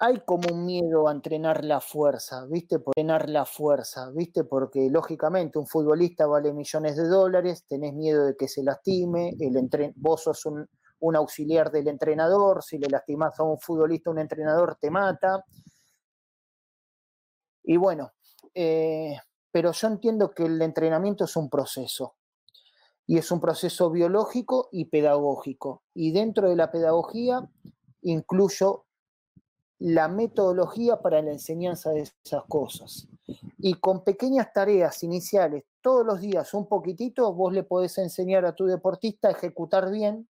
Hay 0.00 0.20
como 0.20 0.54
un 0.54 0.64
miedo 0.64 1.08
a 1.08 1.12
entrenar 1.12 1.64
la 1.64 1.80
fuerza, 1.80 2.46
¿viste? 2.46 2.76
Entrenar 2.76 3.28
la 3.28 3.44
fuerza, 3.44 4.10
¿viste? 4.10 4.44
Porque 4.44 4.88
lógicamente 4.90 5.58
un 5.58 5.66
futbolista 5.66 6.26
vale 6.26 6.52
millones 6.52 6.96
de 6.96 7.08
dólares, 7.08 7.64
tenés 7.68 7.94
miedo 7.94 8.24
de 8.26 8.36
que 8.36 8.46
se 8.46 8.62
lastime, 8.62 9.34
el 9.40 9.70
vos 9.96 10.22
sos 10.22 10.46
un, 10.46 10.68
un 11.00 11.16
auxiliar 11.16 11.70
del 11.70 11.88
entrenador, 11.88 12.62
si 12.62 12.78
le 12.78 12.88
lastimás 12.88 13.38
a 13.38 13.44
un 13.44 13.58
futbolista, 13.58 14.10
un 14.10 14.18
entrenador 14.18 14.76
te 14.80 14.90
mata. 14.90 15.44
Y 17.62 17.76
bueno, 17.76 18.12
eh, 18.54 19.16
pero 19.50 19.72
yo 19.72 19.88
entiendo 19.88 20.30
que 20.30 20.44
el 20.44 20.60
entrenamiento 20.62 21.24
es 21.24 21.36
un 21.36 21.48
proceso 21.48 22.14
y 23.06 23.18
es 23.18 23.30
un 23.30 23.40
proceso 23.40 23.90
biológico 23.90 24.68
y 24.70 24.86
pedagógico. 24.86 25.82
Y 25.94 26.12
dentro 26.12 26.48
de 26.48 26.56
la 26.56 26.70
pedagogía 26.70 27.48
incluyo 28.02 28.84
la 29.78 30.08
metodología 30.08 31.00
para 31.00 31.22
la 31.22 31.30
enseñanza 31.30 31.90
de 31.90 32.02
esas 32.02 32.44
cosas. 32.48 33.08
Y 33.58 33.74
con 33.74 34.02
pequeñas 34.02 34.52
tareas 34.52 35.02
iniciales, 35.02 35.64
todos 35.80 36.04
los 36.04 36.20
días 36.20 36.52
un 36.54 36.66
poquitito, 36.66 37.32
vos 37.32 37.52
le 37.52 37.62
podés 37.62 37.96
enseñar 37.98 38.44
a 38.44 38.54
tu 38.54 38.66
deportista 38.66 39.28
a 39.28 39.32
ejecutar 39.32 39.90
bien, 39.90 40.28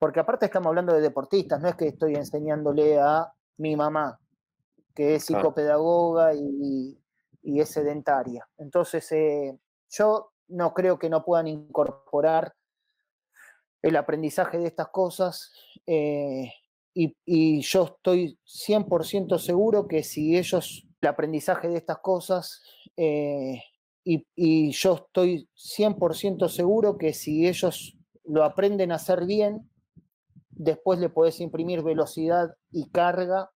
porque 0.00 0.18
aparte 0.18 0.46
estamos 0.46 0.68
hablando 0.68 0.94
de 0.94 1.02
deportistas, 1.02 1.60
no 1.60 1.68
es 1.68 1.76
que 1.76 1.88
estoy 1.88 2.14
enseñándole 2.14 2.98
a 2.98 3.30
mi 3.58 3.76
mamá, 3.76 4.18
que 4.94 5.16
es 5.16 5.26
psicopedagoga 5.26 6.32
y, 6.34 6.98
es 7.42 7.68
sedentaria. 7.68 8.48
Entonces, 8.56 9.12
eh, 9.12 9.58
yo 9.90 10.32
no 10.48 10.72
creo 10.72 10.98
que 10.98 11.10
no 11.10 11.22
puedan 11.22 11.48
incorporar 11.48 12.54
el 13.82 13.94
aprendizaje 13.96 14.58
de 14.58 14.68
estas 14.68 14.88
cosas 14.88 15.52
eh, 15.86 16.50
y, 16.94 17.60
yo 17.60 17.84
estoy 17.84 18.38
100% 18.46 19.38
seguro 19.38 19.86
que 19.86 20.02
si 20.02 20.38
ellos, 20.38 20.86
el 21.02 21.08
aprendizaje 21.08 21.68
de 21.68 21.76
estas 21.76 21.98
cosas, 21.98 22.62
eh, 22.96 23.62
y, 24.02 24.26
y, 24.34 24.70
yo 24.70 24.94
estoy 24.94 25.46
100% 25.54 26.48
seguro 26.48 26.96
que 26.96 27.12
si 27.12 27.46
ellos 27.46 27.98
lo 28.24 28.44
aprenden 28.44 28.92
a 28.92 28.96
hacer 28.96 29.26
bien, 29.26 29.69
después 30.60 30.98
le 30.98 31.08
podés 31.08 31.40
imprimir 31.40 31.82
velocidad 31.82 32.54
y 32.70 32.90
carga 32.90 33.50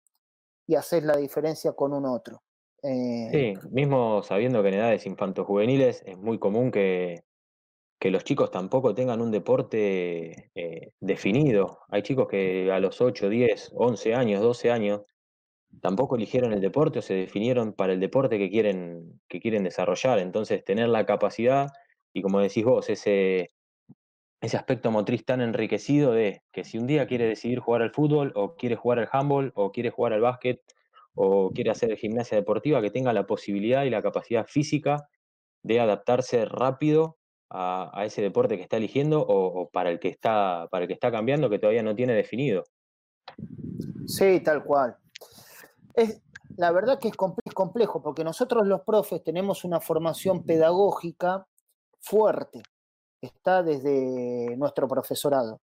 y 0.66 0.76
hacer 0.76 1.02
la 1.02 1.16
diferencia 1.16 1.72
con 1.72 1.92
un 1.92 2.06
otro. 2.06 2.42
Eh, 2.84 3.28
sí, 3.32 3.68
mismo 3.70 4.22
sabiendo 4.22 4.62
que 4.62 4.68
en 4.68 4.74
edades 4.74 5.06
infanto-juveniles 5.06 6.02
es 6.06 6.16
muy 6.16 6.38
común 6.38 6.70
que, 6.70 7.24
que, 7.98 8.10
los 8.10 8.24
chicos 8.24 8.50
tampoco 8.50 8.94
tengan 8.94 9.20
un 9.20 9.32
deporte 9.32 10.50
eh, 10.54 10.92
definido. 11.00 11.80
Hay 11.88 12.02
chicos 12.02 12.28
que 12.28 12.70
a 12.70 12.78
los 12.78 13.00
8, 13.00 13.28
10, 13.28 13.72
11 13.74 14.14
años, 14.14 14.40
12 14.40 14.70
años, 14.70 15.02
tampoco 15.80 16.16
eligieron 16.16 16.52
el 16.52 16.60
deporte 16.60 17.00
o 17.00 17.02
se 17.02 17.14
definieron 17.14 17.72
para 17.72 17.92
el 17.94 18.00
deporte 18.00 18.38
que 18.38 18.50
quieren, 18.50 19.20
que 19.28 19.40
quieren 19.40 19.64
desarrollar. 19.64 20.20
Entonces, 20.20 20.64
tener 20.64 20.88
la 20.88 21.04
capacidad 21.04 21.68
y 22.12 22.22
como 22.22 22.40
decís 22.40 22.64
vos, 22.64 22.88
ese, 22.90 23.50
ese 24.42 24.56
aspecto 24.56 24.90
motriz 24.90 25.24
tan 25.24 25.40
enriquecido 25.40 26.12
de 26.12 26.42
que 26.50 26.64
si 26.64 26.76
un 26.76 26.88
día 26.88 27.06
quiere 27.06 27.26
decidir 27.26 27.60
jugar 27.60 27.80
al 27.80 27.92
fútbol 27.92 28.32
o 28.34 28.56
quiere 28.56 28.74
jugar 28.74 28.98
al 28.98 29.08
handball 29.12 29.52
o 29.54 29.70
quiere 29.70 29.90
jugar 29.90 30.12
al 30.12 30.20
básquet 30.20 30.60
o 31.14 31.50
quiere 31.50 31.70
hacer 31.70 31.96
gimnasia 31.96 32.38
deportiva, 32.38 32.82
que 32.82 32.90
tenga 32.90 33.12
la 33.12 33.24
posibilidad 33.24 33.84
y 33.84 33.90
la 33.90 34.02
capacidad 34.02 34.44
física 34.44 35.08
de 35.62 35.78
adaptarse 35.78 36.44
rápido 36.44 37.18
a, 37.50 38.02
ese 38.04 38.20
deporte 38.20 38.56
que 38.56 38.62
está 38.62 38.78
eligiendo 38.78 39.24
o, 39.24 39.70
para, 39.70 39.90
el 39.90 40.00
que 40.00 40.08
está, 40.08 40.66
para 40.72 40.84
el 40.84 40.88
que 40.88 40.94
está 40.94 41.12
cambiando 41.12 41.48
que 41.48 41.60
todavía 41.60 41.84
no 41.84 41.94
tiene 41.94 42.14
definido. 42.14 42.64
Sí, 44.06 44.40
tal 44.40 44.64
cual. 44.64 44.96
Es, 45.94 46.20
la 46.56 46.72
verdad 46.72 46.98
que 46.98 47.08
es 47.08 47.14
complejo 47.14 48.02
porque 48.02 48.24
nosotros 48.24 48.66
los 48.66 48.80
profes 48.80 49.22
tenemos 49.22 49.62
una 49.62 49.80
formación 49.80 50.44
pedagógica 50.44 51.46
fuerte 52.00 52.62
está 53.22 53.62
desde 53.62 54.56
nuestro 54.56 54.88
profesorado. 54.88 55.60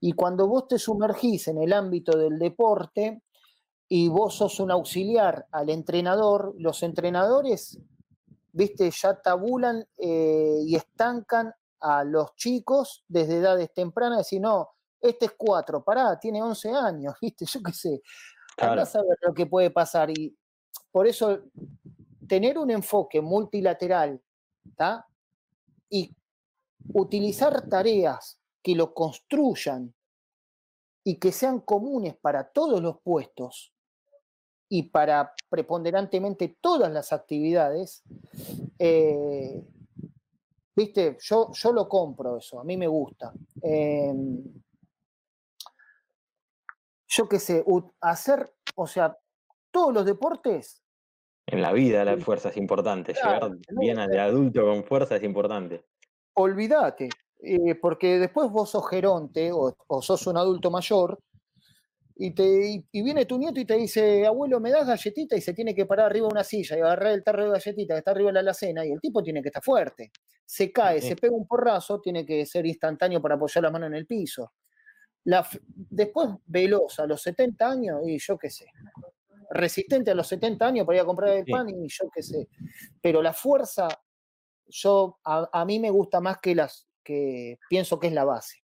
Y 0.00 0.12
cuando 0.12 0.46
vos 0.46 0.68
te 0.68 0.78
sumergís 0.78 1.48
en 1.48 1.58
el 1.58 1.72
ámbito 1.72 2.16
del 2.16 2.38
deporte 2.38 3.22
y 3.88 4.08
vos 4.08 4.36
sos 4.36 4.60
un 4.60 4.70
auxiliar 4.70 5.46
al 5.50 5.68
entrenador, 5.68 6.54
los 6.56 6.82
entrenadores, 6.82 7.78
viste, 8.52 8.90
ya 8.90 9.20
tabulan 9.20 9.84
eh, 9.98 10.60
y 10.64 10.76
estancan 10.76 11.52
a 11.80 12.04
los 12.04 12.34
chicos 12.36 13.04
desde 13.08 13.38
edades 13.38 13.72
tempranas, 13.74 14.18
decir, 14.18 14.40
no, 14.40 14.70
este 15.00 15.26
es 15.26 15.32
cuatro, 15.36 15.82
pará, 15.82 16.18
tiene 16.18 16.42
11 16.42 16.70
años, 16.70 17.14
viste, 17.20 17.44
yo 17.44 17.60
qué 17.62 17.72
sé. 17.72 18.02
Claro. 18.56 18.84
saber 18.84 19.16
lo 19.22 19.32
que 19.32 19.46
puede 19.46 19.70
pasar. 19.70 20.10
Y 20.10 20.36
por 20.92 21.06
eso 21.06 21.40
tener 22.28 22.58
un 22.58 22.70
enfoque 22.70 23.20
multilateral, 23.20 24.20
¿está? 24.64 25.06
Y 25.88 26.14
utilizar 26.92 27.68
tareas 27.68 28.38
que 28.62 28.74
lo 28.74 28.94
construyan 28.94 29.94
y 31.04 31.18
que 31.18 31.32
sean 31.32 31.60
comunes 31.60 32.16
para 32.16 32.50
todos 32.50 32.80
los 32.80 33.00
puestos 33.00 33.72
y 34.68 34.84
para 34.84 35.34
preponderantemente 35.48 36.56
todas 36.60 36.92
las 36.92 37.12
actividades, 37.12 38.02
eh, 38.78 39.64
viste, 40.76 41.16
yo, 41.20 41.50
yo 41.52 41.72
lo 41.72 41.88
compro 41.88 42.36
eso, 42.36 42.60
a 42.60 42.64
mí 42.64 42.76
me 42.76 42.86
gusta. 42.86 43.32
Em, 43.62 44.44
yo 47.08 47.28
qué 47.28 47.40
sé, 47.40 47.64
hacer, 48.00 48.52
o 48.76 48.86
sea, 48.86 49.18
todos 49.72 49.92
los 49.92 50.04
deportes. 50.04 50.82
En 51.46 51.62
la 51.62 51.72
vida 51.72 52.04
la 52.04 52.16
fuerza 52.18 52.50
es 52.50 52.56
importante, 52.56 53.12
llegar 53.12 53.50
bien 53.70 53.96
de 54.08 54.20
adulto 54.20 54.64
con 54.64 54.84
fuerza 54.84 55.16
es 55.16 55.24
importante 55.24 55.84
olvídate, 56.34 57.08
eh, 57.42 57.74
porque 57.74 58.18
después 58.18 58.50
vos 58.50 58.70
sos 58.70 58.88
geronte 58.88 59.50
o, 59.52 59.74
sos 60.02 60.26
un 60.26 60.36
adulto 60.36 60.70
mayor 60.70 61.18
y, 62.16 62.32
te, 62.32 62.84
y, 62.92 63.02
viene 63.02 63.24
tu 63.24 63.38
nieto 63.38 63.60
y 63.60 63.64
te 63.64 63.76
dice, 63.76 64.26
abuelo, 64.26 64.60
¿me 64.60 64.70
das 64.70 64.86
galletita? 64.86 65.36
Y 65.36 65.40
se 65.40 65.54
tiene 65.54 65.74
que 65.74 65.86
parar 65.86 66.06
arriba 66.06 66.26
de 66.28 66.32
una 66.34 66.44
silla 66.44 66.76
y 66.76 66.80
agarrar 66.80 67.12
el 67.12 67.24
tarro 67.24 67.44
de 67.44 67.50
galletita 67.52 67.94
que 67.94 67.98
está 67.98 68.10
arriba 68.10 68.28
de 68.28 68.34
la 68.34 68.40
alacena 68.40 68.84
y 68.84 68.92
el 68.92 69.00
tipo 69.00 69.22
tiene 69.22 69.40
que 69.40 69.48
estar 69.48 69.62
fuerte. 69.62 70.12
Se 70.44 70.70
cae, 70.70 71.00
se 71.00 71.16
pega 71.16 71.34
un 71.34 71.46
porrazo, 71.46 72.00
tiene 72.00 72.26
que 72.26 72.44
ser 72.44 72.66
instantáneo 72.66 73.22
para 73.22 73.36
apoyar 73.36 73.62
la 73.62 73.70
mano 73.70 73.86
en 73.86 73.94
el 73.94 74.06
piso. 74.06 74.52
La, 75.24 75.46
después, 75.64 76.28
veloz 76.46 76.98
a 77.00 77.06
los 77.06 77.22
70 77.22 77.70
años, 77.70 78.00
y 78.04 78.18
yo 78.18 78.36
qué 78.36 78.50
sé. 78.50 78.66
Resistente 79.50 80.10
a 80.10 80.14
los 80.14 80.26
70 80.28 80.66
años 80.66 80.86
para 80.86 80.98
ir 80.98 81.02
a 81.02 81.06
comprar 81.06 81.36
el 81.36 81.44
pan, 81.46 81.68
y 81.70 81.88
yo 81.88 82.10
qué 82.14 82.22
sé. 82.22 82.48
Pero 83.00 83.22
la 83.22 83.32
fuerza 83.32 83.88
yo, 84.70 85.18
a, 85.24 85.64
mí 85.64 85.78
me 85.78 85.90
gusta 85.90 86.20
más 86.20 86.38
que 86.38 86.54
las 86.54 86.86
que 87.02 87.58
pienso 87.68 87.98
que 87.98 88.08
es 88.08 88.12
la 88.12 88.24
base. 88.24 88.62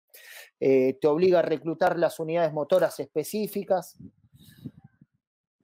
Eh, 0.60 0.98
te 1.00 1.06
obliga 1.06 1.40
a 1.40 1.42
reclutar 1.42 1.98
las 1.98 2.18
unidades 2.18 2.52
motoras 2.52 2.98
específicas. 3.00 3.98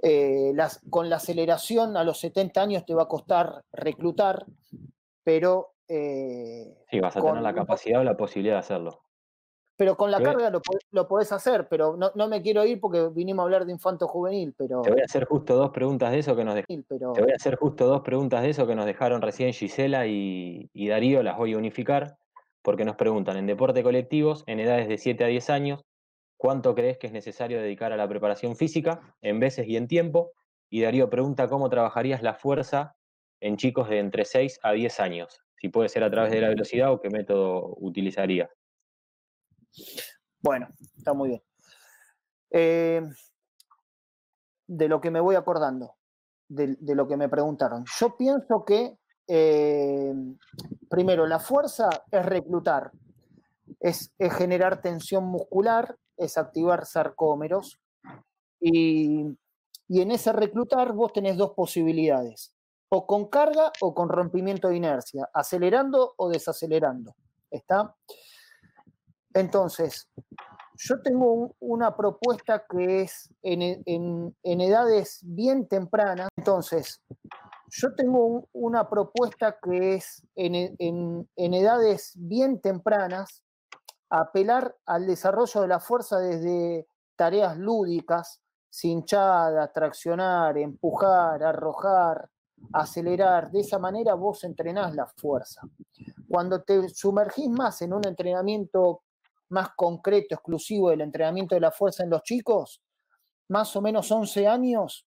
Eh, 0.03 0.53
las, 0.55 0.80
con 0.91 1.09
la 1.09 1.16
aceleración 1.16 1.97
a 1.97 2.05
los 2.05 2.20
70 2.20 2.61
años 2.61 2.85
te 2.85 2.95
va 2.95 3.05
a 3.05 3.09
costar 3.09 3.64
reclutar, 3.72 4.45
pero... 5.22 5.74
Eh, 5.89 6.76
sí, 6.91 7.01
vas 7.01 7.16
a 7.16 7.20
tener 7.20 7.43
la 7.43 7.55
capacidad 7.55 8.01
o 8.01 8.05
la 8.05 8.16
posibilidad 8.16 8.57
de 8.57 8.61
hacerlo. 8.61 9.04
Pero 9.77 9.97
con 9.97 10.11
la 10.11 10.20
carga 10.22 10.51
lo, 10.51 10.61
lo, 10.93 11.09
podés 11.09 11.33
hacer, 11.33 11.66
pero 11.68 11.97
no, 11.97 12.12
no, 12.14 12.29
me 12.29 12.43
quiero 12.43 12.64
ir 12.64 12.81
porque 12.81 13.09
vinimos 13.12 13.43
a 13.43 13.45
hablar 13.45 13.66
de 13.66 13.72
infanto 13.72 14.07
juvenil, 14.07 14.55
pero. 14.57 14.83
Te 14.83 14.93
voy 14.93 15.01
a 15.01 15.05
hacer 15.05 15.25
justo 15.25 15.57
dos 15.57 15.70
preguntas 15.70 16.12
de 16.12 16.20
eso 16.20 16.37
que 16.37 16.45
nos 16.45 16.55
dejaron. 16.55 16.85
Te 16.85 17.22
voy 17.22 17.33
a 17.33 17.35
hacer 17.35 17.57
justo 17.57 17.87
dos 17.87 18.03
preguntas 18.03 18.43
de 18.43 18.51
eso 18.51 18.68
que 18.68 18.77
nos 18.77 18.87
dejaron 18.87 19.20
recién 19.20 19.53
Gisela 19.53 20.07
y, 20.07 20.70
Darío, 20.75 21.25
las 21.25 21.37
voy 21.37 21.55
a 21.55 21.59
unificar, 21.59 22.16
porque 22.62 22.85
nos 22.85 22.95
preguntan 22.95 23.37
en 23.37 23.47
deporte 23.47 23.83
colectivos, 23.83 24.45
en 24.47 24.61
edades 24.61 24.87
de 24.87 24.97
7 24.97 25.25
a 25.25 25.27
10 25.27 25.51
años, 25.51 25.85
¿cuánto 26.37 26.77
crees 26.77 26.97
que 26.99 27.09
es 27.09 27.12
necesario 27.12 27.61
dedicar 27.61 27.93
a 27.93 27.97
la 27.97 28.09
preparación 28.09 28.55
física, 28.55 29.01
en 29.22 29.41
veces 29.41 29.66
y 29.66 29.77
en 29.77 29.89
tiempo? 29.89 30.33
Y 30.70 30.83
Darío 30.83 31.11
pregunta 31.11 31.49
cómo 31.49 31.68
trabajarías 31.68 32.22
la 32.22 32.35
fuerza 32.35 32.95
en 33.41 33.57
chicos 33.57 33.89
de 33.89 33.99
entre 33.99 34.25
6 34.25 34.61
a 34.62 34.70
10 34.70 35.01
años, 35.01 35.41
si 35.57 35.68
puede 35.68 35.89
ser 35.89 36.05
a 36.05 36.11
través 36.11 36.31
de 36.31 36.41
la 36.41 36.49
velocidad 36.49 36.93
o 36.93 37.01
qué 37.01 37.11
método 37.11 37.75
utilizarías. 37.81 38.51
Bueno, 40.41 40.68
está 40.97 41.14
muy 41.14 41.31
bien. 41.31 41.43
Eh, 42.51 43.03
de 44.66 44.89
lo 44.89 45.01
que 45.01 45.11
me 45.11 45.20
voy 45.20 45.37
acordando, 45.37 45.97
de, 46.49 46.77
lo 46.95 47.09
que 47.09 47.16
me 47.16 47.29
preguntaron. 47.29 47.85
Yo 47.99 48.16
pienso 48.16 48.64
que, 48.64 48.99
eh, 49.27 50.14
primero, 50.89 51.27
la 51.27 51.39
fuerza 51.39 51.89
es 52.11 52.25
reclutar, 52.25 52.93
es, 53.81 54.14
generar 54.18 54.81
tensión 54.81 55.25
muscular, 55.25 55.97
es 56.16 56.39
activar 56.39 56.87
sarcómeros. 56.87 57.81
Y, 58.61 59.25
y 59.89 60.01
en 60.01 60.11
ese 60.11 60.33
reclutar 60.33 60.93
vos 60.93 61.12
tenés 61.12 61.37
dos 61.37 61.53
posibilidades, 61.55 62.55
o 62.89 63.07
con 63.07 63.29
carga 63.29 63.72
o 63.81 63.95
con 63.95 64.09
rompimiento 64.09 64.68
de 64.68 64.77
inercia, 64.77 65.29
acelerando 65.33 66.14
o 66.16 66.29
desacelerando. 66.29 67.14
¿Está? 67.51 67.95
Entonces, 69.35 70.09
yo 70.76 71.01
tengo 71.03 71.55
una 71.61 71.97
propuesta 71.97 72.64
que 72.68 73.03
es 73.03 73.30
en, 73.43 74.35
edades 74.43 75.20
bien 75.22 75.68
tempranas. 75.68 76.28
Entonces, 76.37 77.01
yo 77.68 77.95
tengo 77.95 78.49
una 78.53 78.89
propuesta 78.89 79.59
que 79.62 79.95
es 79.95 80.22
en, 80.35 81.28
edades 81.37 82.12
bien 82.16 82.61
tempranas 82.61 83.43
apelar 84.11 84.76
al 84.87 85.07
desarrollo 85.07 85.62
de 85.62 85.68
la 85.68 85.80
fuerza 85.80 86.18
desde 86.18 86.87
tareas 87.16 87.57
lúdicas, 87.57 88.41
cinchada, 88.70 89.72
traccionar, 89.72 90.57
empujar, 90.59 91.43
arrojar, 91.43 92.28
acelerar. 92.72 93.51
De 93.51 93.61
esa 93.61 93.78
manera 93.78 94.14
vos 94.14 94.45
entrenás 94.45 94.95
la 94.95 95.07
fuerza. 95.07 95.62
Cuando 96.28 96.62
te 96.62 96.89
sumergís 96.89 97.49
más 97.51 97.82
en 97.82 97.93
un 97.93 98.07
entrenamiento 98.07 99.03
más 99.49 99.71
concreto, 99.77 100.35
exclusivo 100.35 100.91
del 100.91 101.03
entrenamiento 101.03 101.55
de 101.55 101.61
la 101.61 101.71
fuerza 101.71 102.05
en 102.05 102.11
los 102.11 102.23
chicos, 102.23 102.83
más 103.49 103.75
o 103.77 103.83
menos 103.83 104.11
11 104.11 104.47
años, 104.47 105.07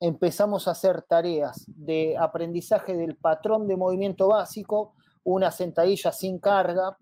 empezamos 0.00 0.66
a 0.66 0.72
hacer 0.72 1.02
tareas 1.02 1.64
de 1.68 2.16
aprendizaje 2.18 2.96
del 2.96 3.16
patrón 3.16 3.68
de 3.68 3.76
movimiento 3.76 4.28
básico, 4.28 4.94
una 5.24 5.50
sentadilla 5.50 6.10
sin 6.10 6.40
carga, 6.40 6.96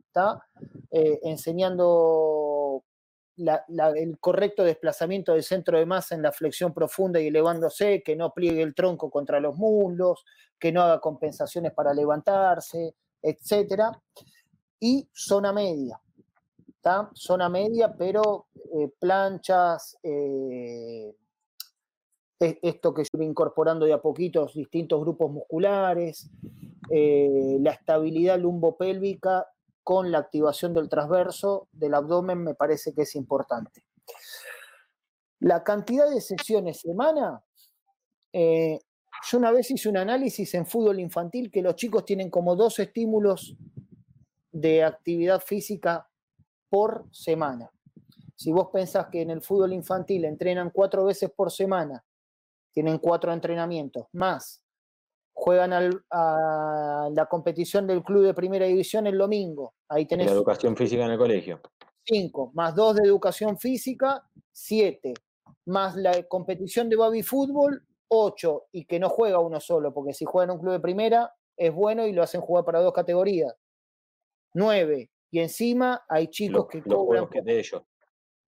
eh, 0.91 1.19
enseñando 1.23 2.85
el 3.97 4.19
correcto 4.19 4.65
desplazamiento 4.65 5.33
del 5.33 5.43
centro 5.43 5.79
de 5.79 5.87
masa 5.87 6.15
en 6.15 6.23
la 6.23 6.33
flexión 6.33 6.75
profunda 6.75 7.19
y 7.21 7.29
elevándose, 7.29 8.03
que 8.03 8.17
no 8.17 8.35
pliegue 8.35 8.63
el 8.63 8.75
tronco 8.75 9.11
contra 9.11 9.41
los 9.41 9.57
muslos, 9.57 10.25
que 10.59 10.71
no 10.71 10.83
haga 10.83 11.01
compensaciones 11.01 11.73
para 11.73 11.95
levantarse, 11.95 12.97
etc. 13.23 13.97
Y 14.79 15.09
zona 15.15 15.53
media. 15.53 15.99
Zona 17.15 17.49
media, 17.49 17.95
pero 17.97 18.47
eh, 18.55 18.91
planchas, 18.99 19.99
eh, 20.03 21.15
esto 22.39 22.95
que 22.95 23.03
yo 23.03 23.19
voy 23.19 23.27
incorporando 23.27 23.85
de 23.85 23.93
a 23.93 24.01
poquitos 24.01 24.55
distintos 24.55 25.01
grupos 25.01 25.31
musculares, 25.31 26.31
eh, 26.91 27.59
la 27.61 27.73
estabilidad 27.73 28.39
lumbopélvica 28.39 29.47
con 29.83 30.11
la 30.11 30.19
activación 30.19 30.73
del 30.73 30.89
transverso 30.89 31.69
del 31.73 31.95
abdomen 31.95 32.43
me 32.43 32.55
parece 32.55 32.95
que 32.95 33.03
es 33.03 33.15
importante. 33.15 33.85
La 35.41 35.63
cantidad 35.63 36.09
de 36.11 36.21
sesiones 36.21 36.81
semana, 36.81 37.43
yo 38.33 39.39
una 39.39 39.51
vez 39.51 39.71
hice 39.71 39.89
un 39.89 39.97
análisis 39.97 40.55
en 40.55 40.67
fútbol 40.67 41.01
infantil 41.01 41.51
que 41.51 41.63
los 41.63 41.77
chicos 41.77 42.05
tienen 42.05 42.31
como 42.31 42.57
dos 42.57 42.79
estímulos 42.79 43.57
de 44.53 44.85
actividad 44.85 45.41
física 45.41 46.10
por 46.71 47.05
semana. 47.11 47.71
Si 48.35 48.51
vos 48.53 48.69
pensás 48.73 49.09
que 49.09 49.21
en 49.21 49.31
el 49.31 49.43
fútbol 49.43 49.75
infantil 49.75 50.25
entrenan 50.25 50.71
cuatro 50.71 51.05
veces 51.05 51.31
por 51.31 51.51
semana, 51.51 52.03
tienen 52.73 52.99
cuatro 52.99 53.33
entrenamientos, 53.33 54.07
más 54.13 54.63
juegan 55.41 55.73
a 56.11 57.09
la 57.11 57.27
competición 57.27 57.87
del 57.87 58.03
club 58.03 58.25
de 58.25 58.35
primera 58.35 58.67
división 58.67 59.07
el 59.07 59.17
domingo. 59.17 59.75
Ahí 59.89 60.05
tenés. 60.07 60.27
La 60.27 60.33
educación 60.33 60.77
física 60.77 61.05
en 61.07 61.13
el 61.13 61.19
colegio. 61.19 61.61
Cinco, 62.05 62.51
más 62.55 62.75
dos 62.75 62.97
de 62.97 63.05
educación 63.05 63.59
física, 63.59 64.23
siete. 64.53 65.15
Más 65.67 65.97
la 65.97 66.23
competición 66.25 66.89
de 66.89 66.97
baby 66.97 67.23
fútbol, 67.23 67.87
ocho. 68.09 68.67
Y 68.73 68.85
que 68.85 68.99
no 68.99 69.09
juega 69.09 69.39
uno 69.39 69.61
solo, 69.61 69.95
porque 69.95 70.13
si 70.13 70.27
juega 70.27 70.45
en 70.45 70.51
un 70.51 70.61
club 70.61 70.73
de 70.73 70.81
primera, 70.81 71.35
es 71.57 71.73
bueno 71.73 72.07
y 72.07 72.13
lo 72.13 72.23
hacen 72.23 72.43
jugar 72.43 72.65
para 72.65 72.81
dos 72.81 72.93
categorías. 72.93 73.55
Nueve. 74.53 75.11
Y 75.31 75.41
encima 75.41 76.05
hay 76.09 76.29
chicos 76.29 76.67
que 76.69 76.83
cobran. 76.83 77.29
que 77.29 77.43
de 77.43 77.59
ellos. 77.59 77.83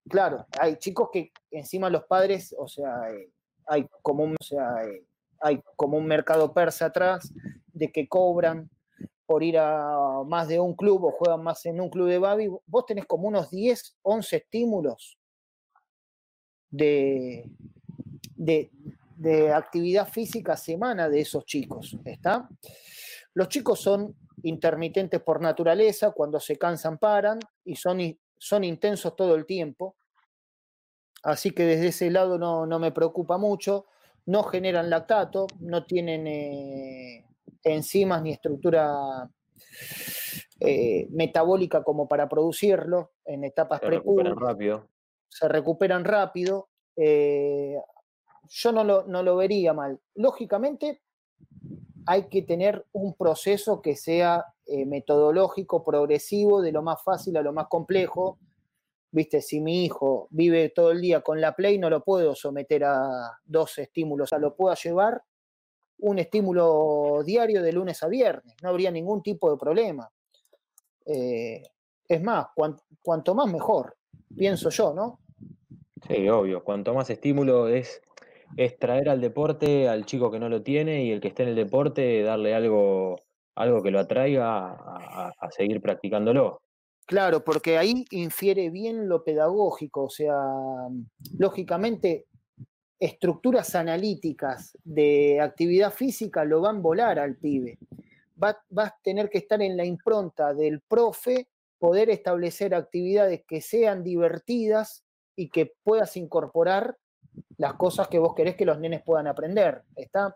Claro, 0.08 0.46
hay 0.58 0.76
chicos 0.76 1.10
que 1.12 1.32
encima 1.50 1.88
los 1.88 2.04
padres, 2.04 2.54
o 2.58 2.66
sea, 2.66 3.10
eh, 3.10 3.30
hay 3.66 3.86
como 4.02 4.24
un, 4.24 4.32
o 4.32 4.44
sea, 4.44 4.84
eh, 4.84 5.06
hay 5.40 5.62
como 5.76 5.96
un 5.96 6.06
mercado 6.06 6.52
persa 6.52 6.86
atrás 6.86 7.32
de 7.72 7.92
que 7.92 8.08
cobran 8.08 8.68
por 9.26 9.42
ir 9.42 9.58
a 9.58 10.22
más 10.26 10.48
de 10.48 10.58
un 10.58 10.74
club 10.74 11.04
o 11.04 11.12
juegan 11.12 11.42
más 11.42 11.64
en 11.66 11.80
un 11.80 11.88
club 11.88 12.08
de 12.08 12.18
Babi, 12.18 12.50
vos 12.66 12.84
tenés 12.86 13.06
como 13.06 13.28
unos 13.28 13.50
10, 13.50 13.98
11 14.02 14.36
estímulos 14.36 15.18
de, 16.68 17.48
de, 18.34 18.70
de 19.16 19.52
actividad 19.52 20.08
física 20.08 20.56
semana 20.56 21.08
de 21.08 21.20
esos 21.20 21.46
chicos, 21.46 21.96
¿está? 22.04 22.48
Los 23.34 23.48
chicos 23.48 23.80
son 23.80 24.14
intermitentes 24.42 25.20
por 25.20 25.40
naturaleza, 25.40 26.10
cuando 26.10 26.40
se 26.40 26.56
cansan 26.56 26.98
paran 26.98 27.38
y 27.64 27.76
son, 27.76 27.98
son 28.38 28.64
intensos 28.64 29.14
todo 29.16 29.34
el 29.34 29.46
tiempo. 29.46 29.96
Así 31.22 31.52
que 31.52 31.64
desde 31.64 31.88
ese 31.88 32.10
lado 32.10 32.38
no, 32.38 32.66
no 32.66 32.78
me 32.78 32.92
preocupa 32.92 33.38
mucho 33.38 33.86
no 34.26 34.42
generan 34.44 34.90
lactato, 34.90 35.46
no 35.60 35.84
tienen 35.84 36.26
eh, 36.26 37.26
enzimas 37.64 38.22
ni 38.22 38.32
estructura 38.32 39.28
eh, 40.60 41.08
metabólica 41.10 41.82
como 41.82 42.06
para 42.08 42.28
producirlo 42.28 43.12
en 43.24 43.44
etapas 43.44 43.80
se 43.80 43.86
recuperan 43.86 44.36
rápido. 44.36 44.88
Se 45.28 45.48
recuperan 45.48 46.04
rápido. 46.04 46.68
Eh, 46.96 47.76
yo 48.48 48.72
no 48.72 48.84
lo, 48.84 49.04
no 49.06 49.22
lo 49.22 49.36
vería 49.36 49.72
mal. 49.72 49.98
Lógicamente, 50.14 51.02
hay 52.06 52.24
que 52.28 52.42
tener 52.42 52.84
un 52.92 53.14
proceso 53.14 53.80
que 53.82 53.96
sea 53.96 54.44
metodológico, 54.86 55.84
progresivo, 55.84 56.62
de 56.62 56.72
lo 56.72 56.82
más 56.82 57.02
fácil 57.02 57.36
a 57.36 57.42
lo 57.42 57.52
más 57.52 57.66
complejo 57.68 58.38
viste, 59.12 59.42
si 59.42 59.60
mi 59.60 59.84
hijo 59.84 60.26
vive 60.30 60.70
todo 60.70 60.90
el 60.90 61.00
día 61.00 61.20
con 61.20 61.40
la 61.40 61.54
Play, 61.54 61.78
no 61.78 61.90
lo 61.90 62.02
puedo 62.02 62.34
someter 62.34 62.84
a 62.84 63.38
dos 63.44 63.78
estímulos, 63.78 64.26
o 64.26 64.30
sea, 64.30 64.38
lo 64.38 64.56
puedo 64.56 64.74
llevar 64.74 65.22
un 65.98 66.18
estímulo 66.18 67.22
diario 67.24 67.62
de 67.62 67.72
lunes 67.72 68.02
a 68.02 68.08
viernes, 68.08 68.56
no 68.62 68.70
habría 68.70 68.90
ningún 68.90 69.22
tipo 69.22 69.50
de 69.50 69.58
problema. 69.58 70.10
Eh, 71.04 71.62
es 72.08 72.22
más, 72.22 72.46
cuanto 73.02 73.34
más 73.34 73.52
mejor, 73.52 73.96
pienso 74.36 74.70
yo, 74.70 74.94
¿no? 74.94 75.20
Sí, 76.08 76.28
obvio, 76.28 76.64
cuanto 76.64 76.94
más 76.94 77.08
estímulo 77.10 77.68
es, 77.68 78.02
es 78.56 78.78
traer 78.78 79.08
al 79.08 79.20
deporte 79.20 79.88
al 79.88 80.06
chico 80.06 80.30
que 80.30 80.38
no 80.38 80.48
lo 80.48 80.62
tiene 80.62 81.04
y 81.04 81.10
el 81.10 81.20
que 81.20 81.28
esté 81.28 81.42
en 81.44 81.50
el 81.50 81.56
deporte 81.56 82.22
darle 82.22 82.54
algo, 82.54 83.20
algo 83.54 83.82
que 83.82 83.90
lo 83.90 84.00
atraiga 84.00 84.72
a 84.72 85.50
seguir 85.50 85.80
practicándolo. 85.80 86.60
Claro, 87.06 87.44
porque 87.44 87.78
ahí 87.78 88.04
infiere 88.10 88.70
bien 88.70 89.08
lo 89.08 89.24
pedagógico, 89.24 90.04
o 90.04 90.10
sea, 90.10 90.34
lógicamente 91.36 92.26
estructuras 92.98 93.74
analíticas 93.74 94.78
de 94.84 95.40
actividad 95.40 95.92
física 95.92 96.44
lo 96.44 96.60
van 96.60 96.76
a 96.76 96.80
volar 96.80 97.18
al 97.18 97.36
pibe. 97.36 97.78
Va, 98.40 98.56
a 98.76 98.96
tener 99.02 99.28
que 99.28 99.38
estar 99.38 99.60
en 99.60 99.76
la 99.76 99.84
impronta 99.84 100.54
del 100.54 100.80
profe, 100.80 101.48
poder 101.78 102.10
establecer 102.10 102.74
actividades 102.74 103.42
que 103.46 103.60
sean 103.60 104.04
divertidas 104.04 105.04
y 105.36 105.48
que 105.48 105.72
puedas 105.82 106.16
incorporar 106.16 106.96
las 107.58 107.74
cosas 107.74 108.08
que 108.08 108.18
vos 108.18 108.34
querés 108.34 108.56
que 108.56 108.64
los 108.64 108.78
nenes 108.78 109.02
puedan 109.02 109.26
aprender. 109.26 109.82
¿está? 109.96 110.34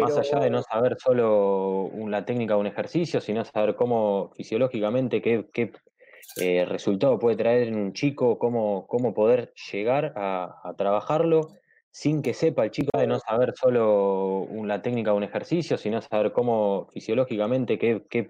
Más 0.00 0.18
allá 0.18 0.40
de 0.40 0.50
no 0.50 0.62
saber 0.62 0.96
solo 0.98 1.90
la 2.08 2.24
técnica 2.24 2.54
de 2.54 2.60
un 2.60 2.66
ejercicio, 2.66 3.20
sino 3.20 3.44
saber 3.44 3.76
cómo 3.76 4.32
fisiológicamente, 4.34 5.22
qué, 5.22 5.72
eh, 6.40 6.64
resultado 6.64 7.18
puede 7.18 7.36
traer 7.36 7.68
en 7.68 7.76
un 7.76 7.92
chico, 7.92 8.38
cómo, 8.38 8.86
cómo 8.86 9.12
poder 9.12 9.52
llegar 9.70 10.12
a, 10.16 10.74
trabajarlo 10.76 11.48
sin 11.90 12.22
que 12.22 12.32
sepa 12.32 12.64
el 12.64 12.70
chico 12.70 12.98
de 12.98 13.06
no 13.06 13.18
saber 13.18 13.52
solo 13.54 14.48
la 14.64 14.80
técnica 14.80 15.10
de 15.10 15.18
un 15.18 15.24
ejercicio, 15.24 15.76
sino 15.76 16.00
saber 16.00 16.32
cómo 16.32 16.88
fisiológicamente, 16.92 17.78
qué, 17.78 18.28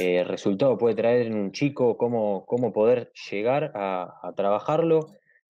eh, 0.00 0.24
resultado 0.24 0.78
puede 0.78 0.94
traer 0.94 1.26
en 1.26 1.36
un 1.36 1.52
chico, 1.52 1.98
cómo, 1.98 2.46
cómo 2.46 2.72
poder 2.72 3.12
llegar 3.30 3.72
a 3.74 4.32
trabajarlo 4.36 5.00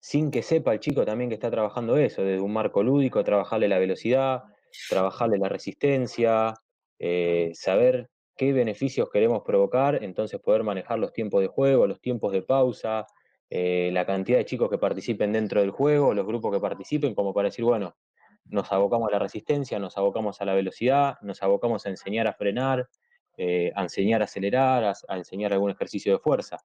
sin 0.05 0.31
que 0.31 0.43
sepa 0.43 0.75
el 0.75 0.81
chico 0.81 1.07
también 1.07 1.31
que 1.31 1.35
está 1.35 1.51
trabajando 1.51 1.97
eso, 1.97 2.23
desde 2.23 2.43
un 2.43 2.53
marco 2.53 2.83
lúdico, 2.83 3.25
trabajarle 3.25 3.69
la 3.69 3.79
velocidad, 3.79 4.43
trabajarle 4.91 5.39
la 5.39 5.49
resistencia, 5.49 6.53
eh, 6.99 7.53
saber 7.55 8.11
qué 8.37 8.53
beneficios 8.53 9.09
queremos 9.11 9.45
provocar, 9.47 10.05
entonces 10.05 10.39
poder 10.41 10.63
manejar 10.63 10.99
los 10.99 11.15
tiempos 11.15 11.41
de 11.41 11.47
juego, 11.47 11.87
los 11.87 12.03
tiempos 12.03 12.33
de 12.33 12.43
pausa, 12.43 13.07
eh, 13.49 13.89
la 13.95 14.05
cantidad 14.05 14.37
de 14.37 14.45
chicos 14.45 14.69
que 14.69 14.77
participen 14.77 15.33
dentro 15.33 15.63
del 15.63 15.71
juego, 15.71 16.13
los 16.13 16.27
grupos 16.27 16.53
que 16.53 16.61
participen, 16.61 17.15
como 17.15 17.33
para 17.33 17.49
decir, 17.49 17.65
bueno, 17.65 17.97
nos 18.45 18.71
abocamos 18.73 19.09
a 19.09 19.13
la 19.13 19.21
resistencia, 19.21 19.79
nos 19.79 19.97
abocamos 19.97 20.39
a 20.43 20.45
la 20.45 20.53
velocidad, 20.53 21.17
nos 21.23 21.43
abocamos 21.43 21.87
a 21.87 21.89
enseñar 21.89 22.27
a 22.27 22.35
frenar, 22.35 22.91
eh, 23.39 23.73
a 23.75 23.81
enseñar 23.85 24.21
a 24.21 24.25
acelerar, 24.25 24.85
a 25.09 25.17
enseñar 25.17 25.55
algún 25.55 25.71
ejercicio 25.71 26.13
de 26.13 26.19
fuerza. 26.19 26.59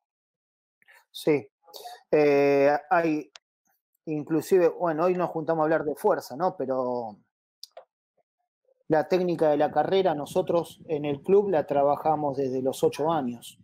Sí, 1.09 1.47
eh, 2.11 2.76
hay, 2.89 3.32
inclusive, 4.05 4.70
bueno, 4.70 5.05
hoy 5.05 5.15
nos 5.15 5.30
juntamos 5.30 5.61
a 5.61 5.63
hablar 5.65 5.84
de 5.84 5.95
fuerza, 5.95 6.36
¿no? 6.36 6.55
Pero 6.57 7.17
la 8.89 9.07
técnica 9.07 9.51
de 9.51 9.57
la 9.57 9.72
carrera 9.72 10.15
nosotros 10.15 10.82
en 10.88 11.05
el 11.05 11.22
club 11.22 11.49
la 11.49 11.65
trabajamos 11.65 12.38
desde 12.38 12.61
los 12.61 12.84
ocho 12.84 13.11
años. 13.11 13.59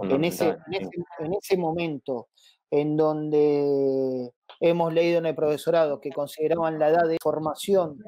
En 0.00 0.24
ese, 0.24 0.58
en 0.70 1.34
ese, 1.34 1.56
momento 1.56 2.28
en 2.70 2.96
donde 2.96 4.30
hemos 4.60 4.92
leído 4.92 5.18
en 5.18 5.26
el 5.26 5.34
profesorado 5.34 6.00
que 6.00 6.10
consideraban 6.10 6.78
la 6.78 6.88
edad 6.88 7.08
de 7.08 7.16
formación 7.22 8.02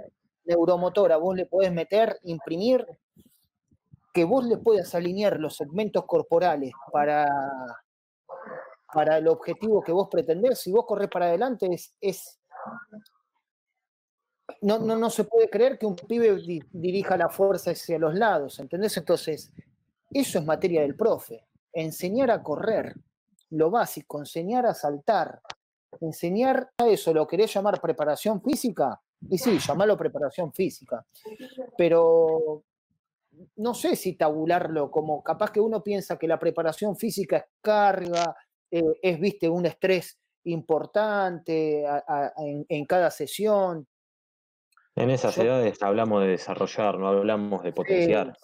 neuromotora, 0.45 1.17
vos 1.17 1.35
le 1.35 1.47
podés 1.47 1.73
meter, 1.73 2.19
imprimir, 2.25 2.85
que 4.13 4.25
vos 4.25 4.45
le 4.45 4.59
puedas 4.59 4.95
alinear 4.95 5.39
los 5.39 5.57
segmentos 5.57 6.05
corporales 6.05 6.73
para 6.93 7.27
para 8.93 9.18
el 9.18 9.28
objetivo 9.28 9.82
que 9.82 9.93
vos 9.93 10.09
pretendés, 10.11 10.61
si 10.61 10.72
vos 10.72 10.86
corres 10.86 11.09
para 11.09 11.26
adelante, 11.26 11.68
es, 12.01 12.41
no, 14.62 14.78
no, 14.78 14.97
no, 14.97 15.11
se 15.11 15.24
puede 15.24 15.49
creer 15.51 15.78
que 15.78 15.86
un 15.86 15.97
pibe 15.97 16.64
dirija 16.72 17.16
la 17.16 17.28
fuerza 17.28 17.72
hacia 17.72 17.99
los 17.99 18.14
lados, 18.14 18.59
¿entendés? 18.59 18.97
Entonces, 18.97 19.53
eso 20.11 20.39
es 20.39 20.45
materia 20.45 20.82
del 20.82 20.97
profe. 20.97 21.47
Enseñar 21.72 22.30
a 22.30 22.43
correr, 22.43 22.95
lo 23.51 23.70
básico, 23.70 24.18
enseñar 24.18 24.66
a 24.66 24.74
saltar, 24.74 25.41
enseñar 26.01 26.70
a 26.78 26.89
eso, 26.89 27.12
¿lo 27.12 27.26
querés 27.26 27.53
llamar 27.53 27.80
preparación 27.80 28.43
física? 28.43 29.01
Y 29.28 29.39
sí, 29.39 29.59
llamarlo 29.59 29.97
preparación 29.97 30.53
física. 30.53 31.05
Pero 31.76 32.62
no 33.57 33.74
sé 33.74 33.97
si 33.97 34.14
tabularlo 34.14 34.91
como 34.91 35.22
capaz 35.22 35.51
que 35.51 35.61
uno 35.61 35.82
piensa 35.82 36.18
que 36.18 36.28
la 36.28 36.39
preparación 36.39 36.97
física 36.97 37.36
es 37.36 37.45
carga, 37.61 38.34
eh, 38.71 38.83
es, 39.03 39.21
viste, 39.21 39.49
un 39.49 39.66
estrés 39.66 40.19
importante 40.45 41.85
en, 42.69 42.85
cada 42.87 43.11
sesión. 43.11 43.87
En 44.95 45.11
esas 45.11 45.37
edades 45.39 45.83
hablamos 45.83 46.23
de 46.23 46.29
desarrollar, 46.29 46.99
no 46.99 47.09
hablamos 47.09 47.62
de 47.62 47.73
potenciar. 47.73 48.37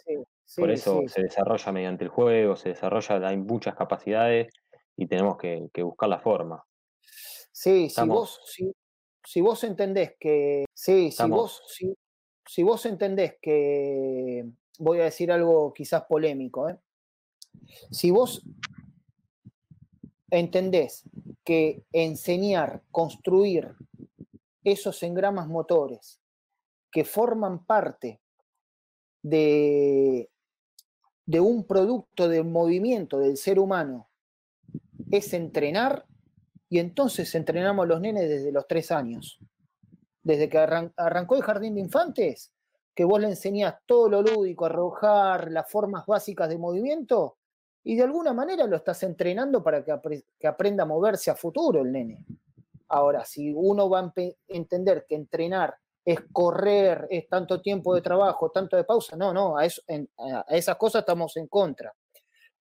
Por 0.56 0.70
eso 0.70 1.02
se 1.06 1.22
desarrolla 1.22 1.72
mediante 1.72 2.04
el 2.04 2.10
juego, 2.10 2.56
se 2.56 2.70
desarrolla, 2.70 3.26
hay 3.26 3.36
muchas 3.36 3.74
capacidades 3.74 4.52
y 4.96 5.06
tenemos 5.06 5.36
que, 5.38 5.68
buscar 5.82 6.08
la 6.08 6.20
forma. 6.20 6.64
Sí, 7.50 7.88
si 7.88 8.06
vos, 8.06 8.40
si, 9.24 9.40
vos 9.40 9.64
entendés 9.64 10.16
que. 10.20 10.64
Sí, 10.74 11.10
si 11.10 11.28
vos, 11.28 11.62
si, 12.46 12.62
vos 12.62 12.86
entendés 12.86 13.36
que. 13.40 14.44
Voy 14.78 15.00
a 15.00 15.04
decir 15.04 15.30
algo 15.30 15.72
quizás 15.72 16.02
polémico, 16.02 16.68
¿eh? 16.68 16.76
Si 17.90 18.10
vos 18.10 18.44
entendés 20.38 21.04
que 21.44 21.84
enseñar, 21.92 22.82
construir 22.90 23.74
esos 24.64 25.02
engramas 25.02 25.48
motores 25.48 26.20
que 26.90 27.04
forman 27.04 27.64
parte 27.64 28.20
de, 29.22 30.30
de 31.26 31.40
un 31.40 31.66
producto 31.66 32.28
de 32.28 32.42
movimiento 32.42 33.18
del 33.18 33.36
ser 33.36 33.58
humano 33.58 34.08
es 35.10 35.32
entrenar, 35.32 36.06
y 36.68 36.78
entonces 36.78 37.34
entrenamos 37.34 37.84
a 37.84 37.88
los 37.88 38.00
nenes 38.00 38.28
desde 38.28 38.50
los 38.50 38.66
tres 38.66 38.90
años. 38.90 39.38
Desde 40.22 40.48
que 40.48 40.58
arrancó 40.58 41.36
el 41.36 41.42
jardín 41.42 41.74
de 41.74 41.82
infantes, 41.82 42.52
que 42.94 43.04
vos 43.04 43.20
le 43.20 43.28
enseñás 43.28 43.76
todo 43.86 44.08
lo 44.08 44.22
lúdico, 44.22 44.64
arrojar 44.64 45.50
las 45.50 45.70
formas 45.70 46.06
básicas 46.06 46.48
de 46.48 46.58
movimiento, 46.58 47.36
y 47.84 47.96
de 47.96 48.02
alguna 48.02 48.32
manera 48.32 48.66
lo 48.66 48.76
estás 48.76 49.02
entrenando 49.02 49.62
para 49.62 49.84
que, 49.84 49.94
que 50.38 50.46
aprenda 50.46 50.84
a 50.84 50.86
moverse 50.86 51.30
a 51.30 51.34
futuro 51.34 51.82
el 51.82 51.92
nene. 51.92 52.24
Ahora, 52.88 53.24
si 53.24 53.52
uno 53.54 53.88
va 53.90 54.00
a 54.00 54.12
entender 54.48 55.04
que 55.06 55.14
entrenar 55.14 55.74
es 56.04 56.18
correr, 56.32 57.06
es 57.10 57.28
tanto 57.28 57.60
tiempo 57.60 57.94
de 57.94 58.00
trabajo, 58.00 58.50
tanto 58.50 58.76
de 58.76 58.84
pausa, 58.84 59.16
no, 59.16 59.32
no, 59.32 59.56
a, 59.56 59.64
eso, 59.64 59.82
a 60.16 60.56
esas 60.56 60.76
cosas 60.76 61.00
estamos 61.00 61.36
en 61.36 61.46
contra 61.46 61.92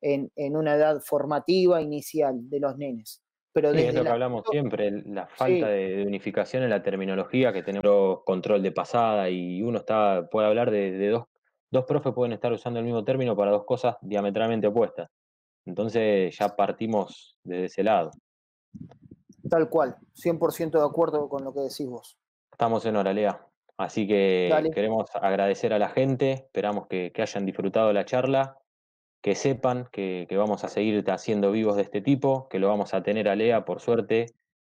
en, 0.01 0.31
en, 0.35 0.55
una 0.57 0.75
edad 0.75 1.01
formativa 1.01 1.81
inicial 1.81 2.49
de 2.49 2.59
los 2.59 2.77
nenes. 2.77 3.21
Pero 3.53 3.69
es 3.71 3.93
lo 3.93 4.03
que 4.03 4.09
hablamos 4.09 4.43
siempre, 4.49 4.91
la 5.05 5.27
falta 5.27 5.67
de, 5.67 6.03
unificación 6.05 6.63
en 6.63 6.69
la 6.69 6.81
terminología, 6.81 7.53
que 7.53 7.63
tenemos 7.63 8.23
control 8.23 8.63
de 8.63 8.71
pasada 8.71 9.29
y 9.29 9.61
uno 9.61 9.77
está 9.77 10.27
puede 10.31 10.47
hablar 10.47 10.71
de 10.71 11.09
dos 11.09 11.27
dos 11.73 11.85
profes 11.85 12.13
pueden 12.13 12.33
estar 12.33 12.53
usando 12.53 12.79
el 12.79 12.85
mismo 12.85 13.03
término 13.03 13.35
para 13.35 13.51
dos 13.51 13.65
cosas 13.65 13.97
diametralmente 14.01 14.67
opuestas. 14.67 15.09
Entonces 15.65 16.37
ya 16.37 16.49
partimos 16.49 17.39
desde 17.43 17.65
ese 17.65 17.83
lado. 17.83 18.11
Tal 19.49 19.69
cual, 19.69 19.97
100% 20.15 20.71
de 20.71 20.85
acuerdo 20.85 21.27
con 21.27 21.43
lo 21.43 21.53
que 21.53 21.61
decís 21.61 21.87
vos. 21.87 22.17
Estamos 22.51 22.85
en 22.85 22.95
hora, 22.95 23.11
Lea. 23.11 23.45
Así 23.75 24.07
que 24.07 24.71
queremos 24.73 25.09
agradecer 25.15 25.73
a 25.73 25.79
la 25.79 25.89
gente, 25.89 26.33
esperamos 26.33 26.85
que, 26.87 27.11
hayan 27.17 27.45
disfrutado 27.45 27.91
la 27.91 28.05
charla, 28.05 28.59
que 29.21 29.33
sepan 29.33 29.89
que, 29.91 30.27
vamos 30.31 30.63
a 30.63 30.69
seguir 30.69 31.03
haciendo 31.09 31.51
vivos 31.51 31.75
de 31.75 31.81
este 31.81 32.01
tipo, 32.01 32.47
que 32.49 32.59
lo 32.59 32.67
vamos 32.67 32.93
a 32.93 33.01
tener 33.01 33.27
a 33.27 33.35
Lea, 33.35 33.65
por 33.65 33.79
suerte, 33.79 34.27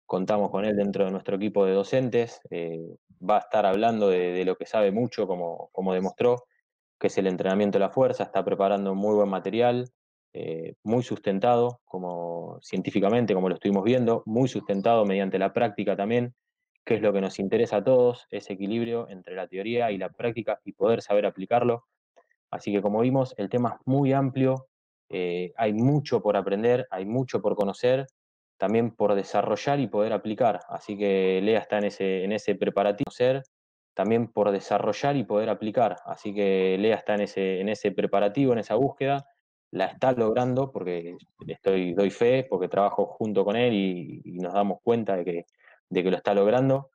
contamos 0.07 0.51
con 0.51 0.65
él 0.65 0.77
dentro 0.77 1.05
de 1.05 1.11
nuestro 1.11 1.35
equipo 1.35 1.67
de 1.67 1.73
docentes, 1.73 2.41
eh, 2.51 2.97
va 3.29 3.37
a 3.37 3.41
estar 3.41 3.67
hablando 3.67 4.09
de, 4.09 4.45
lo 4.45 4.55
que 4.55 4.67
sabe 4.67 4.93
mucho, 4.93 5.27
como, 5.27 5.69
como 5.73 5.95
demostró, 5.95 6.45
que 7.03 7.09
es 7.09 7.19
el 7.19 7.27
entrenamiento 7.27 7.79
de 7.79 7.85
la 7.85 7.91
fuerza, 7.91 8.23
está 8.23 8.45
preparando 8.45 8.95
muy 8.95 9.17
buen 9.17 9.29
material, 9.29 9.91
eh, 10.33 10.77
muy 10.85 11.03
sustentado 11.03 11.81
como 11.85 12.61
científicamente, 12.63 13.35
como 13.35 13.49
lo 13.49 13.57
estuvimos 13.57 13.83
viendo, 13.83 14.23
muy 14.25 14.47
sustentado 14.47 15.05
mediante 15.05 15.37
la 15.37 15.53
práctica 15.53 15.97
también, 15.97 16.33
que 16.85 16.95
es 16.95 17.03
lo 17.03 17.13
que 17.13 17.21
nos 17.21 17.41
interesa 17.41 17.79
a 17.79 17.83
todos, 17.83 18.29
ese 18.31 18.53
equilibrio 18.53 19.09
entre 19.09 19.35
la 19.35 19.49
teoría 19.49 19.91
y 19.91 19.99
la 19.99 20.11
práctica 20.11 20.61
y 20.65 20.75
poder 20.75 21.03
saber 21.03 21.27
aplicarlo. 21.27 21.87
Así 22.53 22.71
que 22.71 22.81
como 22.81 23.01
vimos, 23.01 23.35
el 23.37 23.49
tema 23.49 23.79
es 23.81 23.85
muy 23.85 24.13
amplio, 24.13 24.69
eh, 25.09 25.53
hay 25.57 25.73
mucho 25.73 26.23
por 26.23 26.37
aprender, 26.37 26.87
hay 26.89 27.05
mucho 27.05 27.43
por 27.43 27.57
conocer, 27.57 28.07
también 28.59 28.93
por 28.93 29.17
desarrollar 29.17 29.81
y 29.81 29.89
poder 29.89 30.13
aplicar. 30.13 30.61
Así 30.69 30.97
que 30.97 31.41
Lea 31.43 31.59
está 31.59 31.79
en 31.79 31.87
ese, 31.87 32.23
en 32.23 32.31
ese 32.31 32.55
preparativo, 32.55 33.11
ser 33.11 33.43
también 33.95 34.29
por 34.29 34.51
desarrollar 34.51 35.17
y 35.17 35.25
poder 35.25 35.51
aplicar. 35.51 35.97
Así 36.07 36.35
que 36.35 36.77
Lea 36.79 36.97
está 36.97 37.15
en 37.15 37.23
ese, 37.23 37.61
en 37.61 37.69
ese 37.69 37.93
preparativo, 37.93 38.53
en 38.53 38.59
esa 38.59 38.75
búsqueda, 38.75 39.27
la 39.71 39.87
está 39.87 40.13
logrando 40.13 40.71
porque 40.71 41.17
estoy, 41.47 41.95
doy 41.95 42.11
fe, 42.11 42.47
porque 42.49 42.69
trabajo 42.69 43.07
junto 43.07 43.45
con 43.45 43.57
él 43.57 43.73
y, 43.75 44.23
nos 44.41 44.53
damos 44.53 44.79
cuenta 44.83 45.17
de 45.17 45.25
que, 45.25 45.47
de 45.89 46.03
que, 46.03 46.11
lo 46.11 46.17
está 46.17 46.35
logrando. 46.35 46.91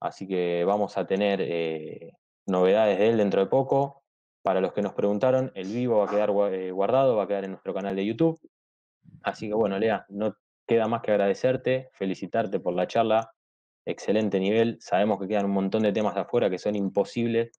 Así 0.00 0.26
que 0.26 0.64
vamos 0.64 0.98
a 0.98 1.06
tener 1.06 1.40
eh, 1.40 2.12
novedades 2.46 2.98
de 2.98 3.08
él 3.08 3.16
dentro 3.16 3.40
de 3.40 3.46
poco. 3.46 4.02
Para 4.42 4.60
los 4.60 4.72
que 4.72 4.82
nos 4.82 4.92
preguntaron, 4.92 5.50
el 5.54 5.68
vivo 5.68 5.98
va 5.98 6.04
a 6.06 6.08
quedar 6.08 6.30
eh, 6.52 6.70
guardado, 6.70 7.16
va 7.16 7.24
a 7.24 7.28
quedar 7.28 7.44
en 7.44 7.50
nuestro 7.52 7.74
canal 7.74 7.96
de 7.96 8.06
YouTube. 8.06 8.38
Así 9.22 9.48
que 9.48 9.54
bueno, 9.54 9.78
Lea, 9.78 10.04
no 10.08 10.36
queda 10.66 10.88
más 10.88 11.02
que 11.02 11.12
agradecerte, 11.12 11.90
felicitarte 11.92 12.60
por 12.60 12.74
la 12.74 12.86
charla, 12.86 13.32
excelente 13.86 14.38
nivel. 14.40 14.76
Sabemos 14.80 15.18
que 15.20 15.28
quedan 15.28 15.46
un 15.46 15.52
montón 15.52 15.82
de 15.82 15.92
temas 15.92 16.14
de 16.14 16.20
afuera 16.20 16.50
que 16.50 16.58
son 16.58 16.74
imposibles 16.74 17.50